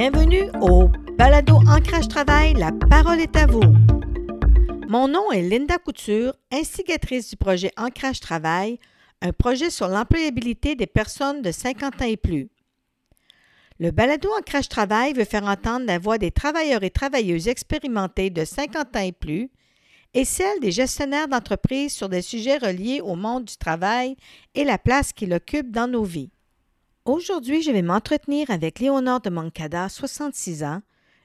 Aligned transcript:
Bienvenue 0.00 0.50
au 0.62 0.88
Balado 1.18 1.56
Ancrage 1.68 2.08
Travail, 2.08 2.54
la 2.54 2.72
parole 2.72 3.20
est 3.20 3.36
à 3.36 3.44
vous. 3.44 3.60
Mon 4.88 5.08
nom 5.08 5.30
est 5.30 5.42
Linda 5.42 5.76
Couture, 5.76 6.32
instigatrice 6.50 7.28
du 7.28 7.36
projet 7.36 7.70
Ancrage 7.76 8.18
Travail, 8.18 8.78
un 9.20 9.34
projet 9.34 9.68
sur 9.68 9.88
l'employabilité 9.88 10.74
des 10.74 10.86
personnes 10.86 11.42
de 11.42 11.52
50 11.52 12.00
ans 12.00 12.06
et 12.06 12.16
plus. 12.16 12.48
Le 13.78 13.90
balado 13.90 14.30
Ancrage 14.38 14.70
Travail 14.70 15.12
veut 15.12 15.26
faire 15.26 15.44
entendre 15.44 15.84
la 15.84 15.98
voix 15.98 16.16
des 16.16 16.30
travailleurs 16.30 16.82
et 16.82 16.88
travailleuses 16.88 17.48
expérimentés 17.48 18.30
de 18.30 18.46
50 18.46 18.96
ans 18.96 19.00
et 19.00 19.12
plus 19.12 19.50
et 20.14 20.24
celle 20.24 20.60
des 20.60 20.72
gestionnaires 20.72 21.28
d'entreprises 21.28 21.92
sur 21.92 22.08
des 22.08 22.22
sujets 22.22 22.56
reliés 22.56 23.02
au 23.02 23.16
monde 23.16 23.44
du 23.44 23.58
travail 23.58 24.16
et 24.54 24.64
la 24.64 24.78
place 24.78 25.12
qu'il 25.12 25.34
occupe 25.34 25.70
dans 25.70 25.88
nos 25.88 26.04
vies. 26.04 26.30
Aujourd'hui, 27.06 27.62
je 27.62 27.70
vais 27.70 27.80
m'entretenir 27.80 28.50
avec 28.50 28.78
Léonore 28.78 29.22
de 29.22 29.30
Moncada, 29.30 29.88
66 29.88 30.64
ans, 30.64 30.82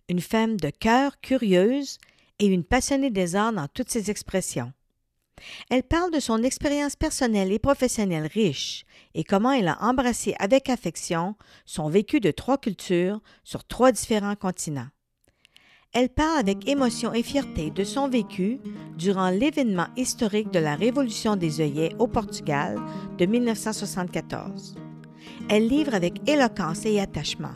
une 0.07 0.21
femme 0.21 0.55
de 0.55 0.69
cœur 0.69 1.19
curieuse 1.19 1.97
et 2.39 2.45
une 2.45 2.63
passionnée 2.63 3.09
des 3.09 3.35
arts 3.35 3.51
dans 3.51 3.67
toutes 3.67 3.89
ses 3.89 4.09
expressions. 4.09 4.71
Elle 5.69 5.83
parle 5.83 6.11
de 6.11 6.21
son 6.21 6.43
expérience 6.43 6.95
personnelle 6.95 7.51
et 7.51 7.59
professionnelle 7.59 8.27
riche 8.27 8.85
et 9.15 9.25
comment 9.25 9.51
elle 9.51 9.67
a 9.67 9.83
embrassé 9.83 10.33
avec 10.39 10.69
affection 10.69 11.35
son 11.65 11.89
vécu 11.89 12.21
de 12.21 12.31
trois 12.31 12.57
cultures 12.57 13.19
sur 13.43 13.65
trois 13.65 13.91
différents 13.91 14.37
continents. 14.37 14.87
Elle 15.91 16.09
parle 16.09 16.39
avec 16.39 16.69
émotion 16.69 17.13
et 17.13 17.23
fierté 17.23 17.69
de 17.69 17.83
son 17.83 18.07
vécu 18.07 18.59
durant 18.97 19.29
l'événement 19.29 19.87
historique 19.97 20.51
de 20.51 20.59
la 20.59 20.75
Révolution 20.75 21.35
des 21.35 21.59
œillets 21.59 21.95
au 21.99 22.07
Portugal 22.07 22.79
de 23.17 23.25
1974. 23.25 24.84
Elle 25.49 25.67
livre 25.67 25.93
avec 25.93 26.27
éloquence 26.29 26.85
et 26.85 26.99
attachement 26.99 27.53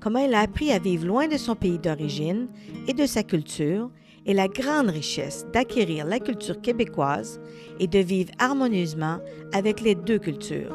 comment 0.00 0.20
elle 0.20 0.34
a 0.34 0.40
appris 0.40 0.72
à 0.72 0.78
vivre 0.78 1.06
loin 1.06 1.28
de 1.28 1.36
son 1.36 1.54
pays 1.54 1.78
d'origine 1.78 2.48
et 2.86 2.94
de 2.94 3.06
sa 3.06 3.22
culture 3.22 3.90
et 4.26 4.34
la 4.34 4.48
grande 4.48 4.90
richesse 4.90 5.46
d'acquérir 5.52 6.04
la 6.04 6.20
culture 6.20 6.60
québécoise 6.60 7.40
et 7.80 7.86
de 7.86 7.98
vivre 7.98 8.30
harmonieusement 8.38 9.18
avec 9.52 9.80
les 9.80 9.94
deux 9.94 10.18
cultures. 10.18 10.74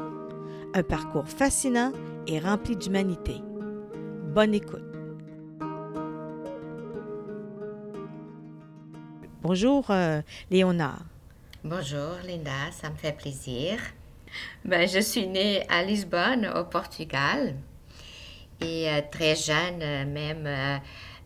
Un 0.73 0.83
parcours 0.83 1.27
fascinant 1.27 1.91
et 2.27 2.39
rempli 2.39 2.75
d'humanité. 2.75 3.35
Bonne 4.33 4.55
écoute. 4.55 4.81
Bonjour, 9.41 9.85
euh, 9.89 10.21
Léonard. 10.49 11.03
Bonjour, 11.63 12.17
Linda, 12.25 12.71
ça 12.71 12.89
me 12.89 12.95
fait 12.95 13.15
plaisir. 13.15 13.77
Ben, 14.65 14.87
je 14.87 14.99
suis 14.99 15.27
née 15.27 15.65
à 15.69 15.83
Lisbonne, 15.83 16.47
au 16.55 16.63
Portugal. 16.65 17.55
Et 18.61 18.89
euh, 18.89 19.01
très 19.11 19.35
jeune, 19.35 19.81
euh, 19.81 20.05
même 20.05 20.81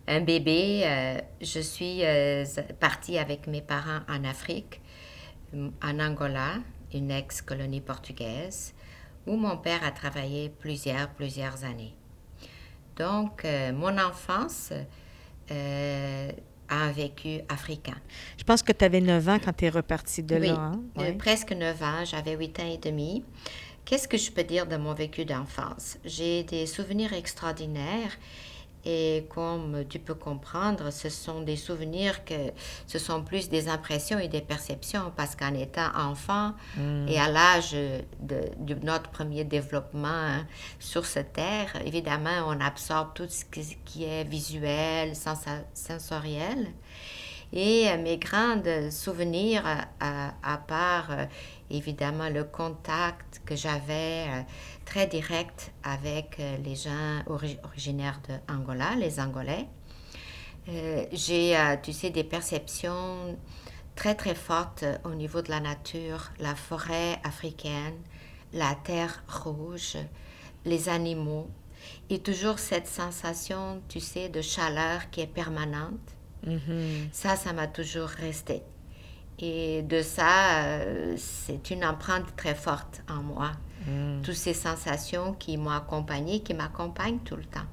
un 0.08 0.22
bébé, 0.22 0.84
euh, 0.86 1.20
je 1.42 1.60
suis 1.60 2.06
euh, 2.06 2.46
partie 2.80 3.18
avec 3.18 3.46
mes 3.46 3.62
parents 3.62 4.00
en 4.08 4.24
Afrique, 4.24 4.82
en 5.54 6.00
Angola, 6.00 6.56
une 6.94 7.12
ex-colonie 7.12 7.82
portugaise, 7.82 8.74
où 9.26 9.36
mon 9.36 9.58
père 9.58 9.84
a 9.84 9.92
travaillé 9.92 10.50
plusieurs, 10.50 11.10
plusieurs 11.10 11.66
années. 11.66 11.94
Donc, 12.96 13.44
euh, 13.44 13.74
mon 13.74 13.98
enfance 13.98 14.72
a 16.70 16.76
un 16.76 16.92
vécu 16.92 17.40
africain. 17.50 17.98
Je 18.38 18.44
pense 18.44 18.62
que 18.64 18.72
tu 18.72 18.84
avais 18.86 19.02
9 19.02 19.30
ans 19.30 19.38
quand 19.44 19.54
tu 19.54 19.66
es 19.66 19.70
repartie 19.70 20.24
de 20.24 20.36
oui, 20.36 20.48
là. 20.48 20.56
hein? 20.56 20.82
Oui. 20.96 21.12
presque 21.14 21.52
9 21.54 21.82
ans, 21.84 22.06
j'avais 22.06 22.36
8 22.36 22.60
ans 22.60 22.72
et 22.72 22.78
demi. 22.78 23.24
Qu'est-ce 23.86 24.08
que 24.08 24.18
je 24.18 24.32
peux 24.32 24.44
dire 24.44 24.68
de 24.68 24.76
mon 24.76 24.94
vécu 24.94 25.24
d'enfance? 25.24 25.98
J'ai 26.04 26.44
des 26.44 26.66
souvenirs 26.66 27.14
extraordinaires 27.14 28.12
et 28.90 29.26
comme 29.30 29.84
tu 29.90 30.00
peux 30.00 30.16
comprendre, 30.16 30.92
ce 30.92 31.10
sont 31.10 31.42
des 31.42 31.58
souvenirs 31.58 32.24
que 32.24 32.40
ce 32.88 32.98
sont 33.00 33.22
plus 33.22 33.50
des 33.50 33.68
impressions 33.68 34.18
et 34.20 34.30
des 34.30 34.42
perceptions 34.42 35.12
parce 35.18 35.36
qu'en 35.36 35.54
étant 35.54 35.90
enfant 35.96 36.54
Mm. 36.78 37.08
et 37.10 37.20
à 37.20 37.28
l'âge 37.30 37.74
de, 37.74 38.40
de 38.60 38.74
notre 38.86 39.10
premier 39.10 39.44
développement 39.44 40.08
hein, 40.08 40.48
sur 40.80 41.06
cette 41.06 41.34
terre, 41.34 41.70
évidemment, 41.86 42.40
on 42.48 42.60
absorbe 42.62 43.10
tout 43.14 43.28
ce 43.30 43.44
qui, 43.46 43.78
qui 43.84 44.06
est 44.06 44.24
visuel, 44.24 45.14
sensoriel. 45.74 46.68
Et 47.54 47.88
euh, 47.90 47.98
mes 47.98 48.18
grands 48.18 48.62
souvenirs, 48.92 49.64
à, 49.66 49.86
à- 50.00 50.34
à 50.54 50.58
part 50.58 51.08
euh, 51.12 51.26
évidemment 51.70 52.30
le 52.30 52.44
contact 52.44 53.42
que 53.46 53.56
j'avais 53.56 54.26
euh, 54.28 54.42
très 54.88 55.06
direct 55.06 55.72
avec 55.84 56.38
euh, 56.40 56.58
les 56.64 56.76
gens 56.76 57.22
ori- 57.28 57.60
originaires 57.64 58.22
de 58.30 58.36
Angola, 58.54 58.96
les 58.96 59.20
Angolais, 59.20 59.68
euh, 60.70 61.06
j'ai, 61.12 61.58
euh, 61.58 61.76
tu 61.84 61.92
sais, 61.92 62.10
des 62.10 62.24
perceptions 62.24 63.38
très 63.96 64.16
très 64.16 64.34
fortes 64.36 64.86
au 65.04 65.14
niveau 65.14 65.42
de 65.42 65.50
la 65.50 65.60
nature, 65.60 66.32
la 66.40 66.56
forêt 66.56 67.20
africaine, 67.26 67.98
la 68.54 68.76
terre 68.76 69.24
rouge, 69.28 69.98
les 70.64 70.88
animaux, 70.88 71.50
et 72.10 72.20
toujours 72.20 72.58
cette 72.58 72.88
sensation, 72.88 73.82
tu 73.90 74.00
sais, 74.00 74.30
de 74.30 74.42
chaleur 74.42 75.10
qui 75.12 75.20
est 75.22 75.28
permanente. 75.42 76.08
Mhm. 76.46 77.10
Ça, 77.12 77.36
ça 77.36 77.52
m'a 77.52 77.68
toujours 77.68 78.10
resté. 78.10 78.62
Et 79.40 79.82
de 79.84 80.02
ça, 80.02 80.80
c'est 81.18 81.70
une 81.72 81.84
empreinte 81.86 82.36
très 82.36 82.56
forte 82.56 83.02
en 83.10 83.22
moi. 83.22 83.52
Mm. 83.88 84.22
Toutes 84.22 84.36
ces 84.36 84.54
sensations 84.54 85.34
qui 85.34 85.58
m'ont 85.58 85.72
accompagnée, 85.72 86.42
qui 86.42 86.54
m'accompagnent 86.54 87.20
tout 87.20 87.38
le 87.38 87.46
temps. 87.46 87.66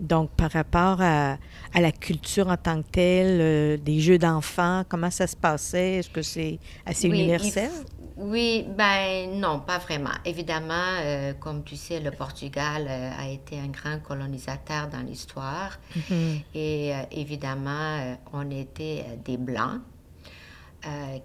Donc, 0.00 0.30
par 0.30 0.50
rapport 0.50 1.00
à, 1.00 1.38
à 1.72 1.80
la 1.80 1.92
culture 1.92 2.48
en 2.48 2.56
tant 2.56 2.82
que 2.82 2.88
telle, 2.88 3.40
euh, 3.40 3.76
des 3.76 4.00
jeux 4.00 4.18
d'enfants, 4.18 4.82
comment 4.88 5.10
ça 5.10 5.26
se 5.26 5.36
passait? 5.36 5.94
Est-ce 5.94 6.10
que 6.10 6.22
c'est 6.22 6.58
assez 6.84 7.08
Oui, 7.08 7.20
universel? 7.20 7.70
Oui, 8.16 8.66
ben 8.76 9.38
non, 9.38 9.60
pas 9.60 9.78
vraiment. 9.78 10.10
Évidemment, 10.24 10.98
euh, 11.00 11.32
comme 11.34 11.62
tu 11.62 11.76
sais, 11.76 12.00
le 12.00 12.10
Portugal 12.10 12.86
euh, 12.88 13.10
a 13.16 13.28
été 13.28 13.58
un 13.58 13.68
grand 13.68 14.00
colonisateur 14.00 14.88
dans 14.88 15.00
l'histoire. 15.00 15.78
Mhm. 15.94 16.40
Et 16.54 16.92
évidemment, 17.12 18.16
on 18.32 18.50
était 18.50 19.04
des 19.24 19.36
Blancs 19.36 19.80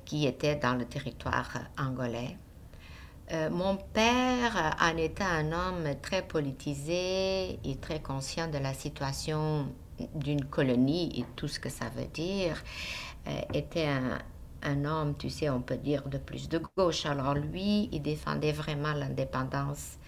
qui 0.06 0.26
étaient 0.26 0.56
dans 0.56 0.76
le 0.76 0.86
territoire 0.86 1.50
angolais. 1.78 2.38
Euh, 3.32 3.50
mon 3.52 3.78
père 3.78 4.58
euh, 4.58 4.92
en 4.92 4.98
était 4.98 5.24
un 5.24 5.52
homme 5.52 5.86
très 6.02 6.24
politisé 6.24 7.60
et 7.64 7.76
très 7.80 8.02
conscient 8.02 8.48
de 8.48 8.58
la 8.58 8.74
situation 8.74 9.68
d'une 10.16 10.46
colonie 10.46 11.20
et 11.20 11.26
tout 11.36 11.48
ce 11.48 11.60
que 11.60 11.70
ça 11.70 11.90
veut 11.96 12.08
dire, 12.08 12.64
euh, 13.28 13.42
était 13.54 13.88
un, 14.64 14.86
homme, 14.86 15.16
tu 15.18 15.30
sais, 15.30 15.50
on 15.50 15.62
peut 15.62 15.78
dire 15.78 16.08
de 16.08 16.18
plus 16.18 16.50
de 16.50 16.60
gauche. 16.76 17.06
Alors 17.06 17.36
lui, 17.36 17.88
il 17.92 18.02
défendait 18.02 18.52
vraiment 18.52 18.94
l'indépendance 18.94 20.00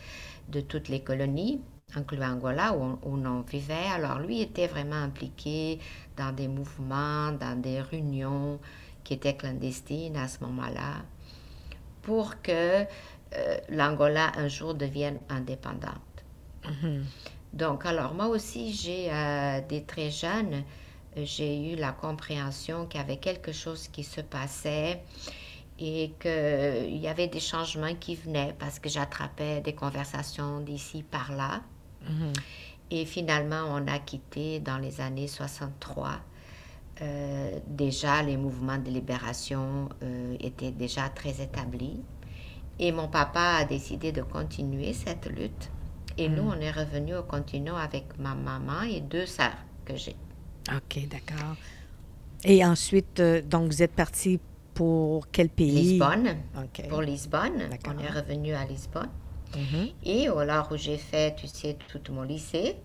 de 0.50 0.62
toutes 0.62 0.90
les 0.90 1.04
colonies, 1.04 1.62
incluant 1.96 2.32
Angola, 2.32 2.74
où 2.74 2.82
on, 2.82 3.00
où 3.04 3.28
on 3.28 3.42
vivait. 3.42 3.88
Alors 3.94 4.20
lui 4.20 4.42
était 4.42 4.68
vraiment 4.68 4.96
impliqué 4.96 5.80
dans 6.18 6.32
des 6.34 6.48
mouvements, 6.48 7.32
dans 7.34 7.60
des 7.62 7.82
réunions 7.82 8.60
qui 9.04 9.14
étaient 9.14 9.36
clandestines 9.36 10.18
à 10.18 10.28
ce 10.28 10.44
moment-là, 10.44 11.04
pour 12.02 12.42
que 12.42 12.52
euh, 12.84 13.58
l'Angola 13.70 14.32
un 14.38 14.48
jour 14.48 14.74
devienne 14.74 15.20
indépendante. 15.30 15.96
Mhm. 16.66 17.06
Donc, 17.54 17.86
alors 17.86 18.14
moi 18.14 18.28
aussi, 18.28 18.74
j'ai, 18.74 19.12
euh, 19.12 19.62
des 19.68 19.84
très 19.84 20.10
jeunes, 20.10 20.64
j'ai 21.18 21.72
eu 21.72 21.76
la 21.76 21.92
compréhension 21.92 22.86
qu'il 22.86 23.00
y 23.00 23.04
avait 23.04 23.18
quelque 23.18 23.52
chose 23.52 23.88
qui 23.90 24.04
se 24.04 24.22
passait 24.22 25.02
et 25.80 26.14
qu'il 26.20 26.98
y 26.98 27.08
avait 27.08 27.28
des 27.28 27.40
changements 27.40 27.96
qui 27.96 28.16
venaient 28.16 28.56
parce 28.58 28.80
que 28.80 28.88
j'attrapais 28.88 29.62
des 29.62 29.74
conversations 29.74 30.60
d'ici 30.62 31.04
par 31.04 31.32
là. 31.34 31.62
Mhm. 32.08 32.34
Et 32.92 33.06
finalement, 33.06 33.66
on 33.70 33.88
a 33.88 34.00
quitté 34.00 34.60
dans 34.60 34.78
les 34.78 35.02
années 35.02 35.28
63. 35.28 36.20
Euh, 37.02 37.60
déjà, 37.68 38.22
les 38.22 38.38
mouvements 38.38 38.78
de 38.78 38.90
libération 38.90 39.90
euh, 40.04 40.36
étaient 40.40 40.72
déjà 40.72 41.10
très 41.10 41.42
établis. 41.42 42.00
Et 42.80 42.92
mon 42.92 43.08
papa 43.08 43.58
a 43.60 43.66
décidé 43.66 44.12
de 44.12 44.22
continuer 44.22 44.94
cette 44.94 45.28
lutte. 45.28 45.72
Et 46.18 46.30
nous, 46.30 46.44
on 46.44 46.60
est 46.60 46.72
revenus 46.72 47.16
au 47.16 47.24
continent 47.24 47.78
avec 47.78 48.18
ma 48.20 48.36
maman 48.36 48.82
et 48.82 49.02
deux 49.02 49.26
sœurs 49.26 49.58
que 49.86 49.96
j'ai. 49.96 50.16
OK, 50.70 51.08
d'accord. 51.08 51.56
Et 52.44 52.64
ensuite, 52.66 53.20
euh, 53.20 53.42
donc, 53.42 53.72
vous 53.72 53.82
êtes 53.82 53.94
parti 53.94 54.40
pour 54.74 55.30
quel 55.32 55.50
pays? 55.50 55.72
Lisbonne, 55.72 56.38
pour 56.90 57.02
Lisbonne. 57.02 57.70
On 57.88 58.00
est 58.00 58.10
revenu 58.10 58.54
à 58.54 58.66
Lisbonne. 58.66 59.10
Mhm. 59.56 59.90
Et 60.04 60.28
alors 60.28 60.72
où 60.72 60.78
j'ai 60.78 60.98
fait, 60.98 61.36
tu 61.36 61.48
sais, 61.48 61.78
tout 61.88 62.14
mon 62.14 62.24
lycée 62.24 62.78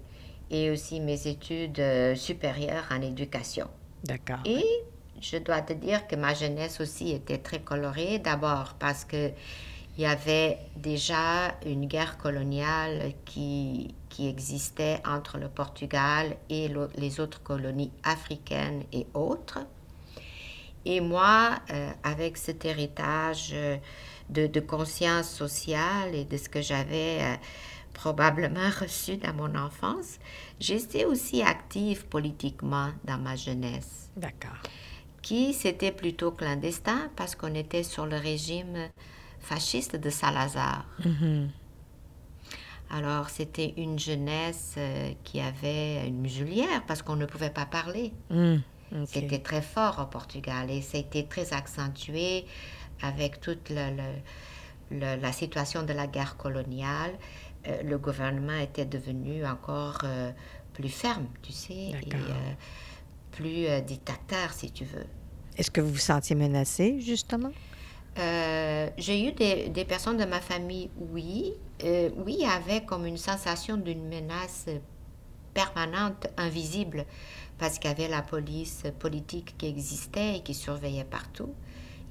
et 0.51 0.71
aussi 0.71 1.01
mes 1.01 1.27
études 1.27 1.81
euh, 1.81 2.15
supérieures 2.15 2.85
en 2.91 3.01
éducation. 3.03 3.69
Et 4.45 4.65
je 5.21 5.39
dois 5.39 5.63
te 5.63 5.73
dire 5.73 6.07
que 6.07 6.17
ma 6.17 6.35
jeunesse 6.35 6.81
aussi 6.81 7.13
était 7.13 7.39
très 7.39 7.61
colorée. 7.61 8.19
D'abord 8.19 8.75
parce 8.79 9.05
que 9.05 9.31
il 9.99 10.03
y 10.03 10.07
avait 10.07 10.59
déjà 10.77 11.55
une 11.65 11.87
guerre 11.87 12.19
coloniale 12.19 13.13
qui, 13.25 13.95
qui 14.11 14.29
existait 14.29 15.01
entre 15.07 15.39
le 15.39 15.49
Portugal 15.49 16.37
et 16.51 16.71
les 16.99 17.19
autres 17.19 17.43
colonies 17.43 17.93
africaines 18.05 18.83
et 18.93 19.07
autres. 19.15 19.61
Et 20.85 21.01
moi, 21.01 21.59
euh, 21.71 21.91
avec 22.05 22.37
cet 22.37 22.65
héritage 22.65 23.51
euh, 23.55 23.77
de, 24.29 24.61
conscience 24.61 25.29
sociale 25.29 26.15
et 26.15 26.25
de 26.25 26.37
ce 26.37 26.49
que 26.49 26.61
j'avais 26.61 27.19
euh, 27.23 27.35
probablement 27.97 28.69
reçu 28.79 29.17
dans 29.17 29.33
mon 29.33 29.55
enfance, 29.57 30.19
j'étais 30.61 31.07
aussi 31.07 31.43
active 31.43 32.05
politiquement 32.07 32.91
dans 33.05 33.17
ma 33.17 33.37
jeunesse. 33.37 34.11
D'accord. 34.17 34.59
Qui 35.23 35.55
c'était 35.55 35.93
plutôt 35.93 36.31
clandestin 36.31 37.11
parce 37.17 37.35
qu'on 37.35 37.55
était 37.55 37.83
sur 37.83 38.05
le 38.05 38.17
régime 38.17 38.77
fasciste 39.41 39.97
de 39.97 40.11
Salazar. 40.11 40.85
Mm-hmm. 41.01 41.49
Alors, 42.91 43.31
c'était 43.31 43.73
une 43.79 43.99
jeunesse 43.99 44.77
qui 45.25 45.41
avait 45.41 46.07
une 46.07 46.21
muselière 46.21 46.85
parce 46.87 47.03
qu'on 47.03 47.17
ne 47.17 47.27
pouvait 47.27 47.51
pas 47.51 47.67
parler. 47.67 48.13
Mm. 48.31 48.57
C'était 49.07 49.41
très 49.41 49.63
fort 49.63 49.99
au 50.01 50.07
Portugal 50.07 50.71
et 50.71 50.83
c'était 50.83 51.25
très 51.25 51.53
accentué 51.53 52.45
avec 53.03 53.41
toute 53.41 53.73
la 54.91 55.33
situation 55.33 55.83
de 55.83 55.93
la 55.93 56.07
guerre 56.07 56.37
coloniale. 56.37 57.13
Euh, 57.67 57.83
le 57.83 57.99
gouvernement 57.99 58.59
était 58.59 58.85
devenu 58.85 59.45
encore 59.45 59.99
euh, 60.05 60.31
plus 60.73 60.89
ferme, 60.89 61.27
tu 61.43 61.53
sais, 61.53 61.75
et 61.75 61.95
euh, 62.15 62.53
plus 63.33 63.83
dictateur, 63.83 64.53
si 64.53 64.71
tu 64.71 64.85
veux. 64.85 65.07
Est-ce 65.57 65.71
que 65.71 65.81
vous 65.81 65.93
vous 65.93 65.99
sentiez 65.99 66.37
menacé, 66.37 67.01
justement? 67.01 67.53
j'ai 68.19 69.29
eu 69.29 69.33
des, 69.33 69.69
des, 69.69 69.85
personnes 69.85 70.17
de 70.17 70.25
ma 70.25 70.41
famille, 70.41 70.89
oui. 71.13 71.53
oui, 72.17 72.47
avait 72.51 72.83
comme 72.83 73.05
une 73.05 73.19
sensation 73.19 73.77
d'une 73.77 74.09
menace 74.09 74.65
permanente, 75.53 76.27
invisible 76.39 77.05
parce 77.59 77.79
qu'il 77.79 77.91
y 77.91 77.93
avait 77.93 78.09
la 78.09 78.23
police 78.23 78.85
politique 78.99 79.55
qui 79.59 79.67
existait 79.67 80.37
et 80.37 80.41
qui 80.41 80.55
surveillait 80.55 81.05
partout. 81.05 81.55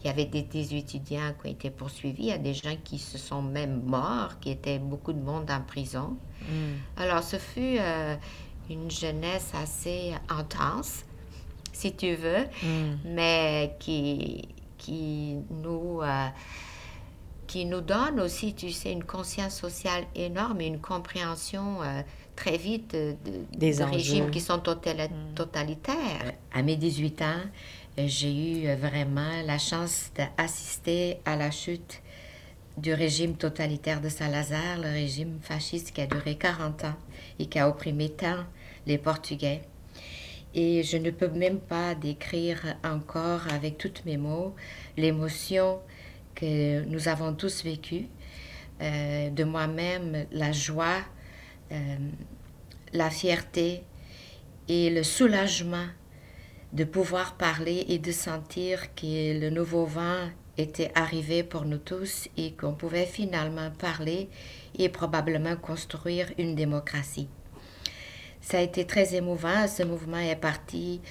Il 0.05 0.09
y 0.09 0.11
avait 0.11 0.25
des, 0.25 0.75
étudiants 0.75 1.33
qui 1.41 1.47
ont 1.47 1.51
été 1.51 1.71
poursuivis, 1.71 2.25
il 2.25 2.29
y 2.29 2.31
a 2.31 2.37
des 2.37 2.53
gens 2.53 2.75
qui 2.83 2.99
se 2.99 3.17
sont 3.17 3.41
même 3.41 3.81
morts, 3.85 4.39
qui 4.39 4.51
étaient 4.51 4.77
beaucoup 4.77 5.13
de 5.13 5.19
monde 5.19 5.49
en 5.49 5.61
prison. 5.61 6.15
Mm. 6.43 6.53
Alors, 6.97 7.23
ce 7.23 7.37
fut 7.37 7.79
euh, 7.79 8.15
une 8.69 8.91
jeunesse 8.91 9.51
assez 9.55 10.13
intense, 10.29 11.05
si 11.73 11.95
tu 11.95 12.13
veux, 12.13 12.43
mm. 12.61 12.97
mais 13.15 13.75
qui, 13.79 14.47
qui 14.77 15.37
nous... 15.49 16.01
Euh, 16.03 16.27
qui 17.47 17.65
nous 17.65 17.81
donne 17.81 18.19
aussi, 18.19 18.55
tu 18.55 18.71
sais, 18.71 18.91
une 18.91 19.03
conscience 19.03 19.55
sociale 19.55 20.05
énorme 20.15 20.61
et 20.61 20.65
une 20.65 20.79
compréhension 20.79 21.81
euh, 21.83 22.01
très 22.35 22.57
vite 22.57 22.91
de, 22.91 23.15
des 23.55 23.83
régimes 23.83 24.31
qui 24.31 24.41
sont 24.41 24.57
mm. 24.57 25.35
totalitaires. 25.35 26.33
À 26.53 26.61
mes 26.63 26.75
18 26.75 27.21
ans, 27.21 27.41
j'ai 27.97 28.33
eu 28.33 28.75
vraiment 28.75 29.41
la 29.45 29.57
chance 29.57 30.11
d'assister 30.15 31.19
à 31.23 31.35
la 31.35 31.49
chute 31.49 32.01
du 32.77 32.93
régime 32.93 33.37
totalitaire 33.37 34.01
de 34.01 34.09
Salazar, 34.09 34.77
le 34.77 34.89
régime 34.89 35.39
fasciste 35.41 35.91
qui 35.93 36.01
a 36.01 36.07
duré 36.07 36.35
40 36.35 36.83
ans 36.83 36.95
et 37.39 37.45
qui 37.45 37.57
a 37.57 37.69
opprimé 37.69 38.09
tant 38.09 38.43
les 38.85 38.97
Portugais. 38.97 39.61
Et 40.53 40.83
je 40.83 40.97
ne 40.97 41.09
peux 41.09 41.29
même 41.29 41.59
pas 41.59 41.95
décrire 41.95 42.75
encore 42.83 43.47
avec 43.53 43.77
tous 43.77 43.93
mes 44.05 44.17
mots 44.17 44.55
l'émotion 44.97 45.79
que 46.33 46.83
nous 46.83 47.07
avons 47.07 47.33
tous 47.33 47.63
vécue, 47.63 48.07
euh, 48.81 49.29
de 49.29 49.43
moi-même, 49.45 50.25
la 50.33 50.51
joie, 50.51 50.99
euh, 51.71 51.97
la 52.91 53.09
fierté 53.09 53.83
et 54.67 54.89
le 54.89 55.03
soulagement 55.03 55.87
de 56.73 56.83
pouvoir 56.83 57.35
parler 57.35 57.85
et 57.89 57.99
de 57.99 58.11
sentir 58.11 58.93
que 58.95 59.39
le 59.39 59.49
nouveau 59.49 59.85
vent 59.85 60.29
était 60.57 60.91
arrivé 60.95 61.43
pour 61.43 61.65
nous 61.65 61.77
tous 61.77 62.27
et 62.37 62.51
qu'on 62.53 62.73
pouvait 62.73 63.05
finalement 63.05 63.71
parler 63.71 64.29
et 64.77 64.89
probablement 64.89 65.55
construire 65.55 66.31
une 66.37 66.55
démocratie. 66.55 67.27
Ça 68.41 68.59
a 68.59 68.61
été 68.61 68.85
très 68.85 69.15
émouvant. 69.15 69.67
Ce 69.67 69.83
mouvement 69.83 70.19
est 70.19 70.35
parti 70.35 71.01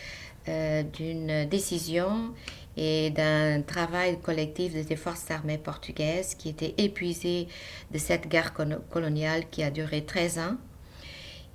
euh, 0.49 0.83
d'une 0.83 1.47
décision 1.49 2.33
et 2.77 3.11
d'un 3.11 3.63
travail 3.63 4.21
collectif 4.21 4.73
des 4.73 4.97
forces 4.97 5.31
armées 5.31 5.59
portugaises 5.59 6.35
qui 6.35 6.49
étaient 6.49 6.75
épuisées 6.79 7.49
de 7.91 7.99
cette 7.99 8.29
guerre 8.29 8.53
coloniale 8.91 9.49
qui 9.51 9.63
a 9.63 9.71
duré 9.71 10.05
13 10.05 10.39
ans. 10.39 10.57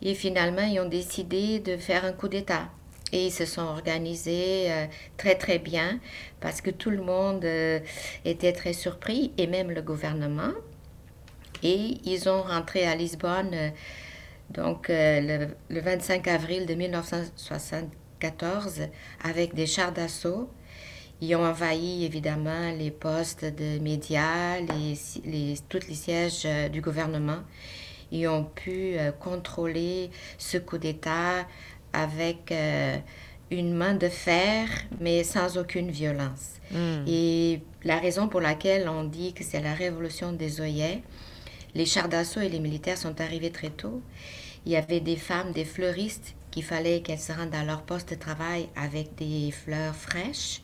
Et 0.01 0.15
finalement, 0.15 0.61
ils 0.61 0.79
ont 0.79 0.87
décidé 0.87 1.59
de 1.59 1.75
faire 1.75 2.05
un 2.05 2.13
coup 2.13 2.29
d'État. 2.29 2.69
Et 3.11 3.25
ils 3.27 3.31
se 3.31 3.45
sont 3.45 3.61
organisés 3.61 4.71
euh, 4.71 4.85
très 5.17 5.35
très 5.35 5.59
bien 5.59 5.99
parce 6.39 6.61
que 6.61 6.69
tout 6.69 6.91
le 6.91 7.01
monde 7.01 7.43
euh, 7.45 7.79
était 8.25 8.51
très 8.53 8.73
surpris 8.73 9.31
et 9.37 9.47
même 9.47 9.71
le 9.71 9.81
gouvernement. 9.81 10.51
Et 11.63 11.97
ils 12.05 12.29
ont 12.29 12.43
rentré 12.43 12.85
à 12.85 12.95
Lisbonne 12.95 13.51
euh, 13.53 13.69
donc 14.51 14.87
le, 14.89 15.47
le, 15.69 15.79
25 15.79 16.27
avril 16.27 16.65
de 16.65 16.73
1974 16.73 18.81
avec 19.23 19.53
des 19.53 19.67
chars 19.67 19.91
d'assaut 19.91 20.49
ils 21.21 21.35
ont 21.35 21.45
envahi 21.45 22.05
évidemment 22.05 22.71
les 22.71 22.91
postes 22.91 23.43
de 23.43 23.77
médias, 23.79 24.61
les, 24.61 25.57
tous 25.67 25.85
les 25.87 25.93
sièges 25.93 26.47
du 26.71 26.79
gouvernement. 26.81 27.39
Ils 28.11 28.27
ont 28.27 28.45
pu 28.45 28.95
contrôler 29.19 30.11
ce 30.37 30.57
coup 30.57 30.77
d'État 30.77 31.45
avec 31.93 32.51
euh, 32.51 32.97
une 33.51 33.73
main 33.73 33.95
de 33.95 34.09
fer, 34.09 34.67
mais 34.99 35.23
sans 35.23 35.57
aucune 35.57 35.89
violence. 35.89 36.59
Hmm. 36.71 37.03
Et 37.07 37.61
la 37.83 37.99
raison 37.99 38.27
pour 38.27 38.41
laquelle 38.41 38.87
on 38.87 39.03
dit 39.03 39.33
que 39.33 39.43
c'est 39.43 39.61
la 39.61 39.73
révolution 39.73 40.33
des 40.33 40.61
œillets, 40.61 41.01
les 41.75 41.85
chars 41.85 42.09
d'assaut 42.09 42.41
et 42.41 42.49
les 42.49 42.59
militaires 42.59 42.97
sont 42.97 43.19
arrivés 43.21 43.51
très 43.51 43.69
tôt. 43.69 44.01
Il 44.65 44.71
y 44.71 44.75
avait 44.75 44.99
des 44.99 45.15
femmes, 45.15 45.51
des 45.51 45.65
fleuristes, 45.65 46.35
qu'il 46.51 46.63
fallait 46.63 47.01
qu'elles 47.01 47.19
se 47.19 47.31
rendent 47.31 47.55
à 47.55 47.63
leur 47.63 47.83
poste 47.83 48.11
de 48.11 48.15
travail 48.15 48.69
avec 48.75 49.15
des 49.15 49.51
fleurs 49.51 49.95
fraîches. 49.95 50.61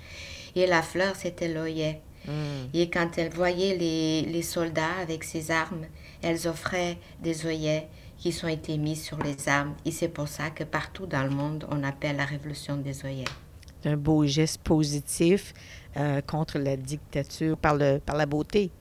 Et 0.55 0.65
la 0.65 0.81
fleur, 0.81 1.15
c'était 1.15 1.47
l'oeillet. 1.47 2.01
Hmm. 2.27 2.67
Et 2.73 2.89
quand 2.89 3.17
elles 3.17 3.31
voyaient 3.31 3.75
les, 3.75 4.21
les, 4.23 4.41
soldats 4.41 4.95
avec 4.99 5.23
ces 5.23 5.51
armes, 5.51 5.85
elles 6.23 6.47
offraient 6.47 6.97
des 7.21 7.45
œillets 7.45 7.87
qui 8.17 8.31
sont 8.31 8.47
été 8.47 8.77
mis 8.77 8.95
sur 8.95 9.17
les 9.19 9.49
armes. 9.49 9.73
Et 9.85 9.91
c'est 9.91 10.07
pour 10.07 10.27
ça 10.27 10.49
que 10.49 10.63
partout 10.63 11.05
dans 11.05 11.23
le 11.23 11.29
monde, 11.29 11.65
on 11.69 11.83
appelle 11.83 12.17
la 12.17 12.25
révolution 12.25 12.77
des 12.77 13.05
œillets. 13.05 13.25
C'est 13.81 13.89
un 13.89 13.97
beau 13.97 14.25
geste 14.25 14.61
positif 14.61 15.53
euh, 15.97 16.21
contre 16.21 16.57
la 16.57 16.75
dictature 16.75 17.57
par, 17.57 17.75
le, 17.75 17.99
par 17.99 18.15
la 18.15 18.25
beauté. 18.25 18.71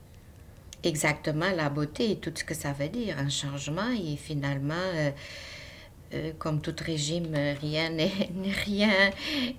Exactement, 0.83 1.49
la 1.55 1.69
beauté 1.69 2.11
et 2.11 2.15
tout 2.17 2.31
ce 2.33 2.43
que 2.43 2.53
ça 2.53 2.71
veut 2.71 2.89
dire, 2.89 3.17
un 3.17 3.29
changement. 3.29 3.89
Et 3.91 4.15
finalement, 4.15 4.73
euh, 4.75 5.11
comme 6.37 6.61
tout 6.61 6.75
régime, 6.83 7.35
rien 7.61 7.89
n'est 7.89 8.11
rien. 8.65 9.11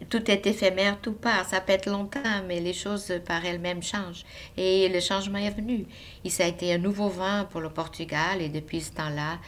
Tout 0.09 0.31
est 0.31 0.47
éphémère, 0.47 1.01
tout 1.01 1.13
part. 1.13 1.45
Ça 1.47 1.61
peut 1.61 1.73
être 1.73 1.91
longtemps, 1.91 2.43
mais 2.47 2.61
les 2.61 2.73
choses 2.73 3.13
par 3.27 3.45
elles-mêmes 3.45 3.83
changent. 3.83 4.25
Et 4.57 4.89
le 4.89 5.01
changement 5.01 5.39
est 5.39 5.51
venu. 5.51 5.87
Et 6.25 6.31
ça 6.31 6.45
a 6.45 6.49
été 6.49 6.73
un 6.73 6.79
nouveau 6.79 7.09
vent 7.09 7.47
pour 7.51 7.61
le 7.61 7.71
Portugal. 7.71 8.41
Et 8.41 8.49
depuis 8.49 8.81
ce 8.81 8.93
temps-là, 8.93 9.39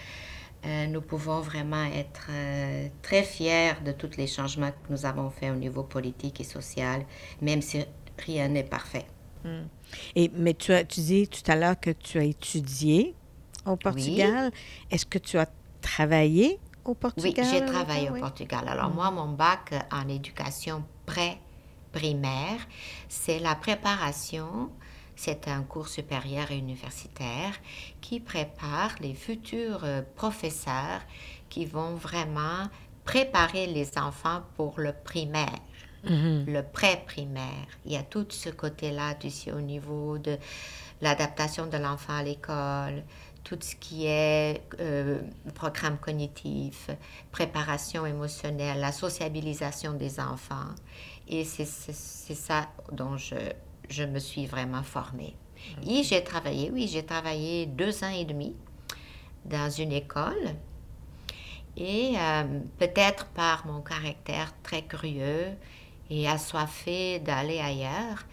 euh, 0.67 0.87
nous 0.87 1.01
pouvons 1.01 1.41
vraiment 1.41 1.85
être 1.85 2.29
euh, 2.31 2.89
très 3.03 3.23
fiers 3.23 3.75
de 3.85 3.93
tous 3.93 4.17
les 4.17 4.27
changements 4.27 4.71
que 4.71 4.91
nous 4.93 5.07
avons 5.07 5.31
faits 5.31 5.53
au 5.53 5.57
niveau 5.57 5.85
politique 5.85 6.41
et 6.41 6.45
social, 6.45 7.05
même 7.41 7.63
si 7.63 7.85
rien 8.19 8.49
n'est 8.49 8.65
parfait. 8.65 9.07
Hmm. 9.45 9.67
Et, 10.17 10.31
mais 10.35 10.55
tu, 10.55 10.73
as, 10.73 10.85
tu 10.85 11.01
dis 11.01 11.29
tout 11.29 11.49
à 11.49 11.55
l'heure 11.55 11.79
que 11.79 11.91
tu 11.91 12.19
as 12.19 12.25
étudié 12.25 13.15
au 13.67 13.77
Portugal. 13.77 14.51
Est-ce 14.91 15.07
que 15.07 15.19
tu 15.19 15.39
as 15.39 15.49
travaillé 15.81 16.59
oui, 17.19 17.35
j'ai 17.37 17.65
travaillé 17.65 18.11
au 18.11 18.15
Portugal. 18.15 18.67
Alors, 18.67 18.91
moi, 18.91 19.11
mon 19.11 19.29
bac 19.29 19.75
en 19.93 20.09
éducation 20.09 20.85
pré-primaire, 21.07 22.61
c'est 23.09 23.39
la 23.39 23.55
préparation. 23.55 24.71
C'est 25.17 25.49
un 25.49 25.63
cours 25.63 25.89
supérieur 25.89 26.51
et 26.53 26.57
universitaire 26.57 27.53
qui 28.01 28.21
prépare 28.21 28.95
les 29.01 29.15
futurs 29.15 29.81
euh, 29.83 30.01
professeurs 30.15 31.01
qui 31.49 31.67
vont 31.67 31.95
vraiment 31.95 32.69
préparer 33.05 33.67
les 33.67 33.99
enfants 33.99 34.43
pour 34.57 34.75
le 34.79 34.93
primaire. 34.93 35.59
Mm-hmm. 36.05 36.45
le 36.47 36.63
pré-primaire. 36.63 37.67
Il 37.85 37.93
y 37.93 37.97
a 37.97 38.05
tout 38.05 38.25
ce 38.29 38.51
côté-là, 38.51 39.15
tu 39.15 39.31
sais, 39.31 39.51
au 39.51 39.61
niveau 39.61 40.17
de 40.19 40.39
l'adaptation 41.01 41.67
de 41.67 41.77
l'enfant 41.77 42.17
à 42.17 42.23
l'école, 42.23 43.03
tout 43.49 43.57
ce 43.63 43.77
qui 43.77 44.05
est 44.05 44.61
euh, 44.79 45.23
programme 45.55 45.97
cognitif, 45.97 46.91
préparation 47.33 48.05
émotionnelle, 48.05 48.79
la 48.79 48.93
sociabilisation 48.93 49.95
des 49.95 50.21
enfants. 50.21 50.75
Et 51.29 51.45
c'est 51.45 51.65
ça 51.65 52.69
dont 52.93 53.17
je, 53.17 53.37
je 53.89 54.03
me 54.03 54.19
suis 54.19 54.45
vraiment 54.45 54.83
formée. 54.83 55.35
Et 55.87 56.03
j'ai 56.03 56.23
travaillé, 56.23 56.71
oui, 56.71 56.89
j'ai 56.93 57.07
travaillé 57.07 57.65
deux 57.65 58.05
ans 58.05 58.11
et 58.11 58.27
demi 58.27 58.55
dans 59.47 59.71
une 59.71 59.93
école. 59.93 60.55
Et 61.75 62.17
euh, 62.19 62.61
peut-être 62.79 63.29
par 63.29 63.67
mon 63.67 63.81
caractère 63.81 64.53
très 64.63 64.83
curieux 64.83 65.47
et 66.11 66.29
assoiffé 66.29 67.19
d'aller 67.21 67.61
ailleurs, 67.61 68.27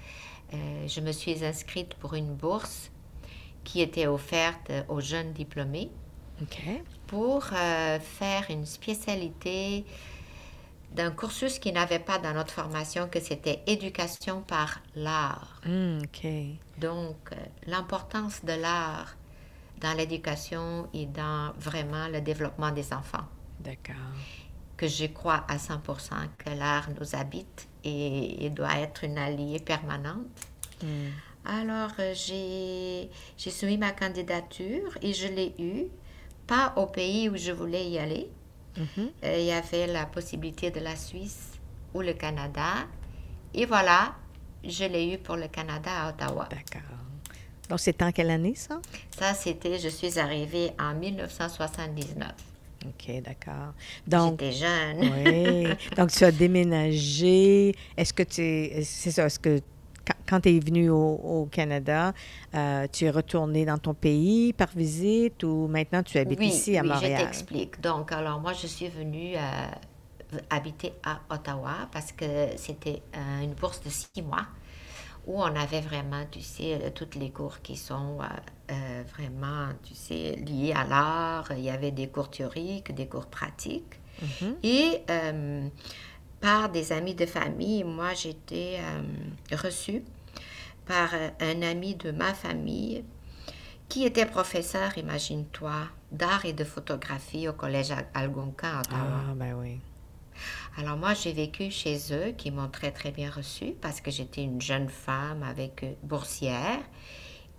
euh, 0.54 0.88
je 0.90 1.00
me 1.00 1.14
suis 1.14 1.46
inscrite 1.46 1.94
pour 1.96 2.16
une 2.16 2.34
bourse 2.36 2.92
qui 3.66 3.82
était 3.82 4.08
offerte 4.08 4.72
aux 4.88 5.02
jeunes 5.02 5.34
diplômés 5.34 5.92
pour 7.08 7.46
euh, 7.54 8.00
faire 8.00 8.46
une 8.50 8.66
spécialité 8.66 9.86
d'un 10.92 11.12
cursus 11.12 11.60
qui 11.60 11.72
n'avait 11.72 12.00
pas 12.00 12.20
dans 12.20 12.34
notre 12.34 12.54
formation, 12.54 13.10
que 13.10 13.20
c'était 13.20 13.62
éducation 13.68 14.42
par 14.42 14.82
l'art. 14.96 15.62
Hmm, 15.66 16.00
Donc, 16.78 17.18
euh, 17.32 17.36
l'importance 17.68 18.44
de 18.46 18.54
l'art 18.54 19.16
dans 19.82 19.94
l'éducation 19.94 20.88
et 20.94 21.06
dans 21.06 21.52
vraiment 21.58 22.08
le 22.08 22.22
développement 22.22 22.72
des 22.72 22.94
enfants. 22.94 23.26
D'accord. 23.60 23.96
Que 24.78 24.88
je 24.88 25.06
crois 25.06 25.44
à 25.50 25.58
100% 25.58 26.14
que 26.38 26.50
l'art 26.52 26.90
nous 27.00 27.16
habite 27.16 27.68
et, 27.84 28.50
doit 28.50 28.78
être 28.80 29.04
une 29.04 29.18
alliée 29.18 29.60
permanente. 29.60 30.26
Hmm. 30.82 31.10
Alors, 31.46 31.92
euh, 32.00 32.14
j'ai 32.16 33.52
soumis 33.52 33.78
ma 33.78 33.92
candidature 33.92 34.98
et 35.02 35.14
je 35.14 35.28
l'ai 35.28 35.54
eue, 35.60 35.86
pas 36.48 36.74
au 36.76 36.88
pays 36.88 37.30
où 37.30 37.38
je 37.38 37.52
voulais 37.52 37.88
y 37.90 37.98
aller, 38.00 38.30
Mhm. 38.78 39.10
Euh, 39.24 39.38
il 39.40 39.46
y 39.46 39.52
avait 39.54 39.88
la 39.88 40.06
possibilité 40.06 40.70
de 40.70 40.82
la 40.82 40.98
Suisse 40.98 41.52
ou 41.94 42.02
le 42.02 42.12
Canada. 42.12 42.86
Et 43.54 43.66
voilà, 43.66 44.14
je 44.66 44.84
l'ai 44.84 45.14
eu 45.14 45.18
pour 45.18 45.38
le 45.38 45.48
Canada 45.48 45.90
à 45.94 46.10
Ottawa. 46.10 46.50
D'accord. 46.50 46.82
Donc, 47.70 47.80
c'était 47.80 48.04
en 48.04 48.12
quelle 48.12 48.32
année, 48.32 48.54
ça? 48.56 48.82
Ça, 49.18 49.34
c'était, 49.34 49.80
je 49.80 49.88
suis 49.88 50.20
arrivée 50.20 50.72
en 50.78 50.94
1979. 50.94 52.32
OK, 52.86 53.22
d'accord. 53.24 53.74
Donc, 54.06 54.42
J'étais 54.42 54.52
jeune. 54.52 55.00
oui. 55.00 55.68
Donc, 55.96 56.12
tu 56.12 56.26
as 56.26 56.32
déménagé. 56.34 57.74
Est-ce 57.96 58.14
que 58.14 58.24
tu. 58.24 58.84
C'est 58.84 59.12
ça. 59.12 59.26
Est-ce 59.28 59.40
que 59.40 59.62
quand, 60.28 60.40
tu 60.42 60.56
es 60.56 60.60
venu 60.60 60.90
au, 60.90 61.48
Canada, 61.52 62.14
euh, 62.54 62.88
tu 62.92 63.06
es 63.06 63.10
retourné 63.10 63.66
dans 63.66 63.78
ton 63.78 63.94
pays 63.94 64.54
par 64.54 64.70
visite 64.76 65.44
ou 65.44 65.68
maintenant 65.68 66.04
tu 66.04 66.18
habites 66.18 66.42
ici 66.42 66.78
à 66.78 66.82
oui, 66.82 66.90
Montréal? 66.90 67.12
Oui, 67.12 67.20
je 67.20 67.24
t'explique. 67.26 67.82
Donc, 67.82 68.12
alors 68.12 68.40
moi, 68.40 68.54
je 68.54 68.68
suis 68.68 68.88
venue 68.88 69.36
euh, 69.36 70.40
habiter 70.50 70.94
à 71.04 71.20
Ottawa 71.30 71.90
parce 71.92 72.12
que 72.12 72.26
c'était 72.58 73.02
euh, 73.16 73.44
une 73.44 73.54
bourse 73.54 73.82
de 73.82 73.90
six 73.90 74.22
mois 74.22 74.46
où 75.28 75.42
on 75.42 75.56
avait 75.56 75.82
vraiment, 75.82 76.24
tu 76.30 76.42
sais, 76.42 76.92
toutes 76.94 77.16
les 77.16 77.32
cours 77.32 77.62
qui 77.62 77.76
sont 77.78 78.20
vraiment, 79.12 79.70
tu 79.84 79.96
sais, 79.96 80.36
liés 80.36 80.72
à 80.72 80.84
l'art. 80.84 81.48
Il 81.50 81.64
y 81.64 81.72
avait 81.72 81.90
des 81.90 82.10
cours 82.10 82.30
théoriques, 82.30 82.94
des 82.94 83.08
cours 83.08 83.26
pratiques. 83.26 84.00
Mm-hmm. 84.22 84.54
Et 84.62 85.02
par 86.46 86.70
des 86.70 86.92
amis 86.92 87.16
de 87.16 87.26
famille. 87.26 87.84
Moi, 87.84 88.14
j'étais 88.14 88.78
euh, 88.80 89.58
reçue 89.58 90.04
par 90.86 91.10
euh, 91.16 91.30
un 91.40 91.64
ami 91.64 91.96
de 91.96 92.12
ma 92.12 92.36
famille 92.36 93.04
qui 93.90 94.06
était 94.06 94.28
professeur, 94.28 94.96
imagine-toi, 94.96 95.88
d'art 96.12 96.46
et 96.46 96.54
de 96.54 96.64
photographie 96.64 97.48
au 97.48 97.54
collège 97.54 97.92
Algonquin 98.14 98.80
Ottawa. 98.80 99.22
Ah, 99.30 99.34
ben 99.36 99.56
oui. 99.56 99.80
Alors 100.78 100.98
moi, 100.98 101.16
j'ai 101.16 101.34
vécu 101.34 101.72
chez 101.72 101.98
eux, 102.12 102.34
qui 102.38 102.52
m'ont 102.52 102.70
très 102.70 102.92
très 102.92 103.10
bien 103.10 103.32
reçue 103.32 103.74
parce 103.82 104.00
que 104.00 104.12
j'étais 104.12 104.44
une 104.44 104.62
jeune 104.62 104.90
femme 104.90 105.42
avec 105.42 105.82
euh, 105.82 105.94
boursière. 106.04 106.80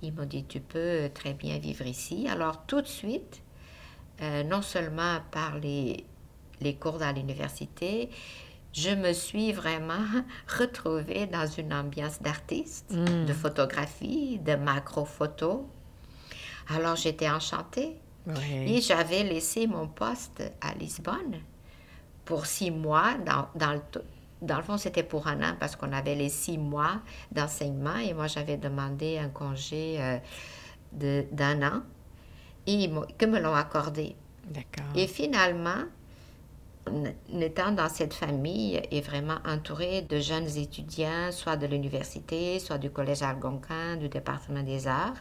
Ils 0.01 0.13
m'ont 0.13 0.27
dit, 0.27 0.45
tu 0.45 0.61
peux 0.61 1.11
très 1.13 1.35
bien 1.35 1.59
vivre 1.59 1.87
ici. 1.87 2.29
Alors 2.29 2.65
tout 2.67 2.83
de 2.83 2.87
suite, 2.87 3.43
non 4.21 4.61
seulement 4.61 5.21
par 5.31 5.59
les, 5.59 6.05
les 6.61 6.75
cours 6.75 6.99
dans 6.99 7.15
l'université, 7.15 8.11
je 8.77 8.91
me 8.91 9.13
suis 9.15 9.53
vraiment 9.53 10.05
retrouvée 10.59 11.27
dans 11.27 11.47
une 11.47 11.73
ambiance 11.73 12.21
d'artiste, 12.21 12.91
Mm. 12.91 13.25
de 13.25 13.33
photographie, 13.33 14.39
de 14.39 14.55
macro-photo. 14.55 15.69
Alors 16.69 16.97
j'étais 16.97 17.31
enchantée. 17.31 17.97
Oui. 18.27 18.75
Et 18.77 18.81
j'avais 18.81 19.23
laissé 19.23 19.67
mon 19.67 19.87
poste 19.89 20.43
à 20.61 20.75
Lisbonne 20.75 21.39
pour 22.25 22.45
six 22.47 22.71
mois. 22.73 23.15
Dans, 23.25 23.47
dans, 23.55 23.73
le, 23.75 23.81
dans 24.43 24.57
le 24.57 24.63
fond, 24.65 24.77
c'était 24.77 25.05
pour 25.05 25.27
un 25.29 25.41
an 25.49 25.55
parce 25.61 25.77
qu'on 25.77 25.93
avait 25.93 26.17
les 26.17 26.29
six 26.29 26.59
mois 26.59 27.01
d'enseignement 27.31 27.97
et 27.97 28.13
moi, 28.15 28.27
j'avais 28.27 28.57
demandé 28.57 29.17
un 29.19 29.29
congé 29.29 29.97
euh, 30.01 30.19
d'un 31.33 31.63
an 31.63 31.83
et 32.67 32.91
que 33.17 33.27
me 33.27 33.39
l'ont 33.39 33.55
accordé. 33.55 34.17
D'accord. 34.49 34.91
Et 34.97 35.07
finalement, 35.07 35.71
en 35.81 35.96
étant 37.41 37.73
dans 37.73 37.89
cette 37.89 38.15
famille 38.15 38.81
et 38.91 39.01
vraiment 39.01 39.39
entourée 39.45 40.03
de 40.03 40.19
jeunes 40.19 40.57
étudiants, 40.57 41.33
soit 41.33 41.57
de 41.57 41.67
l'université, 41.67 42.59
soit 42.59 42.79
du 42.79 42.91
collège 42.91 43.23
Algonquin, 43.23 43.97
du 43.97 44.09
département 44.09 44.63
des 44.63 44.87
arts, 44.87 45.17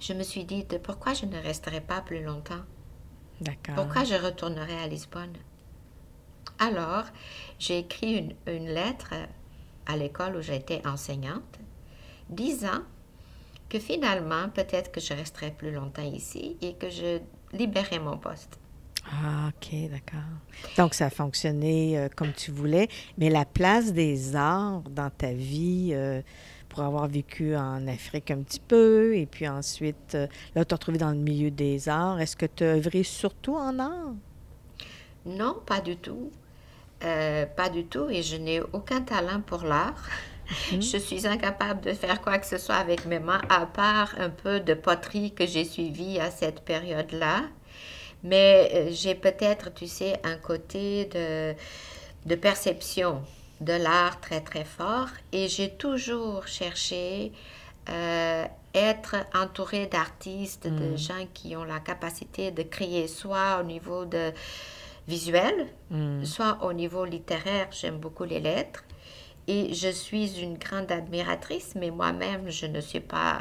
je 0.00 0.12
me 0.12 0.22
suis 0.22 0.44
dit 0.44 0.64
de 0.64 0.78
pourquoi 0.78 1.14
je 1.14 1.26
ne 1.26 1.38
resterai 1.40 1.80
pas 1.80 2.00
plus 2.00 2.22
longtemps? 2.22 2.62
D'accord. 3.40 3.76
Pourquoi 3.76 4.04
je 4.04 4.14
retournerai 4.14 4.76
à 4.82 4.88
Lisbonne? 4.88 5.36
Alors, 6.58 7.04
j'ai 7.58 7.78
écrit 7.78 8.14
une, 8.14 8.34
une 8.46 8.68
lettre 8.68 9.14
à 9.86 9.96
l'école 9.96 10.36
où 10.36 10.42
j'étais 10.42 10.86
enseignante, 10.86 11.58
disant 12.28 12.82
que 13.68 13.78
finalement, 13.78 14.48
peut-être 14.48 14.92
que 14.92 15.00
je 15.00 15.14
resterai 15.14 15.50
plus 15.50 15.72
longtemps 15.72 16.02
ici 16.02 16.56
et 16.60 16.74
que 16.74 16.90
je 16.90 17.20
libérerai 17.52 17.98
mon 17.98 18.18
poste. 18.18 18.58
Ah, 19.04 19.48
OK, 19.48 19.90
d'accord. 19.90 20.20
Donc, 20.76 20.94
ça 20.94 21.06
a 21.06 21.10
fonctionné 21.10 21.98
euh, 21.98 22.08
comme 22.14 22.32
tu 22.32 22.50
voulais, 22.50 22.88
mais 23.18 23.30
la 23.30 23.44
place 23.44 23.92
des 23.92 24.36
arts 24.36 24.82
dans 24.90 25.10
ta 25.10 25.32
vie, 25.32 25.90
euh, 25.92 26.22
pour 26.72 26.82
avoir 26.82 27.06
vécu 27.06 27.54
en 27.54 27.86
Afrique 27.86 28.30
un 28.30 28.42
petit 28.42 28.60
peu, 28.60 29.14
et 29.16 29.26
puis 29.26 29.46
ensuite, 29.46 30.14
euh, 30.14 30.26
là, 30.54 30.64
te 30.64 30.74
retrouvé 30.74 30.96
dans 30.98 31.10
le 31.10 31.18
milieu 31.18 31.50
des 31.50 31.88
arts, 31.88 32.20
est-ce 32.20 32.36
que 32.36 32.46
tu 32.46 32.64
as 32.64 32.68
œuvré 32.68 33.02
surtout 33.02 33.54
en 33.54 33.78
art? 33.78 34.14
Non, 35.26 35.56
pas 35.66 35.80
du 35.80 35.96
tout. 35.96 36.30
Euh, 37.04 37.46
pas 37.46 37.68
du 37.68 37.84
tout, 37.84 38.08
et 38.08 38.22
je 38.22 38.36
n'ai 38.36 38.60
aucun 38.72 39.02
talent 39.02 39.40
pour 39.44 39.64
l'art. 39.64 40.08
Je 40.70 40.98
suis 40.98 41.26
incapable 41.26 41.80
de 41.80 41.92
faire 41.92 42.20
quoi 42.20 42.38
que 42.38 42.46
ce 42.46 42.58
soit 42.58 42.76
avec 42.76 43.06
mes 43.06 43.18
mains, 43.18 43.40
à 43.48 43.66
part 43.66 44.14
un 44.18 44.30
peu 44.30 44.60
de 44.60 44.74
poterie 44.74 45.32
que 45.32 45.46
j'ai 45.46 45.64
suivi 45.64 46.18
à 46.20 46.30
cette 46.30 46.62
période-là. 46.64 47.42
Mais 48.24 48.70
euh, 48.74 48.88
j'ai 48.90 49.14
peut-être, 49.14 49.72
tu 49.74 49.86
sais, 49.86 50.20
un 50.24 50.36
côté 50.36 51.06
de, 51.06 51.54
de 52.26 52.34
perception 52.36 53.22
de 53.60 53.72
l'art 53.72 54.20
très 54.20 54.40
très 54.40 54.64
fort, 54.64 55.08
et 55.32 55.48
j'ai 55.48 55.70
toujours 55.70 56.46
cherché 56.46 57.32
euh, 57.88 58.44
être 58.74 59.16
entourée 59.34 59.86
d'artistes, 59.86 60.66
de 60.66 60.96
gens 60.96 61.26
qui 61.34 61.54
ont 61.56 61.64
la 61.64 61.80
capacité 61.80 62.50
de 62.50 62.62
créer 62.62 63.06
soit 63.08 63.58
au 63.60 63.64
niveau 63.64 64.04
de 64.04 64.32
visuel, 65.08 65.66
Hmm. 65.90 66.24
soit 66.24 66.58
au 66.64 66.72
niveau 66.72 67.04
littéraire, 67.04 67.68
j'aime 67.70 67.98
beaucoup 67.98 68.24
les 68.24 68.40
lettres. 68.40 68.84
Et 69.46 69.74
je 69.74 69.88
suis 69.88 70.40
une 70.40 70.56
grande 70.56 70.90
admiratrice, 70.90 71.74
mais 71.74 71.90
moi-même, 71.90 72.48
je 72.48 72.66
ne 72.66 72.80
suis 72.80 73.00
pas 73.00 73.40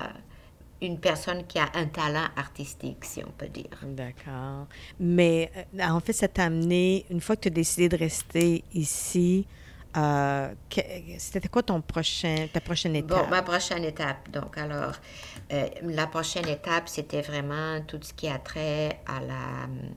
une 0.82 1.00
personne 1.00 1.46
qui 1.46 1.60
a 1.60 1.70
un 1.76 1.86
talent 1.86 2.28
artistique, 2.36 3.06
si 3.06 3.24
on 3.24 3.32
peut 3.32 3.48
dire. 3.48 3.78
D'accord. 3.84 4.68
Mais 5.00 5.52
euh, 5.56 5.84
en 5.84 6.00
fait, 6.00 6.14
ça 6.14 6.28
t'a 6.28 6.46
amené, 6.46 7.06
une 7.10 7.22
fois 7.22 7.36
que 7.36 7.42
tu 7.42 7.48
as 7.48 7.52
décidé 7.52 7.90
de 7.90 7.98
rester 7.98 8.64
ici, 8.74 9.46
euh, 9.98 10.54
c'était 11.18 11.48
quoi 11.50 11.64
ton 11.64 11.82
prochain, 11.82 12.48
ta 12.52 12.62
prochaine 12.62 12.96
étape? 12.96 13.26
Bon, 13.26 13.30
ma 13.30 13.42
prochaine 13.42 13.84
étape, 13.84 14.30
donc 14.32 14.58
alors, 14.58 14.94
euh, 15.52 15.68
la 15.84 16.08
prochaine 16.08 16.48
étape, 16.48 16.88
c'était 16.88 17.22
vraiment 17.22 17.82
tout 17.82 18.00
ce 18.02 18.14
qui 18.14 18.28
a 18.28 18.40
trait 18.40 19.02
à 19.06 19.20
la 19.22 19.66
hum, 19.66 19.94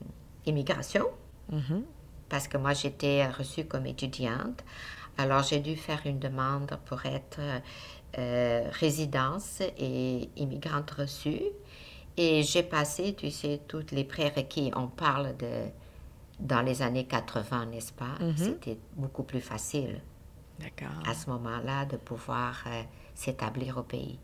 Mhm. 1.51 1.83
parce 2.29 2.47
que 2.47 2.57
moi, 2.57 2.73
j'étais 2.73 3.25
reçue 3.27 3.65
comme 3.65 3.85
étudiante. 3.85 4.63
Alors, 5.17 5.43
j'ai 5.43 5.59
dû 5.59 5.75
faire 5.75 6.01
une 6.05 6.19
demande 6.19 6.77
pour 6.85 7.05
être 7.05 7.39
euh, 8.17 8.69
résidence 8.71 9.61
et 9.77 10.29
immigrante 10.35 10.91
reçue. 10.91 11.41
Et 12.17 12.43
j'ai 12.43 12.63
passé, 12.63 13.13
tu 13.13 13.29
sais, 13.29 13.61
tous 13.67 13.85
les 13.91 14.03
prérequis. 14.05 14.71
On 14.75 14.87
parle 14.87 15.35
de 15.37 15.69
dans 16.39 16.61
les 16.61 16.81
années 16.81 17.05
80, 17.05 17.67
n'est-ce 17.67 17.93
pas? 17.93 18.15
C'était 18.37 18.77
beaucoup 18.95 19.23
plus 19.23 19.39
facile 19.39 20.01
à 21.07 21.13
ce 21.13 21.29
moment-là 21.29 21.85
de 21.85 21.97
pouvoir 21.97 22.63
euh, 22.67 22.81
s'établir 23.13 23.77
au 23.77 23.83
pays. 23.83 24.19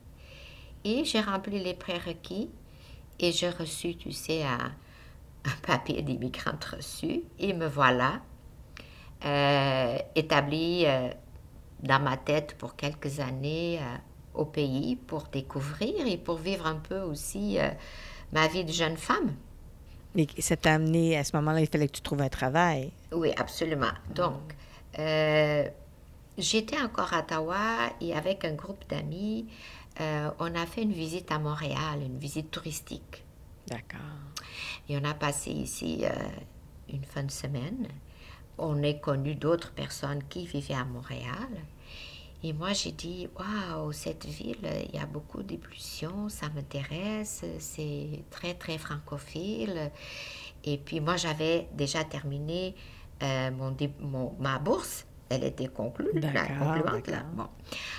Et 0.83 1.05
j'ai 1.05 1.21
rempli 1.21 1.61
les 1.63 1.73
prérequis 1.73 2.49
et 3.19 3.31
j'ai 3.31 3.49
reçu, 3.49 3.95
tu 3.95 4.11
sais, 4.11 4.43
un, 4.43 4.71
un 5.45 5.55
papier 5.65 6.01
d'immigrante 6.01 6.65
reçu 6.65 7.23
et 7.39 7.53
me 7.53 7.67
voilà 7.67 8.21
euh, 9.25 9.97
établie 10.15 10.85
euh, 10.85 11.09
dans 11.83 11.99
ma 11.99 12.17
tête 12.17 12.55
pour 12.57 12.75
quelques 12.75 13.19
années 13.19 13.79
euh, 13.81 13.97
au 14.33 14.45
pays 14.45 14.95
pour 14.95 15.23
découvrir 15.23 16.07
et 16.07 16.17
pour 16.17 16.37
vivre 16.37 16.65
un 16.65 16.75
peu 16.75 16.99
aussi 16.99 17.59
euh, 17.59 17.69
ma 18.31 18.47
vie 18.47 18.63
de 18.63 18.71
jeune 18.71 18.97
femme. 18.97 19.33
Et 20.15 20.27
ça 20.41 20.57
t'a 20.57 20.73
amené, 20.73 21.17
à 21.17 21.23
ce 21.23 21.35
moment-là, 21.37 21.61
il 21.61 21.67
fallait 21.67 21.87
que 21.87 21.93
tu 21.93 22.01
trouves 22.01 22.21
un 22.21 22.29
travail. 22.29 22.91
Oui, 23.13 23.31
absolument. 23.37 23.93
Donc, 24.13 24.55
euh, 24.99 25.67
j'étais 26.37 26.79
encore 26.81 27.13
à 27.13 27.19
Ottawa 27.19 27.93
et 28.01 28.13
avec 28.13 28.43
un 28.43 28.53
groupe 28.53 28.83
d'amis, 28.89 29.47
euh, 30.01 30.29
on 30.39 30.53
a 30.55 30.65
fait 30.65 30.83
une 30.83 30.91
visite 30.91 31.31
à 31.31 31.39
Montréal, 31.39 32.01
une 32.05 32.17
visite 32.17 32.51
touristique. 32.51 33.23
D'accord. 33.67 33.99
Et 34.89 34.97
on 34.97 35.03
a 35.05 35.13
passé 35.13 35.51
ici 35.51 36.03
une 36.91 37.05
fin 37.05 37.23
de 37.23 37.31
semaine. 37.31 37.87
On 38.63 38.83
a 38.83 38.93
connu 38.93 39.33
d'autres 39.33 39.71
personnes 39.71 40.23
qui 40.29 40.45
vivaient 40.45 40.75
à 40.75 40.85
Montréal. 40.85 41.49
Et 42.43 42.53
moi, 42.53 42.73
j'ai 42.73 42.91
dit, 42.91 43.27
waouh, 43.37 43.91
cette 43.91 44.25
ville, 44.25 44.67
il 44.87 44.95
y 44.95 45.01
a 45.01 45.07
beaucoup 45.07 45.41
d'ébullition, 45.41 46.29
ça 46.29 46.47
m'intéresse, 46.53 47.43
c'est 47.57 48.23
très, 48.29 48.53
très 48.53 48.77
francophile. 48.77 49.91
Et 50.63 50.77
puis, 50.77 50.99
moi, 50.99 51.17
j'avais 51.17 51.67
déjà 51.73 52.03
terminé 52.03 52.75
euh, 53.23 53.49
mon, 53.51 53.75
mon, 53.99 54.35
ma 54.39 54.59
bourse. 54.59 55.05
Elle 55.29 55.43
était 55.43 55.67
conclue, 55.67 56.11
concluante. 56.13 57.07
Là. 57.07 57.23
Bon. 57.33 57.47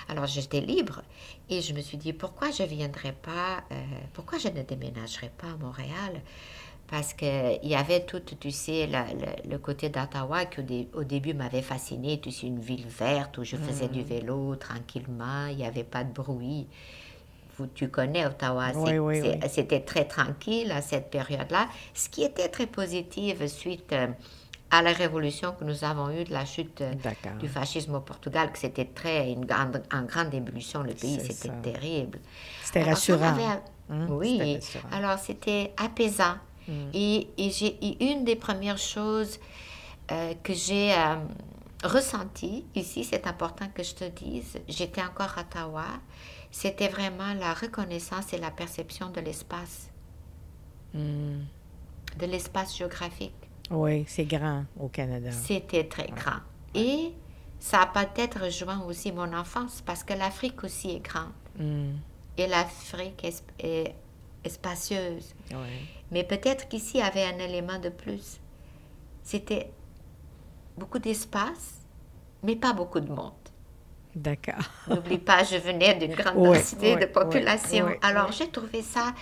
Alors, 0.09 0.27
j'étais 0.27 0.61
libre 0.61 1.03
et 1.49 1.61
je 1.61 1.73
me 1.73 1.81
suis 1.81 1.97
dit, 1.97 2.13
pourquoi 2.13 2.51
je 2.51 2.63
ne 2.63 2.69
viendrais 2.69 3.15
pas, 3.15 3.65
euh, 3.73 3.83
pourquoi 4.13 4.39
je 4.39 4.49
ne 4.49 4.63
déménagerais 4.63 5.33
pas 5.39 5.49
à 5.49 5.57
Montréal? 5.57 6.21
Parce 6.93 7.15
qu'il 7.15 7.59
y 7.63 7.75
avait 7.75 8.01
tout, 8.01 8.21
tu 8.21 8.51
sais, 8.51 8.87
le, 9.49 9.57
côté 9.57 9.89
d'Ottawa 9.89 10.45
qui 10.45 10.89
au, 10.93 11.05
début 11.05 11.33
m'avait 11.33 11.63
fasciné. 11.63 12.21
Tu 12.21 12.31
sais, 12.31 12.47
une 12.47 12.61
ville 12.61 12.87
verte 12.87 13.39
où 13.39 13.45
je 13.45 13.57
faisais 13.57 13.89
du 13.89 14.01
mm. 14.01 14.05
vélo 14.05 14.57
tranquillement, 14.57 15.47
il 15.47 15.57
n'y 15.57 15.65
avait 15.65 15.85
pas 15.85 16.05
de 16.05 16.13
bruit. 16.13 16.67
tu 17.75 17.89
connais 17.89 18.27
Ottawa, 18.27 18.73
c'était 19.49 19.81
très 19.81 20.05
tranquille 20.05 20.71
à 20.71 20.83
cette 20.83 21.11
période-là. 21.11 21.67
Ce 21.95 22.11
qui 22.11 22.25
était 22.25 22.49
très 22.49 22.67
positif 22.67 23.43
suite 23.47 23.91
euh, 23.95 24.09
à 24.71 24.83
la 24.83 24.93
révolution 24.93 25.53
que 25.53 25.65
nous 25.65 25.85
avons 25.85 26.11
eue 26.11 26.25
de 26.25 26.33
la 26.35 26.45
chute 26.45 26.83
euh, 26.83 26.93
du 27.41 27.49
fascisme 27.49 27.95
au 27.95 28.01
Portugal, 28.01 28.53
que 28.53 28.59
c'était 28.59 28.85
très 28.85 29.33
une 29.33 29.47
grande, 29.47 29.83
en 29.91 30.03
grande 30.03 30.35
ébullition, 30.35 30.83
le 30.83 30.93
pays, 30.93 31.21
c'était 31.23 31.55
terrible. 31.63 32.19
C'était 32.63 32.83
rassurant. 32.83 33.35
Hein, 33.89 34.07
oui, 34.11 34.59
alors 34.93 35.19
c'était 35.19 35.73
apaisant. 35.79 36.35
Mm. 36.69 36.91
Et, 36.95 37.29
une 38.01 38.25
des 38.25 38.37
premières 38.37 38.79
choses 38.79 39.39
euh, 40.11 40.35
que 40.43 40.53
j'ai 40.53 40.93
euh, 40.93 41.17
ressenties, 41.85 42.65
ici 42.75 43.05
c'est 43.05 43.27
important 43.27 43.67
que 43.75 43.83
je 43.83 43.95
te 43.95 44.05
dise, 44.05 44.59
j'étais 44.69 45.03
encore 45.03 45.37
à 45.37 45.43
Ottawa, 45.43 45.87
c'était 46.51 46.89
vraiment 46.89 47.35
la 47.35 47.55
reconnaissance 47.55 48.33
et 48.33 48.39
la 48.39 48.51
perception 48.51 49.11
de 49.11 49.21
l'espace, 49.21 49.91
mm. 50.95 51.39
de 52.19 52.27
l'espace 52.27 52.77
géographique. 52.77 53.33
Oui, 53.71 54.05
c'est 54.07 54.25
grand 54.25 54.65
au 54.79 54.89
Canada. 54.89 55.31
C'était 55.31 55.85
très 55.85 56.09
grand. 56.09 56.41
Et 56.75 57.13
ça 57.59 57.83
a 57.83 57.87
peut-être 57.87 58.45
rejoint 58.45 58.83
aussi 58.83 59.13
mon 59.13 59.33
enfance 59.33 59.83
parce 59.85 60.05
que 60.05 60.13
l'Afrique 60.13 60.63
aussi 60.65 60.91
est 60.91 61.01
grande. 61.01 61.33
Mm. 61.59 61.93
Et 62.37 62.47
l'Afrique 62.47 63.25
est, 63.25 63.45
est, 63.59 63.95
spacieuse. 64.49 65.35
Mais 66.11 66.25
peut-être 66.25 66.69
qu'ici, 66.69 66.99
il 66.99 67.01
y 67.01 67.03
avait 67.03 67.25
un 67.25 67.39
élément 67.39 67.79
de 67.79 67.89
plus. 67.89 68.41
C'était 69.23 69.71
beaucoup 70.77 70.99
d'espace, 70.99 71.81
mais 72.43 72.57
pas 72.57 72.73
beaucoup 72.73 73.01
de 73.01 73.09
monde. 73.11 73.33
D'accord. 74.15 74.65
N'oublie 74.89 75.19
pas, 75.19 75.43
je 75.43 75.57
venais 75.57 75.95
d'une 75.95 76.15
grande 76.15 76.43
densité 76.43 76.97
de 76.97 77.07
population. 77.07 77.89
Alors, 78.03 78.31
j'ai 78.33 78.51
trouvé 78.51 78.83
ça. 78.83 79.15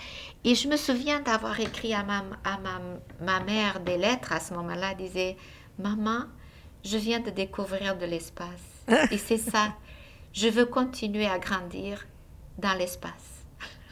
Et 0.43 0.53
je 0.53 0.67
me 0.67 0.75
souviens 0.75 1.21
d'avoir 1.21 1.57
écrit 1.61 1.93
à, 1.93 2.03
ma, 2.03 2.25
à 2.43 2.57
ma, 2.57 2.81
ma, 3.21 3.39
mère 3.41 3.79
des 3.79 3.97
lettres 3.97 4.33
à 4.33 4.41
ce 4.41 4.53
moment-là. 4.53 4.93
disait 4.95 5.37
Maman, 5.79 6.25
je 6.83 6.97
viens 6.97 7.21
de 7.21 7.29
découvrir 7.29 7.97
de 7.97 8.05
l'espace. 8.05 8.47
et 9.11 9.17
c'est 9.17 9.37
ça. 9.37 9.73
Je 10.33 10.47
veux 10.47 10.65
continuer 10.65 11.27
à 11.27 11.39
grandir 11.39 12.07
dans 12.57 12.73
l'espace 12.73 13.40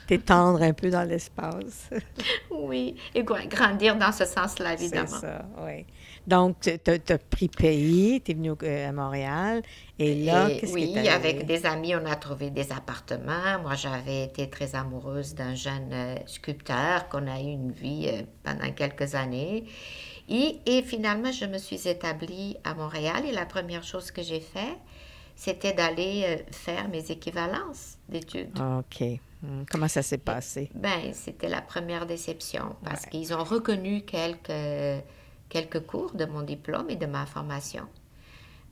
t'étendre 0.10 0.63
un 0.63 0.74
peu 0.74 0.89
dans 0.89 1.04
l'espace. 1.04 1.91
oui, 2.50 2.95
et 3.13 3.24
grandir 3.24 3.95
dans 3.95 4.12
ce 4.12 4.26
sens-là, 4.26 4.74
évidemment. 4.74 5.06
C'est 5.08 5.28
ça, 5.28 5.45
oui. 5.63 5.86
Donc, 6.26 6.60
tu 6.62 6.72
as, 6.72 7.17
pris 7.17 7.48
pays, 7.48 8.19
tu 8.19 8.32
es 8.32 8.34
venu 8.34 8.54
euh, 8.63 8.89
à 8.89 8.91
Montréal, 8.91 9.62
et 10.00 10.15
là, 10.15 10.50
qu'est-ce 10.50 10.74
oui, 10.74 10.93
Oui, 10.95 11.08
avec 11.08 11.45
des 11.45 11.63
amis, 11.67 11.93
on 11.95 12.06
a 12.08 12.15
trouvé 12.15 12.50
des 12.50 12.72
appartements. 12.72 13.60
Moi, 13.62 13.76
j'avais 13.76 14.24
été 14.24 14.50
très 14.50 14.74
amoureuse 14.74 15.36
d'un 15.36 15.54
jeune 15.54 15.91
euh, 15.93 16.15
sculpteur 16.26 17.08
qu'on 17.10 17.28
a 17.28 17.39
eu 17.39 17.52
une 17.52 17.72
vie 17.72 18.10
euh, 18.12 18.24
pendant 18.43 18.72
quelques 18.72 19.13
années. 19.13 19.65
Et, 20.28 20.60
et, 20.65 20.82
finalement, 20.82 21.32
je 21.32 21.45
me 21.45 21.60
suis 21.60 21.88
établie 21.88 22.58
à 22.63 22.74
Montréal, 22.74 23.26
et 23.28 23.32
la 23.32 23.45
première 23.45 23.84
chose 23.84 24.10
que 24.10 24.24
j'ai 24.24 24.39
fait, 24.39 24.76
c'était 25.36 25.74
d'aller 25.74 26.43
faire 26.52 26.89
mes 26.89 27.12
équivalences 27.12 27.98
d'études. 28.10 28.60
OK. 28.60 29.19
Hmm, 29.41 29.63
comment 29.69 29.88
ça 29.88 30.02
s'est 30.02 30.17
passé? 30.17 30.69
Ben, 30.75 31.13
c'était 31.13 31.47
la 31.47 31.62
première 31.62 32.06
déception 32.06 32.75
parce 32.84 33.06
qu'ils 33.06 33.34
ont 33.34 33.43
reconnu 33.43 34.02
quelques, 34.02 35.04
quelques 35.47 35.86
cours 35.86 36.13
de 36.13 36.25
mon 36.25 36.41
diplôme 36.41 36.89
et 36.89 36.97
de 36.97 37.06
ma 37.06 37.25
formation. 37.25 37.88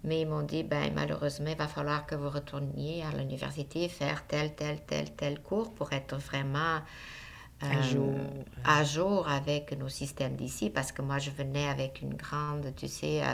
Mais 0.03 0.21
ils 0.21 0.27
m'ont 0.27 0.43
dit, 0.43 0.63
ben, 0.63 0.93
malheureusement, 0.93 1.49
il 1.49 1.57
va 1.57 1.67
falloir 1.67 2.05
que 2.05 2.15
vous 2.15 2.29
retourniez 2.29 3.03
à 3.03 3.17
l'université 3.17 3.89
faire 3.89 4.25
tel, 4.27 4.55
tel, 4.55 4.79
tel, 4.85 5.11
tel 5.11 5.41
cours 5.41 5.73
pour 5.73 5.91
être 5.93 6.17
vraiment 6.17 6.81
à, 7.61 7.81
jour. 7.81 8.13
Euh, 8.15 8.43
à 8.63 8.83
jour 8.83 9.27
avec 9.27 9.77
nos 9.77 9.89
systèmes 9.89 10.35
d'ici 10.35 10.69
parce 10.69 10.91
que 10.91 11.01
moi, 11.01 11.17
je 11.17 11.31
venais 11.31 11.67
avec 11.67 12.01
une 12.01 12.13
grande, 12.13 12.73
tu 12.75 12.87
sais, 12.87 13.23
euh, 13.23 13.33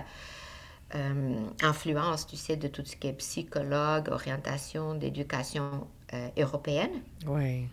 euh, 0.95 1.35
influence, 1.61 2.27
tu 2.27 2.37
sais, 2.37 2.55
de 2.55 2.67
tout 2.67 2.83
ce 2.85 2.95
qui 2.95 3.07
est 3.07 3.13
psychologue, 3.13 4.09
orientation, 4.09 4.95
d'éducation 4.95 5.87
euh, 6.13 6.29
européenne. 6.37 7.01
Oui. 7.27 7.67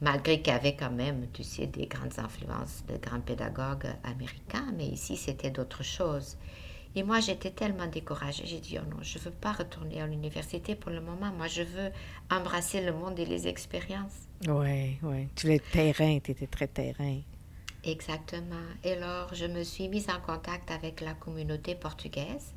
Malgré 0.00 0.40
qu'il 0.40 0.52
y 0.52 0.56
avait 0.56 0.74
quand 0.74 0.90
même, 0.90 1.28
tu 1.32 1.44
sais, 1.44 1.66
des 1.66 1.86
grandes 1.86 2.18
influences 2.18 2.82
de 2.88 2.96
grands 2.96 3.20
pédagogues 3.20 3.86
américains, 4.02 4.72
mais 4.76 4.86
ici, 4.86 5.16
c'était 5.16 5.50
d'autres 5.50 5.84
choses. 5.84 6.36
Et 6.94 7.02
moi, 7.02 7.20
j'étais 7.20 7.50
tellement 7.50 7.86
découragée. 7.86 8.44
J'ai 8.44 8.60
dit, 8.60 8.78
oh 8.78 8.84
non, 8.90 9.02
je 9.02 9.18
ne 9.18 9.24
veux 9.24 9.30
pas 9.30 9.52
retourner 9.52 10.02
à 10.02 10.06
l'université 10.06 10.74
pour 10.74 10.90
le 10.90 11.00
moment. 11.00 11.30
Moi, 11.32 11.46
je 11.46 11.62
veux 11.62 11.90
embrasser 12.30 12.82
le 12.84 12.92
monde 12.92 13.18
et 13.18 13.24
les 13.24 13.48
expériences. 13.48 14.28
Oui, 14.46 14.98
oui. 15.02 15.28
Tu 15.34 15.52
es 15.52 15.58
terrain, 15.58 16.18
tu 16.18 16.32
étais 16.32 16.48
très 16.48 16.66
terrain. 16.66 17.20
Exactement. 17.84 18.66
Et 18.84 18.92
alors, 18.92 19.34
je 19.34 19.46
me 19.46 19.62
suis 19.62 19.88
mise 19.88 20.08
en 20.10 20.20
contact 20.20 20.70
avec 20.70 21.00
la 21.00 21.14
communauté 21.14 21.74
portugaise. 21.74 22.52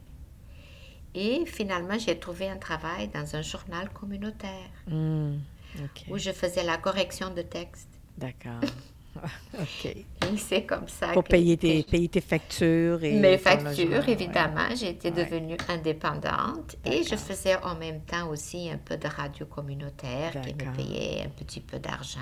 Et 1.16 1.46
finalement, 1.46 1.98
j'ai 1.98 2.20
trouvé 2.20 2.50
un 2.50 2.58
travail 2.58 3.08
dans 3.08 3.36
un 3.36 3.42
journal 3.42 3.90
communautaire 3.90 4.70
hmm, 4.88 5.38
où 6.10 6.18
je 6.18 6.32
faisais 6.32 6.64
la 6.64 6.78
correction 6.78 7.34
de 7.34 7.42
texte. 7.42 7.90
D'accord. 8.18 8.60
OK. 9.60 9.96
C'est 10.38 10.64
comme 10.64 10.90
ça. 10.90 11.08
Pour 11.14 11.24
payer, 11.24 11.56
tes, 11.56 11.84
payer 11.84 12.10
tes 12.10 12.20
factures. 12.20 13.02
Et 13.02 13.14
mes 13.14 13.38
factures, 13.38 14.10
évidemment. 14.10 14.68
J'étais 14.76 15.12
devenue 15.12 15.56
indépendante 15.70 16.76
et 16.84 17.02
je 17.04 17.16
faisais 17.16 17.56
en 17.64 17.76
même 17.76 18.02
temps 18.02 18.28
aussi 18.28 18.70
un 18.70 18.78
peu 18.78 18.98
de 18.98 19.08
radio 19.08 19.46
communautaire 19.46 20.34
qui 20.42 20.54
me 20.54 20.76
payait 20.76 21.24
un 21.24 21.30
petit 21.30 21.62
peu 21.62 21.80
d'argent 21.80 22.20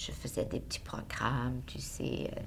je 0.00 0.12
faisais 0.12 0.44
des 0.44 0.60
petits 0.60 0.80
programmes, 0.80 1.60
tu 1.66 1.78
sais, 1.78 2.30
euh, 2.32 2.40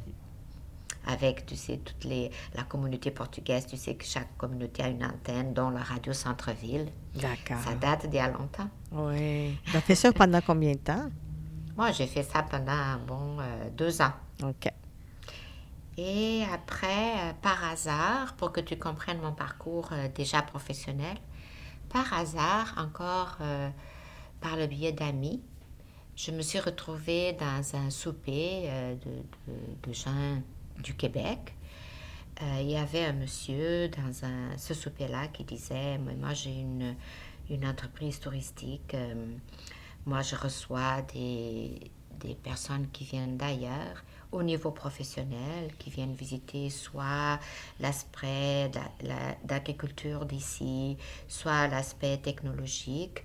avec, 1.05 1.45
tu 1.45 1.55
sais, 1.55 1.77
toute 1.77 2.03
les, 2.03 2.31
la 2.55 2.63
communauté 2.63 3.11
portugaise. 3.11 3.65
Tu 3.67 3.77
sais 3.77 3.95
que 3.95 4.05
chaque 4.05 4.35
communauté 4.37 4.83
a 4.83 4.87
une 4.87 5.03
antenne, 5.03 5.53
dont 5.53 5.69
la 5.69 5.81
radio 5.81 6.13
Centre-Ville. 6.13 6.87
D'accord. 7.15 7.63
Ça 7.63 7.75
date 7.75 8.07
d'il 8.07 8.17
y 8.17 8.19
a 8.19 8.29
longtemps. 8.29 8.69
Oui. 8.91 9.57
Tu 9.65 9.77
as 9.77 9.81
fait 9.81 9.95
ça 9.95 10.11
pendant 10.11 10.41
combien 10.41 10.73
de 10.73 10.77
temps? 10.77 11.09
Moi, 11.75 11.91
j'ai 11.91 12.07
fait 12.07 12.23
ça 12.23 12.43
pendant, 12.43 12.97
bon, 13.07 13.39
euh, 13.39 13.69
deux 13.71 14.01
ans. 14.01 14.13
OK. 14.43 14.69
Et 15.97 16.43
après, 16.51 17.13
euh, 17.17 17.33
par 17.41 17.63
hasard, 17.71 18.33
pour 18.35 18.51
que 18.51 18.61
tu 18.61 18.77
comprennes 18.77 19.21
mon 19.21 19.33
parcours 19.33 19.89
déjà 20.15 20.41
professionnel, 20.41 21.17
par 21.89 22.11
hasard, 22.13 22.73
encore 22.77 23.37
par 24.41 24.57
le 24.57 24.65
biais 24.65 24.91
d'amis, 24.91 25.41
je 26.15 26.31
me 26.31 26.41
suis 26.41 26.59
retrouvée 26.59 27.33
dans 27.33 27.75
un 27.75 27.89
souper 27.89 28.65
euh, 28.65 28.95
de, 28.95 29.87
de, 29.87 29.93
gens 29.93 30.41
du 30.79 30.95
Québec. 30.95 31.53
Euh, 32.41 32.61
il 32.61 32.71
y 32.71 32.77
avait 32.77 33.05
un 33.05 33.13
monsieur 33.13 33.89
dans 33.89 34.25
un, 34.25 34.57
ce 34.57 34.73
souper-là 34.73 35.27
qui 35.27 35.43
disait, 35.43 35.97
moi 35.97 36.33
j'ai 36.33 36.53
une, 36.53 36.95
une, 37.49 37.65
entreprise 37.65 38.19
touristique, 38.19 38.95
euh, 38.95 39.13
moi 40.05 40.21
je 40.21 40.35
reçois 40.35 41.03
des, 41.13 41.91
des 42.19 42.35
personnes 42.35 42.87
qui 42.91 43.03
viennent 43.03 43.37
d'ailleurs. 43.37 44.03
au 44.31 44.41
niveau 44.41 44.71
professionnel 44.71 45.71
qui 45.77 45.91
viennent 45.91 46.15
visiter 46.15 46.71
soit 46.71 47.39
l'aspect 47.79 48.71
d'agriculture 49.43 50.25
d'ici, 50.25 50.97
soit 51.27 51.67
l'aspect 51.67 52.17
technologique. 52.17 53.23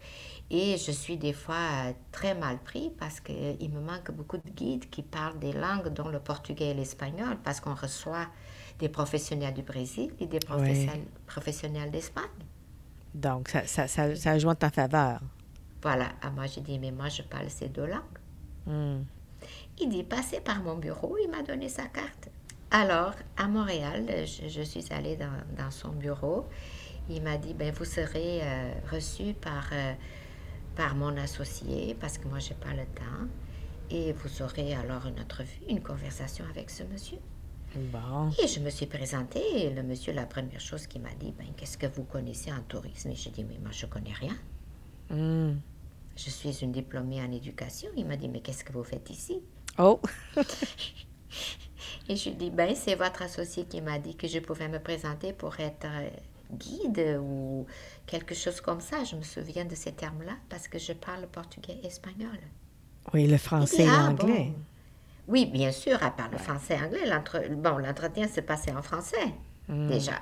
Et 0.51 0.79
je 0.79 0.91
suis 0.91 1.19
des 1.19 1.35
fois 1.35 1.93
très 2.11 2.35
mal 2.35 2.59
pris 2.59 2.91
parce 2.99 3.21
qu'il 3.21 3.71
me 3.71 3.81
manque 3.81 4.11
beaucoup 4.13 4.39
de 4.39 4.51
guides 4.51 4.89
qui 4.89 5.03
parlent 5.03 5.39
des 5.39 5.53
langues, 5.53 5.89
dont 5.89 6.09
le 6.09 6.21
portugais 6.21 6.71
et 6.71 6.75
l'espagnol, 6.75 7.37
parce 7.45 7.61
qu'on 7.61 7.75
reçoit 7.75 8.27
des 8.79 8.89
professionnels 8.89 9.53
du 9.53 9.63
Brésil 9.63 10.11
et 10.21 10.27
des 10.27 10.39
professionnels, 11.27 11.91
d'Espagne. 11.91 12.25
Donc, 13.15 13.49
ça, 13.49 13.67
ça, 13.67 13.89
ça, 13.89 14.15
ça 14.17 14.39
joue 14.39 14.49
en 14.49 14.55
ta 14.55 14.71
faveur. 14.71 15.21
Voilà. 15.83 16.09
Ah, 16.23 16.31
moi, 16.31 16.47
j'ai 16.47 16.61
dit, 16.61 16.79
mais 16.79 16.93
moi, 16.93 17.09
je 17.09 17.23
parle 17.23 17.51
ces 17.51 17.69
deux 17.69 17.87
langues. 17.87 18.19
Hmm. 18.67 19.03
Il 19.81 19.89
dit, 19.91 20.03
passez 20.03 20.41
par 20.41 20.63
mon 20.63 20.77
bureau, 20.77 21.17
il 21.23 21.31
m'a 21.31 21.43
donné 21.43 21.69
sa 21.69 21.85
carte. 21.85 22.31
Alors, 22.71 23.15
à 23.37 23.49
Montréal, 23.49 24.07
je, 24.27 24.63
suis 24.63 24.85
allée 24.91 25.17
dans, 25.17 25.71
son 25.71 25.91
bureau. 25.91 26.47
Il 27.09 27.23
m'a 27.23 27.37
dit, 27.37 27.55
ben, 27.55 27.73
vous 27.73 27.85
serez 27.85 28.41
euh, 28.43 28.73
reçu 28.91 29.33
par, 29.35 29.71
euh, 29.73 29.93
par 30.79 30.95
mon 30.95 31.17
associé, 31.17 31.97
parce 32.01 32.19
que 32.19 32.29
moi, 32.29 32.38
je 32.38 32.51
n'ai 32.51 32.55
pas 32.55 32.71
le 32.73 32.87
temps. 32.95 33.27
Et 33.91 34.12
vous 34.12 34.43
aurez 34.43 34.75
alors 34.75 35.07
une 35.07 35.21
entrevue, 35.21 35.61
une 35.69 35.83
conversation 35.83 36.45
avec 36.51 36.71
ce 36.71 36.85
monsieur. 36.85 37.19
Et 38.41 38.47
je 38.47 38.61
me 38.61 38.71
suis 38.71 38.87
présentée 38.87 39.43
et 39.57 39.71
le 39.71 39.83
monsieur, 39.83 40.12
la 40.12 40.25
première 40.25 40.61
chose 40.61 40.87
qu'il 40.87 41.03
m'a 41.03 41.12
dit, 41.19 41.35
ben, 41.37 41.49
qu'est-ce 41.57 41.77
que 41.77 41.87
vous 41.87 42.05
connaissez 42.05 42.53
en 42.53 42.62
tourisme? 42.69 43.11
Et 43.11 43.17
j'ai 43.17 43.31
dit, 43.31 43.45
mais 43.45 43.59
moi, 43.59 43.73
je 43.73 43.87
connais 43.87 44.12
rien. 44.12 44.37
Hmm. 45.11 45.59
Je 46.17 46.31
suis 46.31 46.62
une 46.62 46.71
diplômée 46.71 47.21
en 47.21 47.33
éducation. 47.33 47.88
Il 47.97 48.07
m'a 48.07 48.17
dit, 48.17 48.29
mais 48.29 48.41
qu'est-ce 48.41 48.62
que 48.62 48.73
vous 48.73 48.85
faites 48.85 49.11
ici? 49.11 49.43
Oh! 49.79 50.01
et 52.09 52.14
je 52.14 52.29
lui 52.31 52.37
dit, 52.37 52.51
ben, 52.51 52.73
c'est 52.77 52.95
votre 52.95 53.23
associé 53.23 53.64
qui 53.64 53.81
m'a 53.81 53.99
dit 53.99 54.14
que 54.14 54.29
je 54.29 54.38
pouvais 54.38 54.69
me 54.69 54.79
présenter 54.79 55.33
pour 55.33 55.59
être 55.59 55.87
euh, 55.87 56.09
guide 56.53 57.19
ou 57.21 57.67
quelque 58.07 58.35
chose 58.35 58.61
comme 58.61 58.81
ça. 58.81 59.05
Je 59.05 59.17
me 59.17 59.23
souviens 59.23 59.65
de 59.65 59.75
ces 59.75 59.93
termes-là 59.93 60.33
parce 60.49 60.69
que 60.69 60.79
je 60.79 60.93
parle 60.93 61.27
portugais 61.27 61.79
et 61.83 61.87
espagnol. 61.87 62.39
Oui, 63.13 63.27
le 63.27 63.39
français 63.39 63.85
et 63.85 63.89
ah, 63.89 64.09
l'anglais. 64.09 64.53
Oui, 65.27 65.47
bien 65.47 65.73
sûr, 65.73 66.03
à 66.03 66.11
part 66.11 66.31
le 66.31 66.39
français 66.39 66.77
et 66.77 66.85
anglais. 66.85 67.51
Bon, 67.57 67.79
l'entretien 67.79 68.29
s'est 68.29 68.43
passé 68.43 68.73
en 68.73 68.83
français, 68.83 69.35
hmm. 69.69 69.89
déjà. 69.89 70.21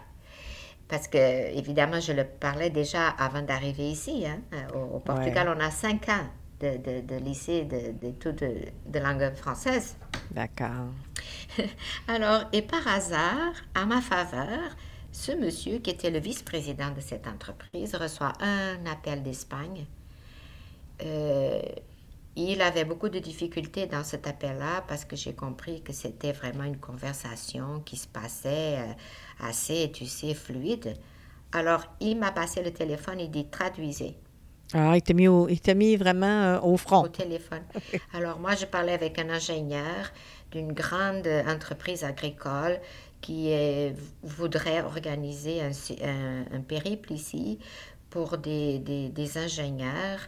Parce 0.88 1.08
que, 1.08 1.18
évidemment, 1.56 2.00
je 2.00 2.12
le 2.12 2.24
parlais 2.24 2.70
déjà 2.70 3.08
avant 3.08 3.42
d'arriver 3.42 3.90
ici. 3.90 4.24
Hein. 4.26 4.40
Au, 4.74 5.00
Portugal, 5.00 5.52
on 5.56 5.60
a 5.60 5.70
cinq 5.70 6.08
ans 6.08 6.26
de, 6.60 7.00
de, 7.00 7.16
lycée 7.16 7.64
de, 7.64 7.92
de, 8.00 8.72
de, 8.86 8.98
langue 8.98 9.34
française. 9.34 9.96
D'accord. 10.30 10.92
Alors, 12.08 12.44
et 12.52 12.62
par 12.62 12.86
hasard, 12.86 13.52
à 13.74 13.84
ma 13.84 14.00
faveur, 14.00 14.76
ce 15.16 15.32
monsieur, 15.32 15.78
qui 15.78 15.88
était 15.88 16.10
le 16.10 16.18
vice-président 16.18 16.90
de 16.90 17.00
cette 17.00 17.26
entreprise, 17.26 17.94
reçoit 17.94 18.34
un 18.38 18.84
appel 18.84 19.22
d'Espagne. 19.22 19.86
Euh, 21.02 21.62
il 22.36 22.60
avait 22.60 22.84
beaucoup 22.84 23.08
de 23.08 23.18
difficultés 23.18 23.86
dans 23.86 24.04
cet 24.04 24.26
appel-là 24.26 24.84
parce 24.86 25.06
que 25.06 25.16
j'ai 25.16 25.32
compris 25.32 25.80
que 25.80 25.94
c'était 25.94 26.32
vraiment 26.32 26.64
une 26.64 26.76
conversation 26.76 27.80
qui 27.80 27.96
se 27.96 28.06
passait 28.06 28.76
euh, 28.76 28.92
assez, 29.40 29.90
tu 29.90 30.04
sais, 30.04 30.34
fluide. 30.34 30.98
Alors, 31.52 31.84
il 32.00 32.18
m'a 32.18 32.30
passé 32.30 32.62
le 32.62 32.70
téléphone 32.70 33.18
et 33.18 33.28
dit 33.28 33.46
traduisez. 33.48 34.18
Ah, 34.74 34.96
il 34.96 35.02
t'a 35.02 35.14
mis, 35.14 35.28
mis 35.28 35.96
vraiment 35.96 36.26
euh, 36.26 36.60
au 36.60 36.76
front. 36.76 37.04
Au 37.04 37.08
téléphone. 37.08 37.62
Alors, 38.12 38.38
moi, 38.38 38.54
je 38.54 38.66
parlais 38.66 38.92
avec 38.92 39.18
un 39.18 39.30
ingénieur 39.30 40.12
d'une 40.50 40.72
grande 40.72 41.26
entreprise 41.48 42.04
agricole 42.04 42.78
qui 43.26 43.52
voudrait 44.22 44.82
organiser 44.82 45.60
un, 45.60 45.72
un, 46.52 46.60
périple 46.60 47.12
ici 47.12 47.58
pour 48.08 48.38
des, 48.38 48.78
des, 48.78 49.08
des 49.08 49.36
ingénieurs 49.36 50.20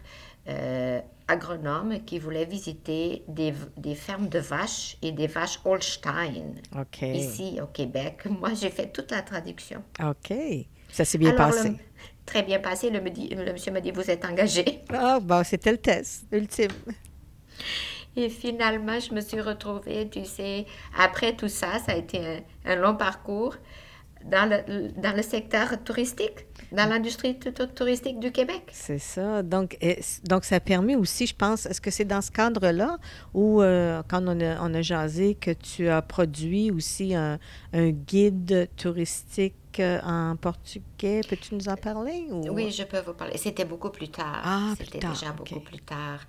euh, 0.49 1.01
agronome 1.29 2.01
qui 2.05 2.19
voulait 2.19 2.45
visiter 2.45 3.23
des, 3.29 3.55
des, 3.77 3.95
fermes 3.95 4.29
de 4.29 4.41
vaches 4.41 4.97
et 5.01 5.13
des 5.13 5.29
vaches 5.29 5.61
Holstein 5.65 6.55
ici 7.03 7.61
au 7.63 7.67
Québec. 7.67 8.25
Moi, 8.41 8.55
j'ai 8.55 8.71
fait 8.71 8.91
toute 8.91 9.13
la 9.13 9.23
traduction. 9.23 9.85
OK. 10.03 10.35
Ça 10.91 11.05
s'est 11.05 11.19
bien 11.19 11.35
passé. 11.35 11.75
très 12.27 12.43
bien 12.43 12.59
passé. 12.59 12.91
Le, 12.91 12.99
le, 12.99 13.53
monsieur 13.53 13.71
me 13.71 13.81
dit, 13.81 13.93
vous 13.93 14.11
êtes 14.11 14.25
engagé. 14.25 14.81
Ah, 14.89 15.21
bon, 15.23 15.45
c'était 15.45 15.71
le 15.71 15.79
test 15.79 16.25
ultime. 16.33 16.73
Et 18.17 18.29
finalement, 18.29 18.99
je 18.99 19.15
me 19.15 19.21
suis 19.21 19.41
retrouvée, 19.41 20.09
tu 20.09 20.25
sais, 20.25 20.67
après 20.99 21.37
tout 21.37 21.49
ça, 21.49 21.79
ça 21.79 21.93
a 21.93 21.97
été 21.97 22.19
un, 22.19 22.73
un 22.73 22.77
long 22.77 22.97
parcours 22.97 23.55
dans 24.25 24.49
le, 24.51 24.91
dans 25.01 25.15
le 25.17 25.23
secteur 25.23 25.83
touristique 25.85 26.47
dans 26.73 26.89
l'industrie 26.89 27.39
touristique 27.75 28.19
du 28.21 28.31
Québec. 28.31 28.63
C'est 28.73 28.99
ça. 28.99 29.43
Donc, 29.43 29.79
donc, 30.25 30.45
ça 30.45 30.61
permet 30.61 30.97
aussi, 30.97 31.27
je 31.27 31.35
pense, 31.35 31.67
est-ce 31.67 31.81
que 31.81 31.91
c'est 31.91 32.05
dans 32.05 32.21
ce 32.21 32.31
cadre-là 32.31 32.99
ou 33.33 33.63
euh, 33.63 34.03
quand 34.09 34.23
on 34.27 34.41
a, 34.41 34.61
on 34.61 34.75
a 34.75 34.83
jasé 34.83 35.35
que 35.35 35.51
tu 35.51 35.89
as 35.89 36.03
produit 36.03 36.71
aussi 36.71 37.15
un, 37.15 37.39
un 37.73 37.91
guide 37.91 38.69
touristique 38.77 39.55
euh, 39.79 40.01
en 40.05 40.37
portugais? 40.37 41.23
Peux-tu 41.29 41.55
nous 41.55 41.69
en 41.69 41.77
parler? 41.77 42.27
Ou... 42.31 42.49
Oui, 42.51 42.71
je 42.71 42.83
peux 42.83 43.01
vous 43.01 43.15
parler. 43.15 43.39
C'était 43.39 43.65
beaucoup 43.65 43.91
plus 43.91 44.09
tard. 44.09 44.43
Ah, 44.45 44.75
C'était 44.77 44.99
déjà 44.99 45.33
beaucoup 45.33 45.61
plus 45.61 45.81
tard. 45.81 46.21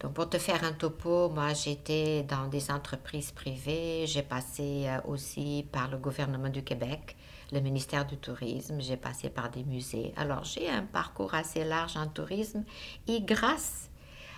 Donc, 0.00 0.14
pour 0.14 0.28
te 0.28 0.38
faire 0.38 0.64
un 0.64 0.72
topo, 0.72 1.28
moi, 1.28 1.52
j'étais 1.52 2.22
dans 2.22 2.48
des 2.48 2.70
entreprises 2.70 3.32
privées. 3.32 4.06
J'ai 4.06 4.22
passé 4.22 4.86
euh, 4.86 5.00
aussi 5.06 5.66
par 5.70 5.90
le 5.90 5.98
gouvernement 5.98 6.48
du 6.48 6.64
Québec 6.64 7.16
le 7.52 7.60
ministère 7.60 8.06
du 8.06 8.16
Tourisme, 8.16 8.80
j'ai 8.80 8.96
passé 8.96 9.30
par 9.30 9.50
des 9.50 9.64
musées. 9.64 10.12
Alors 10.16 10.44
j'ai 10.44 10.68
un 10.68 10.82
parcours 10.82 11.34
assez 11.34 11.64
large 11.64 11.96
en 11.96 12.06
tourisme 12.06 12.64
et 13.08 13.20
grâce 13.22 13.90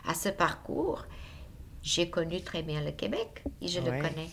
à 0.07 0.15
ce 0.15 0.29
parcours, 0.29 1.05
j'ai 1.83 2.11
connu 2.11 2.41
très 2.43 2.63
bien 2.63 2.83
le 2.83 2.93
Québec 2.93 3.45
et 3.61 3.69
je 3.69 3.81
le 3.81 3.91
connais. 3.91 4.31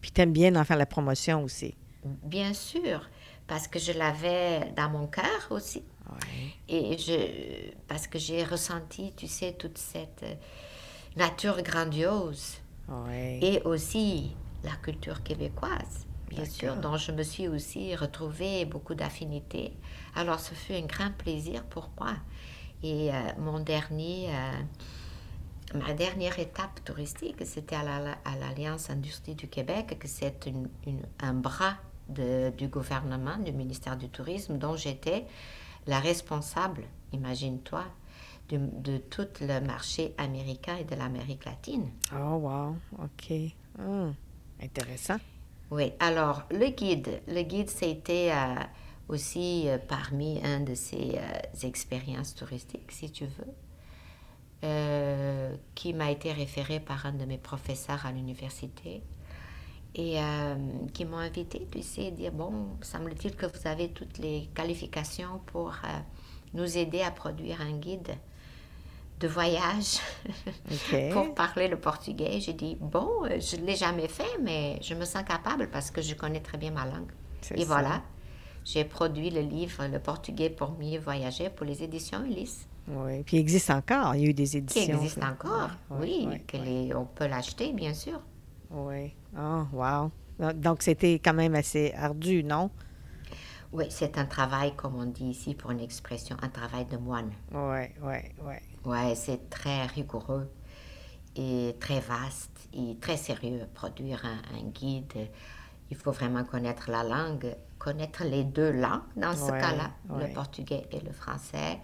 Puis 0.00 0.10
tu 0.12 0.20
aimes 0.20 0.32
bien 0.32 0.54
en 0.56 0.64
faire 0.64 0.76
la 0.76 0.86
promotion 0.86 1.42
aussi. 1.42 1.74
Bien 2.04 2.52
sûr, 2.52 3.08
parce 3.46 3.68
que 3.68 3.78
je 3.78 3.92
l'avais 3.92 4.72
dans 4.76 4.90
mon 4.90 5.06
cœur 5.06 5.46
aussi. 5.50 5.84
Et 6.68 6.96
je, 6.98 7.70
parce 7.88 8.06
que 8.06 8.18
j'ai 8.18 8.44
ressenti, 8.44 9.12
tu 9.16 9.26
sais, 9.26 9.52
toute 9.52 9.78
cette 9.78 10.24
nature 11.16 11.62
grandiose. 11.62 12.58
Et 13.40 13.62
aussi 13.64 14.36
la 14.64 14.72
culture 14.82 15.22
québécoise 15.22 16.06
bien 16.32 16.44
sûr, 16.46 16.76
dont 16.76 16.96
je 16.96 17.12
me 17.12 17.22
suis 17.22 17.48
aussi 17.48 17.94
retrouvée 17.94 18.64
beaucoup 18.64 18.94
d'affinités. 18.94 19.72
Alors, 20.14 20.40
ce 20.40 20.54
fut 20.54 20.72
un 20.72 20.86
grand 20.86 21.12
plaisir 21.16 21.62
pour 21.64 21.90
moi. 22.00 22.14
Et 22.82 23.12
euh, 23.12 23.14
mon 23.38 23.60
dernier, 23.60 24.28
euh, 24.30 25.78
ma 25.78 25.92
dernière 25.92 26.38
étape 26.38 26.82
touristique, 26.84 27.36
c'était 27.44 27.76
à 27.76 28.36
l'Alliance 28.40 28.90
Industrie 28.90 29.34
du 29.34 29.46
Québec, 29.46 29.98
que 29.98 30.08
c'est 30.08 30.46
une, 30.46 30.68
un 31.20 31.34
bras 31.34 31.76
de, 32.08 32.50
du 32.56 32.68
gouvernement, 32.68 33.36
du 33.36 33.52
ministère 33.52 33.96
du 33.96 34.08
Tourisme, 34.08 34.58
dont 34.58 34.76
j'étais 34.76 35.26
la 35.86 36.00
responsable, 36.00 36.84
imagine-toi, 37.12 37.84
de, 38.48 38.58
de, 38.58 38.98
tout 38.98 39.28
le 39.40 39.60
marché 39.60 40.14
américain 40.18 40.76
et 40.76 40.84
de 40.84 40.94
l'Amérique 40.94 41.44
latine. 41.44 41.88
Oh, 42.12 42.34
wow, 42.34 42.76
OK. 42.98 43.32
Hmm, 43.78 44.10
intéressant. 44.62 45.18
Oui, 45.70 45.92
alors 46.00 46.42
le 46.50 46.68
guide, 46.68 47.22
le 47.28 47.42
guide, 47.42 47.70
c'était 47.70 48.30
euh, 48.30 48.56
aussi 49.08 49.68
euh, 49.68 49.78
parmi 49.78 50.38
un 50.44 50.60
de 50.60 50.74
ces 50.74 51.12
euh, 51.16 51.66
expériences 51.66 52.34
touristiques, 52.34 52.92
si 52.92 53.10
tu 53.10 53.24
veux, 53.24 53.52
qui 55.74 55.92
m'a 55.92 56.12
été 56.12 56.30
référé 56.30 56.78
par 56.78 57.06
un 57.06 57.12
de 57.12 57.24
mes 57.24 57.38
professeurs 57.38 58.06
à 58.06 58.12
l'université 58.12 59.02
et 59.94 60.18
qui 60.94 61.04
m'ont 61.04 61.18
invité, 61.18 61.68
tu 61.70 61.82
sais, 61.82 62.10
dire, 62.10 62.32
bon, 62.32 62.68
semble-t-il 62.80 63.36
que 63.36 63.46
vous 63.46 63.68
avez 63.68 63.88
toutes 63.90 64.18
les 64.18 64.48
qualifications 64.54 65.40
pour 65.46 65.74
nous 66.54 66.78
aider 66.78 67.02
à 67.02 67.10
produire 67.10 67.60
un 67.60 67.72
guide 67.72 68.16
de 69.22 69.28
voyage 69.28 70.00
pour 71.12 71.34
parler 71.34 71.68
le 71.68 71.78
portugais. 71.78 72.40
J'ai 72.40 72.52
dit, 72.52 72.76
bon, 72.80 73.24
euh, 73.24 73.38
je 73.40 73.56
ne 73.56 73.66
l'ai 73.66 73.76
jamais 73.76 74.08
fait, 74.08 74.38
mais 74.42 74.78
je 74.82 74.94
me 74.94 75.04
sens 75.04 75.22
capable 75.22 75.70
parce 75.70 75.90
que 75.90 76.02
je 76.02 76.14
connais 76.14 76.40
très 76.40 76.58
bien 76.58 76.72
ma 76.72 76.84
langue. 76.84 77.10
Et 77.54 77.64
voilà, 77.64 78.02
j'ai 78.64 78.84
produit 78.84 79.30
le 79.30 79.40
livre 79.40 79.86
Le 79.86 79.98
portugais 79.98 80.50
pour 80.50 80.72
mieux 80.78 80.98
voyager 80.98 81.50
pour 81.50 81.66
les 81.66 81.82
éditions 81.82 82.24
Ulysse. 82.24 82.66
Oui, 82.88 83.22
puis 83.22 83.36
il 83.36 83.40
existe 83.40 83.70
encore. 83.70 84.14
Il 84.14 84.22
y 84.22 84.26
a 84.26 84.30
eu 84.30 84.34
des 84.34 84.56
éditions. 84.56 84.84
Qui 84.84 84.90
existe 84.90 85.22
encore, 85.22 85.70
oui. 85.90 86.28
que 86.46 86.56
les, 86.56 86.94
on 86.94 87.04
peut 87.04 87.26
l'acheter, 87.26 87.72
bien 87.72 87.94
sûr. 87.94 88.20
Oui. 88.72 89.14
Oh, 89.36 89.66
wow. 89.72 90.10
Donc, 90.54 90.82
c'était 90.82 91.14
quand 91.20 91.34
même 91.34 91.54
assez 91.54 91.92
ardu, 91.96 92.42
non? 92.42 92.70
Oui, 93.72 93.86
c'est 93.90 94.18
un 94.18 94.26
travail, 94.26 94.74
comme 94.76 94.94
on 94.96 95.06
dit 95.06 95.24
ici 95.30 95.54
pour 95.56 95.70
une 95.72 95.80
expression, 95.80 96.36
un 96.42 96.48
travail 96.48 96.84
de 96.86 96.96
moine. 96.96 97.32
Oui, 97.52 97.94
oui, 98.00 98.18
oui. 98.38 98.56
Ouais, 98.84 99.14
c'est 99.14 99.48
très 99.50 99.86
rigoureux. 99.86 100.48
est 101.36 101.78
très 101.80 102.00
vaste 102.00 102.68
et 102.74 102.98
très 103.00 103.16
sérieux. 103.18 103.66
Produire 103.74 104.24
un, 104.26 104.58
un 104.58 104.64
guide, 104.70 105.12
il 105.90 105.96
faut 105.96 106.12
vraiment 106.12 106.44
connaître 106.44 106.90
la 106.90 107.04
langue, 107.04 107.56
connaître 107.78 108.24
les 108.24 108.44
deux 108.44 108.72
langues 108.72 109.02
dans 109.16 109.36
ce 109.36 109.50
Ouais, 109.50 109.52
cas-là, 109.52 109.92
ouais. 110.08 110.22
le 110.22 110.28
portugais 110.28 110.86
et 110.92 111.00
le 111.00 111.12
français. 111.12 111.80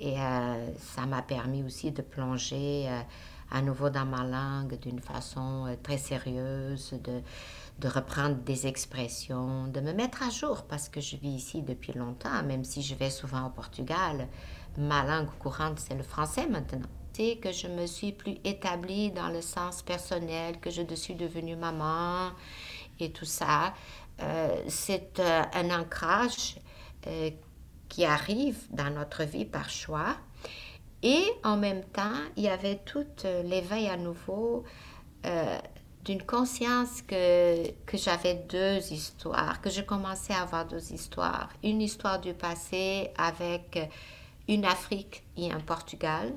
Et 0.00 0.20
euh, 0.20 0.74
ça 0.78 1.06
m'a 1.06 1.22
permis 1.22 1.62
aussi 1.64 1.92
de 1.92 2.02
plonger 2.02 2.86
euh, 2.88 3.00
à 3.50 3.62
nouveau 3.62 3.90
dans 3.90 4.04
ma 4.04 4.24
langue 4.24 4.78
d'une 4.80 5.00
façon 5.00 5.66
euh, 5.66 5.76
très 5.82 5.98
sérieuse, 5.98 6.94
de, 7.02 7.88
reprendre 7.88 8.36
des 8.36 8.66
expressions, 8.66 9.68
de 9.68 9.80
me 9.80 9.92
mettre 9.92 10.22
à 10.22 10.30
jour 10.30 10.64
parce 10.64 10.88
que 10.88 11.00
je 11.00 11.16
vis 11.16 11.36
ici 11.36 11.62
depuis 11.62 11.92
longtemps, 11.92 12.42
même 12.42 12.64
si 12.64 12.82
je 12.82 12.94
vais 12.94 13.10
souvent 13.10 13.46
au 13.46 13.50
Portugal. 13.50 14.28
Ma 14.78 15.04
langue 15.04 15.30
courante, 15.38 15.78
c'est 15.78 15.94
le 15.94 16.02
français 16.02 16.46
maintenant. 16.46 16.88
C'est 17.12 17.36
que 17.36 17.52
je 17.52 17.66
me 17.66 17.86
suis 17.86 18.12
plus 18.12 18.36
établie 18.44 19.10
dans 19.10 19.28
le 19.28 19.40
sens 19.40 19.82
personnel, 19.82 20.60
que 20.60 20.70
je 20.70 20.82
suis 20.94 21.14
devenue 21.14 21.56
maman 21.56 22.30
et 23.00 23.12
tout 23.12 23.24
ça. 23.24 23.72
Euh, 24.20 24.62
c'est 24.68 25.18
euh, 25.20 25.42
un 25.54 25.80
ancrage 25.80 26.56
qui 27.88 28.04
arrive 28.04 28.58
dans 28.70 28.90
notre 28.90 29.22
vie 29.22 29.44
par 29.44 29.70
choix. 29.70 30.16
Et 31.08 31.24
en 31.44 31.56
même 31.56 31.84
temps, 31.84 32.18
il 32.36 32.42
y 32.42 32.48
avait 32.48 32.80
tout 32.84 33.06
euh, 33.24 33.44
l'éveil 33.44 33.86
à 33.86 33.96
nouveau 33.96 34.64
euh, 35.24 35.58
d'une 36.04 36.24
conscience 36.24 37.00
que, 37.02 37.70
que 37.86 37.96
j'avais 37.96 38.34
deux 38.34 38.92
histoires, 38.92 39.60
que 39.60 39.70
je 39.70 39.82
commençais 39.82 40.32
à 40.32 40.42
avoir 40.42 40.66
deux 40.66 40.92
histoires. 40.92 41.48
Une 41.62 41.80
histoire 41.80 42.20
du 42.20 42.34
passé 42.34 43.10
avec 43.16 43.76
euh, 43.76 43.84
une 44.48 44.64
Afrique 44.64 45.22
et 45.36 45.52
un 45.52 45.60
Portugal, 45.60 46.34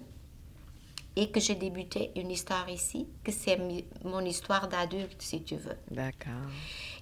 et 1.16 1.32
que 1.32 1.40
j'ai 1.40 1.56
débuté 1.56 2.12
une 2.16 2.30
histoire 2.30 2.70
ici, 2.70 3.08
que 3.24 3.32
c'est 3.32 3.58
mon 4.06 4.24
histoire 4.24 4.68
d'adulte, 4.68 5.20
si 5.20 5.42
tu 5.42 5.56
veux. 5.56 5.78
D'accord. 5.90 6.48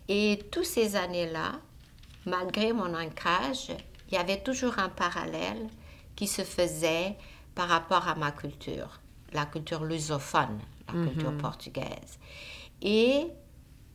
Et 0.07 0.39
toutes 0.53 0.63
ces 0.63 0.95
années-là, 0.95 1.59
malgré 2.25 2.71
mon 2.71 2.95
ancrage, 2.95 3.71
il 4.09 4.13
y 4.15 4.17
avait 4.17 4.39
toujours 4.39 4.79
un 4.79 4.87
parallèle 4.87 5.67
qui 6.15 6.27
se 6.27 6.43
faisait 6.43 7.17
par 7.57 7.69
rapport 7.69 8.07
à 8.07 8.13
ma 8.13 8.31
culture, 8.31 9.01
la 9.33 9.47
culture 9.47 9.83
lusophone, 9.83 10.59
la 10.87 10.93
culture 11.05 11.35
portugaise. 11.37 12.19
Et 12.83 13.25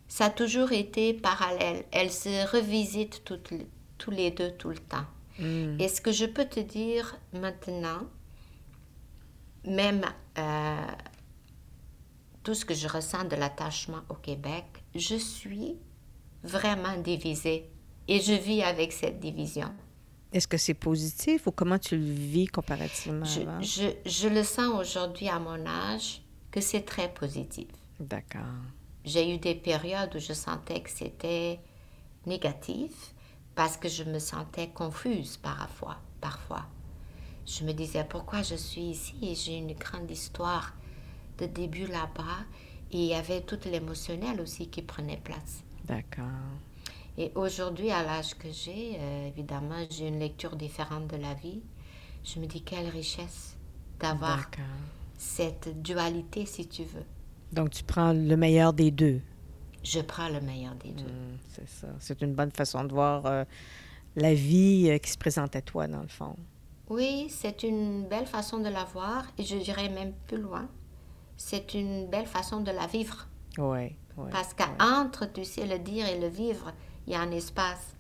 ça 0.09 0.25
a 0.27 0.31
toujours 0.31 0.73
été 0.73 1.15
parallèle. 1.15 1.85
Elles 1.93 2.11
se 2.11 2.51
revisitent 2.51 3.23
toutes 3.25 3.55
tous 3.99 4.11
les 4.11 4.33
deux 4.33 4.51
tout 4.51 4.71
le 4.71 4.79
temps. 4.79 5.07
Et 5.79 5.89
ce 5.89 6.01
que 6.01 6.11
je 6.11 6.27
peux 6.27 6.45
te 6.45 6.59
dire 6.59 7.17
maintenant, 7.33 8.03
même 9.65 10.05
euh, 10.39 10.87
tout 12.43 12.55
ce 12.55 12.65
que 12.65 12.75
je 12.75 12.89
ressens 12.89 13.25
de 13.25 13.37
l'attachement 13.37 14.03
au 14.09 14.15
Québec, 14.15 14.65
je 14.97 15.15
suis 15.15 15.77
vraiment 16.43 16.97
divisée 16.99 17.71
et 18.09 18.21
je 18.21 18.33
vis 18.33 18.63
avec 18.63 18.93
cette 18.93 19.21
division. 19.21 19.73
Est-ce 20.33 20.49
que 20.49 20.57
c'est 20.57 20.75
positif 20.75 21.47
ou 21.47 21.51
comment 21.53 21.79
tu 21.79 21.97
le 21.97 22.05
vis 22.13 22.47
comparativement 22.47 23.25
Je, 23.25 23.41
avant? 23.41 23.61
je, 23.61 23.89
je 24.07 24.29
le 24.29 24.43
sens 24.43 24.81
aujourd'hui 24.81 25.29
à 25.29 25.39
mon 25.39 25.67
âge 25.67 26.23
que 26.51 26.61
c'est 26.61 26.83
très 26.83 27.13
positif. 27.13 27.69
D'accord. 28.01 28.41
J'ai 29.05 29.35
eu 29.35 29.39
des 29.39 29.55
périodes 29.55 30.15
où 30.15 30.19
je 30.19 30.33
sentais 30.33 30.81
que 30.81 30.91
c'était 30.91 31.61
négatif 32.27 33.15
parce 33.55 33.77
que 33.77 33.89
je 33.89 34.05
me 34.05 34.19
sentais 34.19 34.69
confuse 34.69 35.37
parfois. 35.37 35.99
parfois. 36.21 36.65
Je 37.47 37.65
me 37.65 37.73
disais 37.73 38.05
pourquoi 38.09 38.43
je 38.43 38.55
suis 38.55 38.83
ici? 38.83 39.15
Et 39.23 39.35
j'ai 39.35 39.57
une 39.59 39.73
grande 39.75 40.11
histoire 40.11 40.73
de 41.39 41.47
début 41.47 41.87
là-bas 41.87 42.45
et 42.93 42.99
il 42.99 43.07
y 43.07 43.15
avait 43.15 43.41
tout 43.41 43.59
l'émotionnel 43.65 44.41
aussi 44.41 44.69
qui 44.69 44.83
prenait 44.83 45.17
place. 45.23 45.63
D'accord. 45.85 46.25
Et 47.19 47.31
aujourd'hui, 47.35 47.91
à 47.91 48.03
l'âge 48.03 48.35
que 48.35 48.49
j'ai, 48.51 48.97
euh, 48.99 49.29
évidemment, 49.29 49.85
j'ai 49.91 50.09
une 50.09 50.19
lecture 50.19 50.57
différente 50.57 51.09
de 51.09 51.17
la 51.17 51.35
vie. 51.35 51.61
Je 52.25 52.41
me 52.41 52.47
dis 52.47 52.63
quelle 52.63 52.89
richesse 52.89 53.57
d'avoir 54.01 54.51
cette 55.19 55.83
dualité, 55.83 56.47
si 56.47 56.67
tu 56.67 56.85
veux. 56.85 57.05
Donc, 57.53 57.71
tu 57.71 57.85
prends 57.85 58.13
le 58.13 58.37
meilleur 58.37 58.73
des 58.73 58.91
deux. 58.91 59.21
Je 59.85 60.01
prends 60.01 60.29
le 60.29 60.41
meilleur 60.41 60.75
des 60.77 60.91
deux. 60.91 61.05
Mm, 61.05 61.39
c'est 61.49 61.69
ça. 61.69 61.89
C'est 61.99 62.23
une 62.23 62.35
bonne 62.35 62.53
façon 62.53 62.85
de 62.85 62.93
voir 62.93 63.27
euh, 63.27 63.45
la 64.17 64.33
vie 64.33 64.89
euh, 64.91 64.99
qui 64.99 65.11
se 65.11 65.19
présente 65.19 65.55
à 65.55 65.61
toi, 65.61 65.87
dans 65.87 66.01
le 66.01 66.09
fond. 66.09 66.37
Oui, 66.89 67.27
c'est 67.29 67.63
une 67.63 68.07
belle 68.07 68.27
façon 68.27 68.59
de 68.59 68.69
la 68.69 68.85
voir 68.85 69.27
et 69.39 69.45
je 69.45 69.57
dirais 69.57 69.89
même 69.89 70.13
plus 70.27 70.39
loin. 70.39 70.69
C'est 71.37 71.75
une 71.75 72.07
belle 72.09 72.27
façon 72.27 72.61
de 72.61 72.71
la 72.71 72.87
vivre. 72.87 73.27
Oui. 73.59 73.97
oui. 74.17 74.31
Parce 74.31 74.55
qu'entre, 74.55 75.31
tu 75.33 75.45
sais, 75.45 75.67
le 75.67 75.79
dire 75.79 76.07
et 76.07 76.19
le 76.19 76.29
vivre, 76.29 76.73
il 77.07 77.13
y 77.13 77.17
a 77.17 77.21
un 77.21 77.31
espace. 77.33 77.97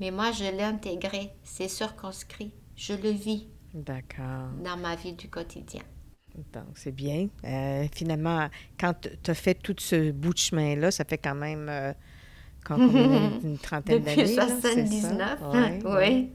Mais 0.00 0.10
moi, 0.10 0.32
je 0.32 0.44
l'ai 0.44 0.62
intégré, 0.62 1.32
c'est 1.44 1.68
circonscrit. 1.68 2.52
Je 2.76 2.94
le 2.94 3.10
vis 3.10 3.48
D'accord. 3.74 4.50
dans 4.64 4.76
ma 4.76 4.96
vie 4.96 5.12
du 5.12 5.28
quotidien. 5.28 5.82
Donc, 6.52 6.76
c'est 6.76 6.92
bien. 6.92 7.28
Euh, 7.44 7.86
finalement, 7.94 8.48
quand 8.78 8.94
tu 9.22 9.30
as 9.30 9.34
fait 9.34 9.54
tout 9.54 9.74
ce 9.78 10.10
bout 10.10 10.32
de 10.32 10.38
chemin-là, 10.38 10.90
ça 10.90 11.04
fait 11.04 11.18
quand 11.18 11.34
même 11.36 11.68
euh, 11.68 11.92
quand- 12.64 12.78
une 13.44 13.58
trentaine 13.58 14.00
Depuis 14.00 14.16
d'années. 14.16 14.34
ça? 14.36 14.48
79, 14.48 15.40
Ouais, 15.40 15.80
oui. 15.84 15.92
ouais. 15.92 16.28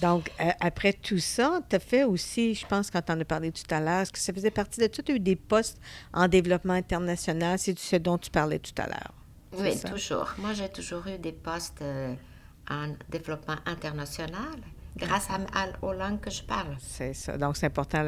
Donc, 0.00 0.30
euh, 0.40 0.50
après 0.60 0.92
tout 0.92 1.18
ça, 1.18 1.60
tu 1.68 1.76
as 1.76 1.80
fait 1.80 2.04
aussi, 2.04 2.54
je 2.54 2.66
pense, 2.66 2.90
quand 2.90 3.02
tu 3.02 3.12
en 3.12 3.20
as 3.20 3.24
parlé 3.24 3.52
tout 3.52 3.62
à 3.70 3.80
l'heure, 3.80 4.00
est-ce 4.02 4.12
que 4.12 4.18
ça 4.18 4.32
faisait 4.32 4.50
partie 4.50 4.80
de 4.80 4.86
tout? 4.88 5.02
Tu 5.02 5.12
as 5.12 5.16
eu 5.16 5.20
des 5.20 5.36
postes 5.36 5.80
en 6.12 6.28
développement 6.28 6.74
international, 6.74 7.58
c'est 7.58 7.78
ce 7.78 7.96
dont 7.96 8.18
tu 8.18 8.30
parlais 8.30 8.58
tout 8.60 8.74
à 8.78 8.86
l'heure. 8.86 9.14
Oui, 9.52 9.72
ça? 9.74 9.88
toujours. 9.88 10.32
Moi, 10.38 10.52
j'ai 10.52 10.68
toujours 10.68 11.06
eu 11.06 11.18
des 11.18 11.32
postes 11.32 11.80
euh, 11.82 12.14
en 12.70 12.94
développement 13.08 13.56
international 13.66 14.58
grâce 14.96 15.28
à, 15.30 15.34
à- 15.58 15.68
aux 15.86 15.92
langues 15.92 16.20
que 16.20 16.30
je 16.30 16.42
parle. 16.42 16.76
C'est 16.80 17.14
ça. 17.14 17.38
Donc, 17.38 17.56
c'est 17.56 17.66
important 17.66 18.04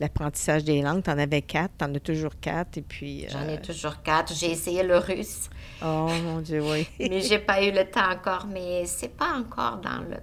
l'apprentissage 0.00 0.64
des 0.64 0.80
langues. 0.82 1.02
Tu 1.02 1.10
en 1.10 1.18
avais 1.18 1.42
quatre, 1.42 1.72
tu 1.78 1.84
en 1.84 1.94
as 1.94 2.00
toujours 2.00 2.32
quatre. 2.40 2.78
Et 2.78 2.82
puis. 2.82 3.26
J'en 3.28 3.46
ai 3.48 3.58
euh, 3.58 3.60
toujours 3.60 4.02
quatre. 4.02 4.34
J'ai 4.34 4.50
essayé 4.50 4.82
le 4.82 4.98
russe. 4.98 5.48
Oh, 5.84 6.08
mon 6.24 6.40
Dieu, 6.40 6.62
oui. 6.62 6.86
mais 6.98 7.20
j'ai 7.20 7.38
pas 7.38 7.62
eu 7.62 7.70
le 7.70 7.84
temps 7.84 8.10
encore. 8.10 8.46
Mais 8.46 8.84
c'est 8.86 9.14
pas 9.14 9.34
encore 9.36 9.78
dans 9.78 10.00
le, 10.00 10.16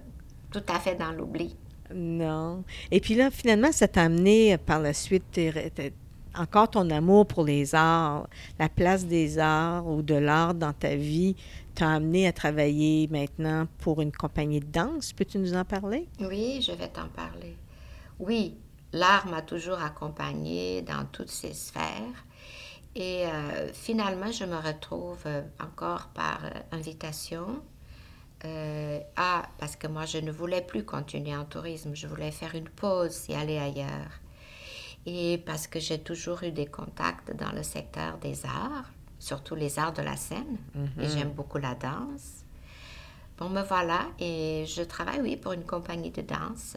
tout 0.51 0.63
à 0.73 0.79
fait 0.79 0.95
dans 0.95 1.11
l'oubli. 1.11 1.55
Non. 1.93 2.63
Et 2.91 2.99
puis 2.99 3.15
là, 3.15 3.31
finalement, 3.31 3.71
ça 3.71 3.87
t'a 3.87 4.03
amené 4.03 4.53
euh, 4.53 4.57
par 4.57 4.79
la 4.79 4.93
suite 4.93 5.39
encore 6.39 6.69
ton 6.69 6.89
amour 6.89 7.27
pour 7.27 7.43
les 7.43 7.75
arts, 7.75 8.27
la 8.57 8.69
place 8.69 9.05
des 9.05 9.37
arts 9.37 9.85
ou 9.87 10.01
de 10.01 10.15
l'art 10.15 10.53
dans 10.53 10.73
ta 10.73 10.95
vie 10.95 11.35
t'a 11.75 11.89
amené 11.89 12.27
à 12.27 12.33
travailler 12.33 13.07
maintenant 13.11 13.67
pour 13.79 14.01
une 14.01 14.11
compagnie 14.11 14.59
de 14.59 14.65
danse? 14.65 15.13
Peux-tu 15.13 15.37
nous 15.37 15.53
en 15.53 15.65
parler? 15.65 16.07
Oui, 16.19 16.61
je 16.61 16.71
vais 16.71 16.87
t'en 16.87 17.07
parler. 17.09 17.55
Oui, 18.19 18.57
l'art 18.93 19.27
m'a 19.27 19.41
toujours 19.41 19.81
accompagnée 19.81 20.81
dans 20.81 21.05
toutes 21.11 21.29
ces 21.29 21.53
sphères. 21.53 22.25
Et 22.95 23.25
euh, 23.25 23.71
finalement, 23.71 24.31
je 24.31 24.45
me 24.45 24.57
retrouve 24.57 25.21
euh, 25.25 25.41
encore 25.61 26.07
par 26.13 26.43
euh, 26.43 26.49
invitation. 26.71 27.61
Euh, 28.45 28.99
ah, 29.15 29.43
parce 29.57 29.75
que 29.75 29.87
moi, 29.87 30.05
je 30.05 30.17
ne 30.17 30.31
voulais 30.31 30.61
plus 30.61 30.83
continuer 30.83 31.35
en 31.35 31.45
tourisme. 31.45 31.93
Je 31.93 32.07
voulais 32.07 32.31
faire 32.31 32.55
une 32.55 32.69
pause 32.69 33.25
et 33.29 33.35
aller 33.35 33.57
ailleurs. 33.57 34.19
Et 35.05 35.37
parce 35.45 35.67
que 35.67 35.79
j'ai 35.79 35.99
toujours 35.99 36.43
eu 36.43 36.51
des 36.51 36.65
contacts 36.67 37.35
dans 37.35 37.51
le 37.51 37.63
secteur 37.63 38.17
des 38.17 38.45
arts, 38.45 38.89
surtout 39.19 39.55
les 39.55 39.79
arts 39.79 39.93
de 39.93 40.01
la 40.01 40.15
scène. 40.15 40.57
Et 40.99 41.07
j'aime 41.09 41.31
beaucoup 41.31 41.57
la 41.57 41.75
danse. 41.75 42.43
Bon, 43.37 43.49
me 43.49 43.63
voilà 43.63 44.01
et 44.19 44.65
je 44.67 44.81
travaille, 44.81 45.21
oui, 45.21 45.37
pour 45.37 45.53
une 45.53 45.63
compagnie 45.65 46.11
de 46.11 46.21
danse, 46.21 46.75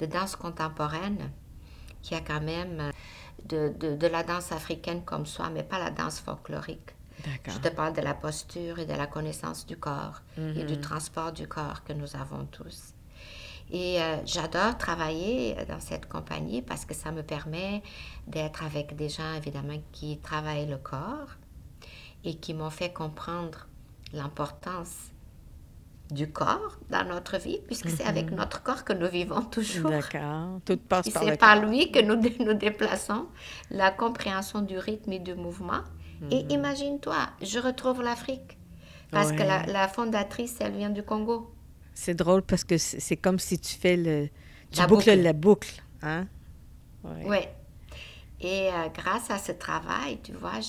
de 0.00 0.06
danse 0.06 0.34
contemporaine, 0.36 1.30
qui 2.02 2.14
a 2.16 2.20
quand 2.20 2.40
même 2.40 2.80
euh, 2.80 2.90
de, 3.44 3.72
de, 3.78 3.94
de 3.94 4.06
la 4.08 4.22
danse 4.24 4.50
africaine 4.52 5.04
comme 5.04 5.26
soi, 5.26 5.48
mais 5.50 5.62
pas 5.62 5.78
la 5.78 5.90
danse 5.90 6.18
folklorique. 6.18 6.90
Je 7.46 7.58
te 7.58 7.68
parle 7.68 7.94
de 7.94 8.00
la 8.00 8.14
posture 8.14 8.78
et 8.78 8.86
de 8.86 8.94
la 8.94 9.06
connaissance 9.06 9.64
du 9.66 9.76
corps 9.76 10.22
et 10.56 10.64
du 10.64 10.80
transport 10.80 11.32
du 11.32 11.46
corps 11.46 11.84
que 11.84 11.92
nous 11.92 12.16
avons 12.16 12.46
tous. 12.46 12.94
Et 13.72 14.02
euh, 14.02 14.16
j'adore 14.26 14.76
travailler 14.78 15.56
dans 15.68 15.80
cette 15.80 16.08
compagnie 16.08 16.62
parce 16.62 16.84
que 16.84 16.94
ça 16.94 17.12
me 17.12 17.22
permet 17.22 17.82
d'être 18.26 18.64
avec 18.64 18.96
des 18.96 19.08
gens, 19.08 19.34
évidemment, 19.36 19.80
qui 19.92 20.18
travaillent 20.18 20.66
le 20.66 20.76
corps 20.78 21.36
et 22.24 22.36
qui 22.36 22.54
m'ont 22.54 22.70
fait 22.70 22.92
comprendre 22.92 23.68
l'importance 24.12 25.10
du 26.10 26.32
corps 26.32 26.78
dans 26.90 27.04
notre 27.04 27.38
vie, 27.38 27.60
puisque 27.68 27.88
c'est 27.88 28.04
avec 28.04 28.32
notre 28.32 28.62
corps 28.64 28.84
que 28.84 28.92
nous 28.92 29.08
vivons 29.08 29.42
toujours. 29.42 29.90
D'accord. 29.90 30.60
Tout 30.64 30.76
passe 30.76 31.06
Et 31.06 31.12
par 31.12 31.22
c'est 31.22 31.30
le 31.30 31.36
par 31.36 31.60
corps. 31.60 31.70
lui 31.70 31.92
que 31.92 32.00
nous 32.00 32.16
dé- 32.16 32.36
nous 32.40 32.54
déplaçons, 32.54 33.28
la 33.70 33.92
compréhension 33.92 34.62
du 34.62 34.76
rythme 34.78 35.12
et 35.12 35.20
du 35.20 35.34
mouvement. 35.34 35.82
Et 36.30 36.44
imagine-toi, 36.52 37.16
je 37.40 37.58
retrouve 37.60 38.02
l'Afrique. 38.02 38.58
Parce 39.12 39.32
que 39.32 39.42
la 39.72 39.88
fondatrice, 39.88 40.56
elle 40.60 40.72
vient 40.76 40.90
du 40.90 41.02
Congo. 41.02 41.52
C'est 42.02 42.14
drôle 42.14 42.40
parce 42.40 42.64
que 42.64 42.78
c'est 42.78 43.18
comme 43.18 43.38
si 43.38 43.58
tu 43.58 43.74
fais 43.76 43.94
le... 43.94 44.30
Tu 44.70 44.78
La 44.78 44.86
boucles 44.86 45.10
boucle. 45.10 45.22
la 45.22 45.32
boucle, 45.34 45.82
hein? 46.00 46.26
Ouais. 47.04 47.24
Oui. 47.26 47.38
Et 48.40 48.68
euh, 48.68 48.88
grâce 48.88 49.30
à 49.30 49.36
ce 49.36 49.52
travail, 49.52 50.18
tu 50.22 50.32
vois, 50.32 50.60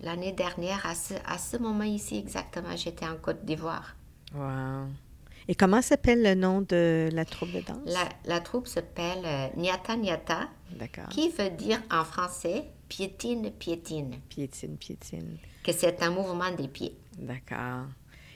l'année 0.00 0.32
dernière, 0.32 0.86
à 0.86 0.94
ce, 0.94 1.12
à 1.26 1.36
ce 1.36 1.58
moment 1.58 1.84
ici 1.84 2.16
exactement, 2.16 2.74
j'étais 2.76 3.04
en 3.06 3.16
Côte 3.16 3.44
d'Ivoire. 3.44 3.94
Wow. 4.34 4.86
Et 5.48 5.54
comment 5.54 5.82
s'appelle 5.82 6.22
le 6.22 6.34
nom 6.34 6.62
de 6.62 7.10
la 7.12 7.26
troupe 7.26 7.52
de 7.52 7.60
danse? 7.60 7.76
La, 7.84 8.08
la 8.24 8.40
troupe 8.40 8.66
s'appelle 8.66 9.22
euh, 9.26 9.48
Nyata 9.58 9.96
Nyata, 9.96 10.48
qui 11.10 11.28
veut 11.28 11.50
dire 11.50 11.82
en 11.90 12.04
français 12.04 12.64
piétine, 12.88 13.50
piétine. 13.50 14.14
Piétine, 14.30 14.78
piétine. 14.78 15.36
Que 15.62 15.72
c'est 15.72 16.02
un 16.02 16.10
mouvement 16.10 16.50
des 16.52 16.68
pieds. 16.68 16.96
D'accord. 17.18 17.84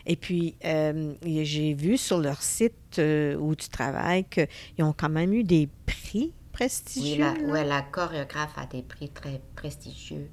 Et 0.09 0.16
puis, 0.16 0.57
euh, 0.64 1.14
j'ai 1.23 1.75
vu 1.75 1.99
sur 1.99 2.18
leur 2.18 2.42
site 2.42 2.99
euh, 2.99 3.37
où 3.37 3.55
tu 3.55 3.68
travailles 3.68 4.25
qu'ils 4.25 4.83
ont 4.83 4.94
quand 4.94 5.11
même 5.11 5.35
eu 5.35 5.44
des 5.44 5.68
prix 5.85 6.33
prestigieux. 6.51 7.27
Oui, 7.44 7.53
la, 7.53 7.64
la 7.64 7.83
chorégraphe 7.83 8.57
a 8.57 8.64
des 8.64 8.83
prix 8.83 9.11
très 9.11 9.40
prestigieux. 9.55 10.31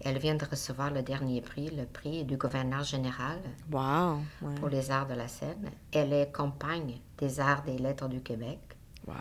Elle 0.00 0.18
vient 0.18 0.36
de 0.36 0.44
recevoir 0.44 0.92
le 0.92 1.02
dernier 1.02 1.40
prix, 1.40 1.70
le 1.70 1.86
prix 1.86 2.24
du 2.24 2.36
gouverneur 2.36 2.84
général 2.84 3.40
wow, 3.72 4.18
pour 4.56 4.68
les 4.68 4.92
arts 4.92 5.08
de 5.08 5.14
la 5.14 5.26
scène. 5.26 5.70
Elle 5.92 6.12
est 6.12 6.32
compagne 6.32 7.00
des 7.18 7.40
arts 7.40 7.64
des 7.64 7.78
lettres 7.78 8.08
du 8.08 8.20
Québec. 8.20 8.60
Wow. 9.08 9.14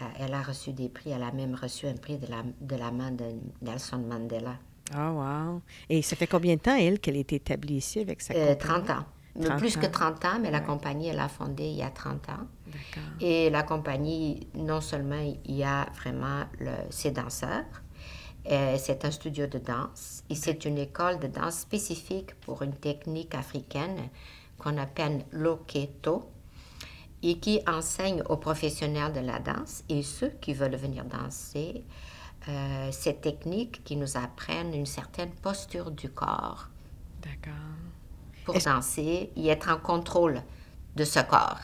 Euh, 0.00 0.04
elle 0.20 0.34
a 0.34 0.42
reçu 0.42 0.72
des 0.72 0.88
prix. 0.88 1.10
Elle 1.10 1.22
a 1.22 1.32
même 1.32 1.56
reçu 1.56 1.88
un 1.88 1.94
prix 1.94 2.18
de 2.18 2.26
la, 2.28 2.44
de 2.60 2.76
la 2.76 2.92
main 2.92 3.10
de 3.10 3.24
Nelson 3.62 3.98
Mandela. 3.98 4.56
Ah, 4.92 5.10
wow. 5.10 5.62
Et 5.88 6.02
ça 6.02 6.14
fait 6.14 6.26
combien 6.26 6.54
de 6.54 6.60
temps, 6.60 6.76
elle, 6.76 7.00
qu'elle 7.00 7.16
est 7.16 7.32
établie 7.32 7.76
ici 7.76 7.98
avec 8.00 8.20
sa 8.20 8.34
euh, 8.34 8.54
compagnie? 8.54 8.84
30 8.86 8.90
ans. 8.90 9.04
Plus 9.34 9.76
que 9.76 9.86
30 9.86 10.24
ans, 10.24 10.38
mais 10.40 10.50
la 10.50 10.60
compagnie, 10.60 11.08
elle 11.08 11.18
a 11.18 11.28
fondé 11.28 11.64
il 11.64 11.76
y 11.76 11.82
a 11.82 11.90
30 11.90 12.28
ans. 12.28 12.46
Et 13.20 13.50
la 13.50 13.62
compagnie, 13.62 14.46
non 14.54 14.80
seulement 14.80 15.20
il 15.44 15.54
y 15.54 15.64
a 15.64 15.86
vraiment 15.94 16.44
le, 16.60 16.72
ses 16.90 17.10
danseurs, 17.10 17.64
euh, 18.50 18.76
c'est 18.78 19.04
un 19.04 19.10
studio 19.10 19.46
de 19.46 19.58
danse 19.58 20.22
et 20.28 20.34
c'est 20.34 20.66
une 20.66 20.76
école 20.76 21.18
de 21.18 21.28
danse 21.28 21.60
spécifique 21.60 22.34
pour 22.40 22.62
une 22.62 22.74
technique 22.74 23.34
africaine 23.34 24.10
qu'on 24.58 24.76
appelle 24.76 25.24
l'oketo 25.32 26.28
et 27.22 27.38
qui 27.38 27.60
enseigne 27.66 28.22
aux 28.28 28.36
professionnels 28.36 29.14
de 29.14 29.20
la 29.20 29.38
danse 29.38 29.82
et 29.88 30.02
ceux 30.02 30.28
qui 30.42 30.52
veulent 30.52 30.76
venir 30.76 31.06
danser 31.06 31.84
euh, 32.48 32.90
cette 32.92 33.22
technique 33.22 33.82
qui 33.82 33.96
nous 33.96 34.18
apprennent 34.18 34.74
une 34.74 34.84
certaine 34.84 35.30
posture 35.30 35.90
du 35.90 36.10
corps. 36.10 36.68
D'accord. 37.22 37.54
Pour 38.44 38.58
danser 38.58 39.30
et 39.36 39.48
être 39.48 39.70
en 39.70 39.78
contrôle 39.78 40.42
de 40.96 41.04
ce 41.04 41.20
corps. 41.20 41.60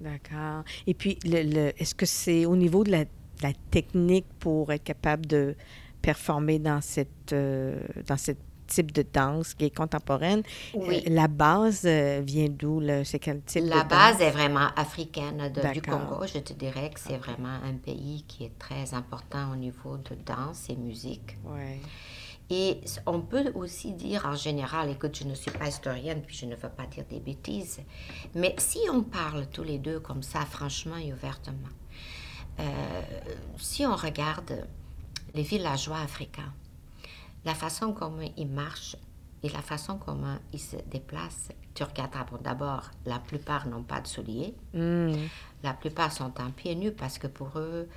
D'accord. 0.00 0.64
Et 0.86 0.94
puis, 0.94 1.18
le, 1.24 1.72
est-ce 1.80 1.94
que 1.94 2.06
c'est 2.06 2.46
au 2.46 2.56
niveau 2.56 2.84
de 2.84 2.90
la, 2.90 3.04
la 3.42 3.52
technique 3.70 4.26
pour 4.38 4.70
être 4.72 4.84
capable 4.84 5.26
de 5.26 5.56
performer 6.02 6.58
dans 6.58 6.80
cette, 6.80 7.32
euh, 7.32 7.80
dans 8.06 8.16
cette 8.16 8.38
type 8.66 8.92
de 8.92 9.04
danse 9.12 9.54
qui 9.54 9.64
est 9.64 9.74
contemporaine? 9.74 10.42
Oui. 10.74 11.02
Euh, 11.06 11.10
la 11.10 11.26
base 11.26 11.82
euh, 11.84 12.20
vient 12.24 12.48
d'où? 12.48 12.80
C'est 13.04 13.18
quel 13.18 13.40
type 13.42 13.64
la 13.64 13.82
de 13.82 13.88
base 13.88 14.20
est 14.20 14.30
vraiment 14.30 14.68
africaine 14.76 15.50
de, 15.52 15.72
du 15.72 15.82
Congo. 15.82 16.26
Je 16.26 16.40
te 16.40 16.52
dirais 16.52 16.90
que 16.90 17.00
c'est 17.00 17.16
vraiment 17.16 17.58
un 17.64 17.74
pays 17.74 18.24
qui 18.28 18.44
est 18.44 18.58
très 18.58 18.94
important 18.94 19.52
au 19.52 19.56
niveau 19.56 19.96
de 19.96 20.16
danse 20.24 20.68
et 20.68 20.76
musique. 20.76 21.38
Ouais. 21.44 21.80
Et 22.50 22.80
on 23.06 23.20
peut 23.20 23.52
aussi 23.54 23.92
dire 23.92 24.24
en 24.24 24.34
général, 24.34 24.88
écoute, 24.90 25.16
je 25.18 25.24
ne 25.24 25.34
suis 25.34 25.50
pas 25.50 25.68
historienne, 25.68 26.22
puis 26.26 26.36
je 26.36 26.46
ne 26.46 26.54
veux 26.54 26.70
pas 26.70 26.86
dire 26.86 27.04
des 27.10 27.20
bêtises, 27.20 27.80
mais 28.34 28.54
si 28.58 28.78
on 28.90 29.02
parle 29.02 29.46
tous 29.48 29.64
les 29.64 29.78
deux 29.78 30.00
comme 30.00 30.22
ça, 30.22 30.40
franchement 30.46 30.96
et 30.96 31.12
ouvertement, 31.12 31.68
si 33.58 33.84
on 33.84 33.94
regarde 33.94 34.66
les 35.34 35.42
villageois 35.42 35.98
africains, 35.98 36.52
la 37.44 37.54
façon 37.54 37.92
comme 37.92 38.22
ils 38.36 38.48
marchent 38.48 38.96
et 39.42 39.48
la 39.48 39.62
façon 39.62 39.98
comment 39.98 40.36
ils 40.52 40.60
se 40.60 40.76
déplacent, 40.90 41.50
tu 41.74 41.84
regarderas, 41.84 42.26
d'abord, 42.42 42.90
la 43.06 43.18
plupart 43.20 43.68
n'ont 43.68 43.84
pas 43.84 44.00
de 44.00 44.08
souliers. 44.08 44.54
Hmm. 44.74 45.14
La 45.62 45.74
plupart 45.74 46.12
sont 46.12 46.40
en 46.40 46.50
pieds 46.50 46.74
nus 46.74 46.92
parce 46.92 47.18
que 47.18 47.28
pour 47.28 47.56
eux, 47.56 47.88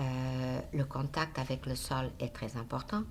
euh, 0.00 0.60
le 0.72 0.84
contact 0.84 1.38
avec 1.38 1.66
le 1.66 1.74
sol 1.74 2.10
est 2.18 2.34
très 2.34 2.56
important. 2.56 3.02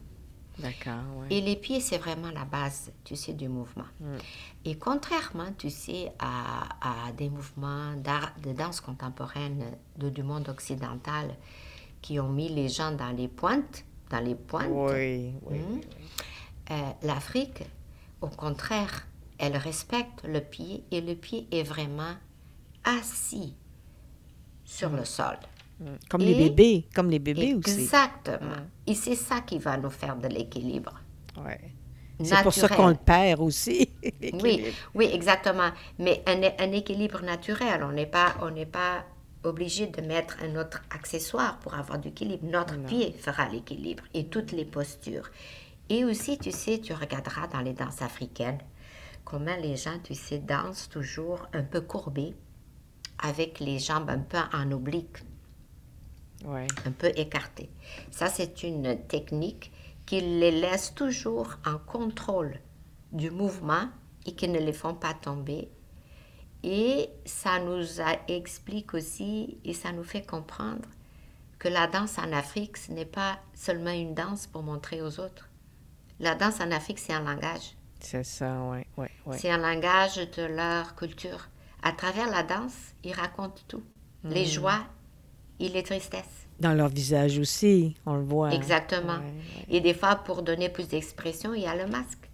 D'accord. 0.59 1.25
Et 1.29 1.41
les 1.41 1.55
pieds, 1.55 1.79
c'est 1.79 1.97
vraiment 1.97 2.31
la 2.31 2.45
base, 2.45 2.91
tu 3.03 3.15
sais, 3.15 3.33
du 3.33 3.49
mouvement. 3.49 3.85
Hmm. 3.99 4.17
Et 4.63 4.77
contrairement, 4.77 5.51
tu 5.57 5.69
sais, 5.69 6.11
à, 6.19 7.11
des 7.17 7.29
mouvements 7.29 7.93
de 7.95 8.53
danse 8.53 8.81
contemporaine 8.81 9.63
de, 9.97 10.09
du 10.09 10.23
monde 10.23 10.47
occidental 10.49 11.35
qui 12.01 12.19
ont 12.19 12.29
mis 12.29 12.49
les 12.49 12.69
gens 12.69 12.91
dans 12.91 13.11
les 13.11 13.27
pointes, 13.27 13.83
dans 14.09 14.19
les 14.19 14.35
pointes. 14.35 14.69
Oui, 14.69 15.33
oui. 15.43 15.59
Hmm. 15.59 15.81
Euh, 16.71 16.91
L'Afrique, 17.03 17.63
au 18.21 18.27
contraire, 18.27 19.05
elle 19.37 19.57
respecte 19.57 20.23
le 20.23 20.39
pied 20.39 20.83
et 20.91 21.01
le 21.01 21.15
pied 21.15 21.47
est 21.51 21.63
vraiment 21.63 22.15
assis 22.83 23.55
sur 24.63 24.89
le 24.89 25.05
sol. 25.05 25.37
Comme 26.09 26.21
les 26.21 26.35
bébés, 26.35 26.87
comme 26.93 27.09
les 27.09 27.19
bébés 27.19 27.53
aussi. 27.53 27.81
Exactement. 27.81 28.63
Et 28.87 28.93
c'est 28.93 29.15
ça 29.15 29.41
qui 29.41 29.57
va 29.59 29.77
nous 29.77 29.89
faire 29.89 30.15
de 30.15 30.27
l'équilibre. 30.27 30.93
Oui. 31.37 31.53
C'est 32.23 32.41
pour 32.43 32.53
ça 32.53 32.69
qu'on 32.69 32.87
le 32.87 32.95
perd 32.95 33.41
aussi. 33.41 33.89
oui, 34.41 34.73
oui, 34.93 35.09
exactement. 35.11 35.69
Mais 35.99 36.23
un, 36.27 36.41
un 36.59 36.71
équilibre 36.71 37.21
naturel, 37.23 37.83
on 37.83 37.91
n'est 37.91 38.05
pas, 38.05 38.35
on 38.41 38.51
n'est 38.51 38.65
pas 38.65 39.03
obligé 39.43 39.87
de 39.87 40.01
mettre 40.01 40.37
un 40.41 40.55
autre 40.55 40.81
accessoire 40.91 41.59
pour 41.59 41.75
avoir 41.75 41.99
du 41.99 42.07
équilibre. 42.07 42.45
Notre 42.45 42.77
pied 42.77 43.11
fera 43.11 43.49
l'équilibre 43.49 44.03
et 44.13 44.27
toutes 44.27 44.53
les 44.53 44.65
postures. 44.65 45.29
Et 45.89 46.05
aussi, 46.05 46.37
tu 46.37 46.51
sais, 46.51 46.79
tu 46.79 46.93
regarderas 46.93 47.47
dans 47.47 47.61
les 47.61 47.73
danses 47.73 48.01
africaines 48.01 48.59
comment 49.23 49.55
les 49.61 49.75
gens, 49.75 49.99
tu 50.03 50.15
sais, 50.15 50.39
dansent 50.39 50.89
toujours 50.89 51.47
un 51.53 51.63
peu 51.63 51.81
courbés, 51.81 52.33
avec 53.19 53.59
les 53.59 53.79
jambes 53.79 54.09
un 54.09 54.19
peu 54.19 54.37
en 54.53 54.71
oblique, 54.71 55.17
un 56.43 56.91
peu 56.91 57.11
écartées. 57.15 57.69
Ça, 58.11 58.27
c'est 58.27 58.63
une 58.63 58.97
technique 59.07 59.71
qui 60.05 60.21
les 60.21 60.51
laisse 60.51 60.93
toujours 60.93 61.55
en 61.65 61.77
contrôle 61.77 62.59
du 63.11 63.31
mouvement 63.31 63.87
et 64.25 64.35
qui 64.35 64.47
ne 64.47 64.59
les 64.59 64.73
font 64.73 64.93
pas 64.93 65.13
tomber 65.13 65.69
et 66.65 67.09
ça 67.25 67.59
nous 67.59 67.85
explique 68.27 68.95
aussi 68.95 69.59
et 69.63 69.73
ça 69.73 69.91
nous 69.91 70.03
fait 70.03 70.25
comprendre 70.25 70.89
que 71.59 71.67
la 71.67 71.85
danse 71.85 72.17
en 72.17 72.33
Afrique, 72.33 72.77
ce 72.77 72.91
n'est 72.91 73.05
pas 73.05 73.37
seulement 73.53 73.91
une 73.91 74.15
danse 74.15 74.47
pour 74.47 74.63
montrer 74.63 75.03
aux 75.03 75.19
autres. 75.19 75.47
La 76.19 76.33
danse 76.33 76.59
en 76.61 76.71
Afrique, 76.71 76.97
c'est 76.97 77.13
un 77.13 77.23
langage. 77.23 77.75
C'est 77.99 78.23
ça, 78.23 78.59
oui. 78.63 78.79
Ouais, 78.97 79.11
ouais. 79.27 79.37
C'est 79.37 79.51
un 79.51 79.59
langage 79.59 80.15
de 80.15 80.41
leur 80.41 80.95
culture. 80.95 81.49
À 81.83 81.91
travers 81.91 82.31
la 82.31 82.41
danse, 82.41 82.75
ils 83.03 83.13
racontent 83.13 83.61
tout. 83.67 83.83
Les 84.23 84.45
hmm. 84.45 84.49
joies 84.49 84.83
et 85.59 85.69
les 85.69 85.83
tristesses. 85.83 86.47
Dans 86.59 86.73
leur 86.73 86.89
visage 86.89 87.37
aussi, 87.37 87.95
on 88.05 88.15
le 88.15 88.23
voit. 88.23 88.53
Exactement. 88.53 89.19
Et 89.69 89.81
des 89.81 89.93
fois, 89.93 90.15
pour 90.15 90.41
donner 90.41 90.69
plus 90.69 90.87
d'expression, 90.87 91.53
il 91.53 91.63
y 91.63 91.67
a 91.67 91.75
le 91.75 91.87
masque. 91.87 92.29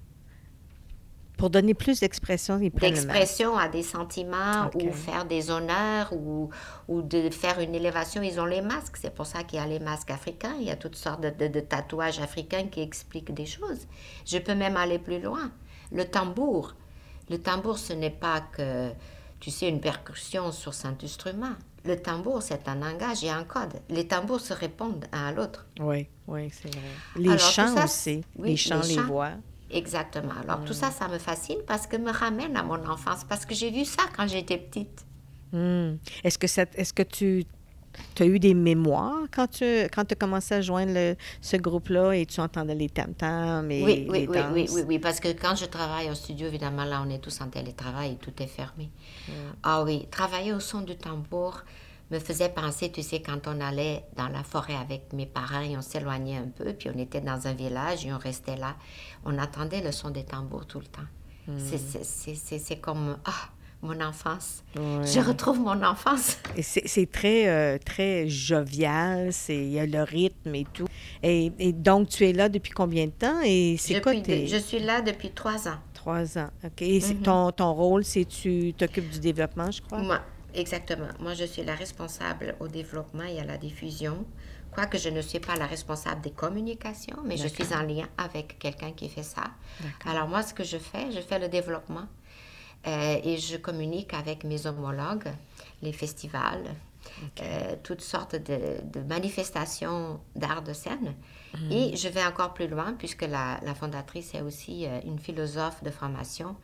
Pour 1.38 1.50
donner 1.50 1.74
plus 1.74 2.02
d'expression, 2.02 2.60
ils 2.60 2.70
prennent 2.70 2.94
D'expression 2.94 3.58
à 3.58 3.68
des 3.68 3.82
sentiments 3.82 4.70
ou 4.76 4.92
faire 4.92 5.26
des 5.26 5.50
honneurs 5.50 6.14
ou, 6.14 6.52
ou 6.88 7.02
de 7.02 7.32
faire 7.32 7.60
une 7.60 7.74
élévation, 7.74 8.22
ils 8.22 8.40
ont 8.40 8.46
les 8.46 8.62
masques. 8.62 8.98
C'est 8.98 9.16
pour 9.16 9.26
ça 9.26 9.44
qu'il 9.44 9.58
y 9.58 9.62
a 9.62 9.66
les 9.66 9.80
masques 9.80 10.12
africains. 10.12 10.54
Il 10.60 10.68
y 10.68 10.70
a 10.70 10.76
toutes 10.76 10.96
sortes 10.96 11.22
de, 11.22 11.48
de, 11.48 11.60
tatouages 11.60 12.20
africains 12.20 12.68
qui 12.68 12.82
expliquent 12.82 13.34
des 13.34 13.48
choses. 13.48 13.88
Je 14.24 14.38
peux 14.38 14.54
même 14.54 14.78
aller 14.78 15.00
plus 15.00 15.20
loin. 15.20 15.52
Le 15.92 16.06
tambour. 16.06 16.76
Le 17.28 17.40
tambour, 17.40 17.80
ce 17.80 17.94
n'est 17.94 18.12
pas 18.12 18.42
que, 18.42 18.92
tu 19.42 19.52
sais, 19.52 19.68
une 19.68 19.82
percussion 19.82 20.52
sur 20.52 20.74
cet 20.74 21.04
instrument. 21.04 21.56
Le 21.84 21.96
tambour, 21.98 22.44
c'est 22.44 22.68
un 22.68 22.76
langage 22.76 23.24
et 23.24 23.30
un 23.30 23.44
code. 23.44 23.74
Les 23.90 24.08
tambours 24.08 24.40
se 24.40 24.54
répondent 24.54 25.04
un 25.12 25.26
à 25.26 25.32
l'autre. 25.32 25.66
Oui, 25.80 26.08
oui, 26.28 26.50
c'est 26.52 26.74
vrai. 26.74 26.84
Les 27.16 27.38
chants 27.40 27.84
aussi. 27.84 28.24
les 28.38 28.56
chants, 28.56 28.82
les 28.88 29.02
voix. 29.02 29.32
Exactement. 29.72 30.34
Alors, 30.44 30.64
tout 30.64 30.74
ça, 30.74 30.90
mm. 30.90 30.92
ça 30.92 31.08
me 31.08 31.18
fascine 31.18 31.58
parce 31.66 31.88
que 31.88 31.98
me 31.98 32.12
ramène 32.12 32.56
à 32.56 32.64
mon 32.64 32.86
enfance, 32.88 33.24
parce 33.28 33.46
que 33.46 33.56
j'ai 33.56 33.72
vu 33.72 33.84
ça 33.84 34.04
quand 34.16 34.28
j'étais 34.28 34.58
petite. 34.58 35.06
Mm. 35.52 35.96
Est-ce 36.24 36.38
que, 36.38 36.80
est 36.80 36.94
que 36.94 37.04
tu 37.04 37.46
as 38.20 38.26
eu 38.26 38.40
des 38.40 38.54
mémoires 38.54 39.24
quand 39.34 39.48
tu 39.48 39.66
quand 39.94 40.12
as 40.12 40.16
commencé 40.16 40.56
à 40.56 40.62
joindre 40.62 41.16
ce 41.42 41.58
groupe-là 41.58 42.14
et 42.14 42.26
tu 42.26 42.40
entendais 42.40 42.76
les 42.76 42.90
tam-tams 42.90 43.70
et 43.72 43.84
oui, 43.84 44.08
oui, 44.10 44.20
les 44.22 44.28
oui, 44.28 44.38
oui, 44.54 44.70
oui, 44.72 44.82
oui, 44.88 45.00
parce 45.00 45.20
que 45.20 45.30
quand 45.30 45.56
je 45.56 45.66
travaille 45.66 46.10
au 46.10 46.16
studio, 46.16 46.48
évidemment, 46.48 46.86
là, 46.86 47.04
on 47.06 47.10
est 47.10 47.20
tous 47.20 47.42
en 47.42 47.48
télétravail 47.48 48.14
et 48.14 48.16
tout 48.16 48.34
est 48.42 48.48
fermé. 48.48 48.90
Mm. 49.28 49.32
Ah 49.64 49.84
oui, 49.84 50.08
travailler 50.12 50.54
au 50.54 50.60
son 50.60 50.82
du 50.82 50.96
tambour, 50.96 51.64
me 52.12 52.20
faisait 52.20 52.50
penser, 52.50 52.92
tu 52.92 53.02
sais, 53.02 53.22
quand 53.22 53.48
on 53.48 53.62
allait 53.62 54.04
dans 54.18 54.28
la 54.28 54.44
forêt 54.44 54.76
avec 54.76 55.14
mes 55.14 55.26
parents 55.26 55.62
et 55.62 55.78
on 55.78 55.82
s'éloignait 55.82 56.38
un 56.38 56.48
peu, 56.48 56.74
puis 56.74 56.90
on 56.94 57.00
était 57.00 57.22
dans 57.22 57.48
un 57.48 57.54
village 57.54 58.06
et 58.06 58.14
on 58.14 58.18
restait 58.18 58.58
là, 58.58 58.76
on 59.26 59.38
attendait 59.38 59.82
le 59.82 59.92
son 59.92 60.10
des 60.10 60.24
tambours 60.24 60.66
tout 60.66 60.80
le 60.80 60.88
temps. 60.88 61.02
Hmm. 61.48 61.58
C'est 61.58 62.82
comme, 62.82 63.18
ah, 63.26 63.50
mon 63.82 64.00
enfance. 64.02 64.64
Ouais. 64.76 65.06
Je 65.06 65.20
retrouve 65.20 65.60
mon 65.60 65.82
enfance. 65.84 66.38
C'est 66.60 67.12
très, 67.12 67.48
euh, 67.48 67.78
très 67.84 68.28
jovial, 68.30 69.32
c'est- 69.34 69.56
il 69.58 69.72
y 69.72 69.80
a 69.80 69.86
le 69.86 70.04
rythme 70.04 70.54
et 70.56 70.66
tout. 70.74 70.86
Et, 71.24 71.52
et 71.60 71.74
donc, 71.74 72.10
tu 72.10 72.26
es 72.28 72.34
là 72.34 72.50
depuis 72.50 72.72
combien 72.72 73.06
de 73.08 73.12
temps? 73.12 73.40
Et 73.44 73.78
c'est 73.80 74.02
quoi 74.02 74.14
tes 74.16 74.48
Je 74.48 74.58
suis 74.58 74.80
là 74.80 75.02
depuis 75.02 75.32
trois 75.32 75.68
ans. 75.68 75.80
trois 75.94 76.38
ans? 76.38 76.50
OK. 76.64 76.82
Et 76.82 77.00
c'est 77.00 77.16
Mhm. 77.16 77.22
ton, 77.24 77.52
ton 77.52 77.74
rôle, 77.74 78.04
c'est 78.04 78.26
tu 78.26 78.74
t'occupes 78.78 79.10
du 79.10 79.20
développement, 79.20 79.72
je 79.72 79.82
crois? 79.82 80.00
Moi, 80.00 80.20
exactement. 80.54 81.08
Moi, 81.20 81.34
je 81.34 81.46
suis 81.46 81.64
la 81.64 81.76
responsable 81.76 82.56
au 82.60 82.68
développement 82.68 83.24
et 83.24 83.40
à 83.40 83.44
la 83.46 83.58
diffusion. 83.58 84.26
Quoique 84.74 84.98
je 84.98 85.10
ne 85.10 85.22
suis 85.22 85.40
pas 85.40 85.56
la 85.58 85.66
responsable 85.66 86.22
des 86.22 86.32
communications, 86.32 87.18
mais 87.26 87.36
je 87.36 87.48
suis 87.48 87.74
en 87.74 87.82
lien 87.82 88.08
avec 88.18 88.58
quelqu'un 88.58 88.92
qui 88.94 89.10
fait 89.10 89.24
ça. 89.24 89.44
Alors 90.06 90.30
moi, 90.30 90.44
ce 90.44 90.54
que 90.54 90.64
je 90.64 90.78
fais, 90.78 91.12
je 91.12 91.20
fais 91.20 91.40
le 91.40 91.50
développement 91.50 92.08
euh, 92.88 93.20
et 93.24 93.38
je 93.38 93.58
communique 93.58 94.14
avec 94.14 94.44
mes 94.44 94.66
homologues, 94.66 95.32
les 95.82 95.94
festivals, 95.94 96.76
euh, 97.42 97.76
toutes 97.84 98.02
sortes 98.02 98.36
de, 98.36 98.60
de 98.84 99.00
manifestations 99.02 100.20
d'art 100.36 100.62
de 100.62 100.74
scène. 100.74 101.16
Et 101.70 101.98
je 101.98 102.08
vais 102.08 102.24
encore 102.24 102.54
plus 102.54 102.68
loin, 102.68 102.94
puisque 102.94 103.24
la, 103.24 103.60
la 103.64 103.76
fondatrice 103.76 104.34
est 104.34 104.42
aussi 104.42 104.86
euh, 104.86 105.00
une 105.04 105.20
philosophe 105.20 105.84
de 105.84 105.90
formation. 105.90 106.56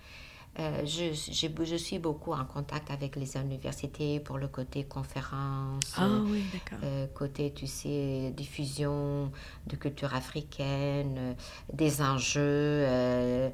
Euh, 0.59 0.85
je, 0.85 1.75
suis 1.77 1.99
beaucoup 1.99 2.33
en 2.33 2.43
contact 2.45 2.89
avec 2.89 3.15
les 3.15 3.37
universités 3.37 4.19
pour 4.19 4.39
le 4.39 4.47
côté 4.47 4.85
conférence, 4.85 5.93
Ah 5.95 6.07
oui, 6.25 6.43
euh, 6.83 7.05
côté, 7.13 7.53
tu 7.53 7.67
sais, 7.67 8.33
diffusion 8.35 9.31
de 9.67 9.75
culture 9.75 10.15
africaine, 10.15 11.15
euh, 11.19 11.33
des 11.73 12.01
enjeux 12.01 13.51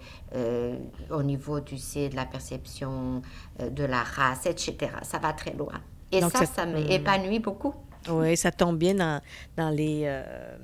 au 1.09 1.23
niveau, 1.23 1.59
tu 1.59 1.77
sais, 1.77 2.07
de 2.07 2.15
la 2.15 2.25
perception 2.25 3.21
de 3.59 3.83
la 3.83 4.03
race, 4.03 4.45
etc. 4.45 4.91
Ça 5.01 5.19
va 5.19 5.33
très 5.33 5.53
loin. 5.53 5.81
Et 6.13 6.21
Donc, 6.21 6.31
ça, 6.31 6.39
ça- 6.39 6.45
ça 6.45 6.65
m'épanouit 6.65 7.39
beaucoup. 7.39 7.73
Oui, 8.09 8.37
ça 8.37 8.51
tombe 8.51 8.77
bien 8.77 8.95
dans, 8.95 9.21
dans 9.57 9.69
les 9.69 10.03
euh, 10.05 10.57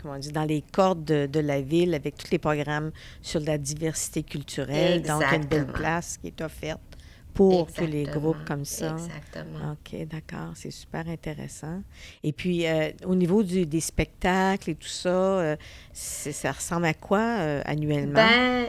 comment 0.00 0.14
on 0.14 0.18
dit, 0.18 0.32
dans 0.32 0.44
les 0.44 0.62
cordes 0.72 1.04
de, 1.04 1.26
de 1.26 1.40
la 1.40 1.60
ville 1.60 1.94
avec 1.94 2.16
tous 2.16 2.30
les 2.30 2.38
programmes 2.38 2.90
sur 3.22 3.40
la 3.40 3.58
diversité 3.58 4.22
culturelle. 4.22 5.02
Donc, 5.02 5.22
une 5.32 5.46
belle 5.46 5.66
place 5.66 6.18
qui 6.18 6.28
est 6.28 6.40
offerte 6.40 6.89
pour 7.34 7.70
tous 7.72 7.86
les 7.86 8.02
Exactement. 8.02 8.20
groupes 8.20 8.44
comme 8.44 8.64
ça. 8.64 8.92
Exactement. 8.92 9.72
OK, 9.72 10.06
d'accord. 10.06 10.52
C'est 10.54 10.70
super 10.70 11.08
intéressant. 11.08 11.82
Et 12.22 12.32
puis, 12.32 12.66
euh, 12.66 12.90
au 13.04 13.14
niveau 13.14 13.42
du- 13.42 13.66
des 13.66 13.80
spectacles 13.80 14.70
et 14.70 14.74
tout 14.74 14.88
ça, 14.88 15.08
euh, 15.08 15.56
ça 15.92 16.52
ressemble 16.52 16.86
à 16.86 16.94
quoi 16.94 17.20
euh, 17.20 17.62
annuellement? 17.64 18.14
Ben, 18.14 18.66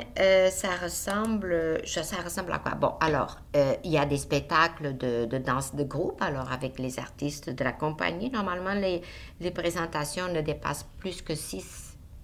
ça 0.51 0.69
ressemble, 0.81 1.81
je- 1.83 2.01
ça 2.01 2.17
ressemble 2.17 2.51
à 2.53 2.59
quoi? 2.59 2.75
Bon, 2.75 2.93
alors, 2.99 3.39
il 3.83 3.91
y 3.91 3.97
a 3.97 4.05
des 4.05 4.17
spectacles 4.17 4.97
de, 4.97 5.25
de 5.25 5.37
danse 5.37 5.75
de 5.75 5.83
groupe, 5.83 6.21
alors 6.21 6.51
avec 6.51 6.79
les 6.79 6.99
artistes 6.99 7.49
de 7.49 7.63
la 7.63 7.71
compagnie. 7.71 8.29
Normalement, 8.29 8.73
les, 8.73 9.01
les 9.39 9.51
présentations 9.51 10.27
ne 10.31 10.41
dépassent 10.41 10.85
plus 10.99 11.21
que 11.21 11.35
six 11.35 11.80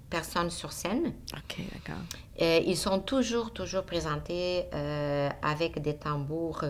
personnes 0.09 0.49
sur 0.49 0.71
scène. 0.71 1.13
OK, 1.33 1.57
d'accord. 1.73 2.01
Ils 2.39 2.77
sont 2.77 2.99
toujours, 2.99 3.51
toujours 3.53 3.83
présentés 3.83 4.65
euh, 4.73 5.29
avec 5.41 5.81
des 5.81 5.95
tambours 5.97 6.63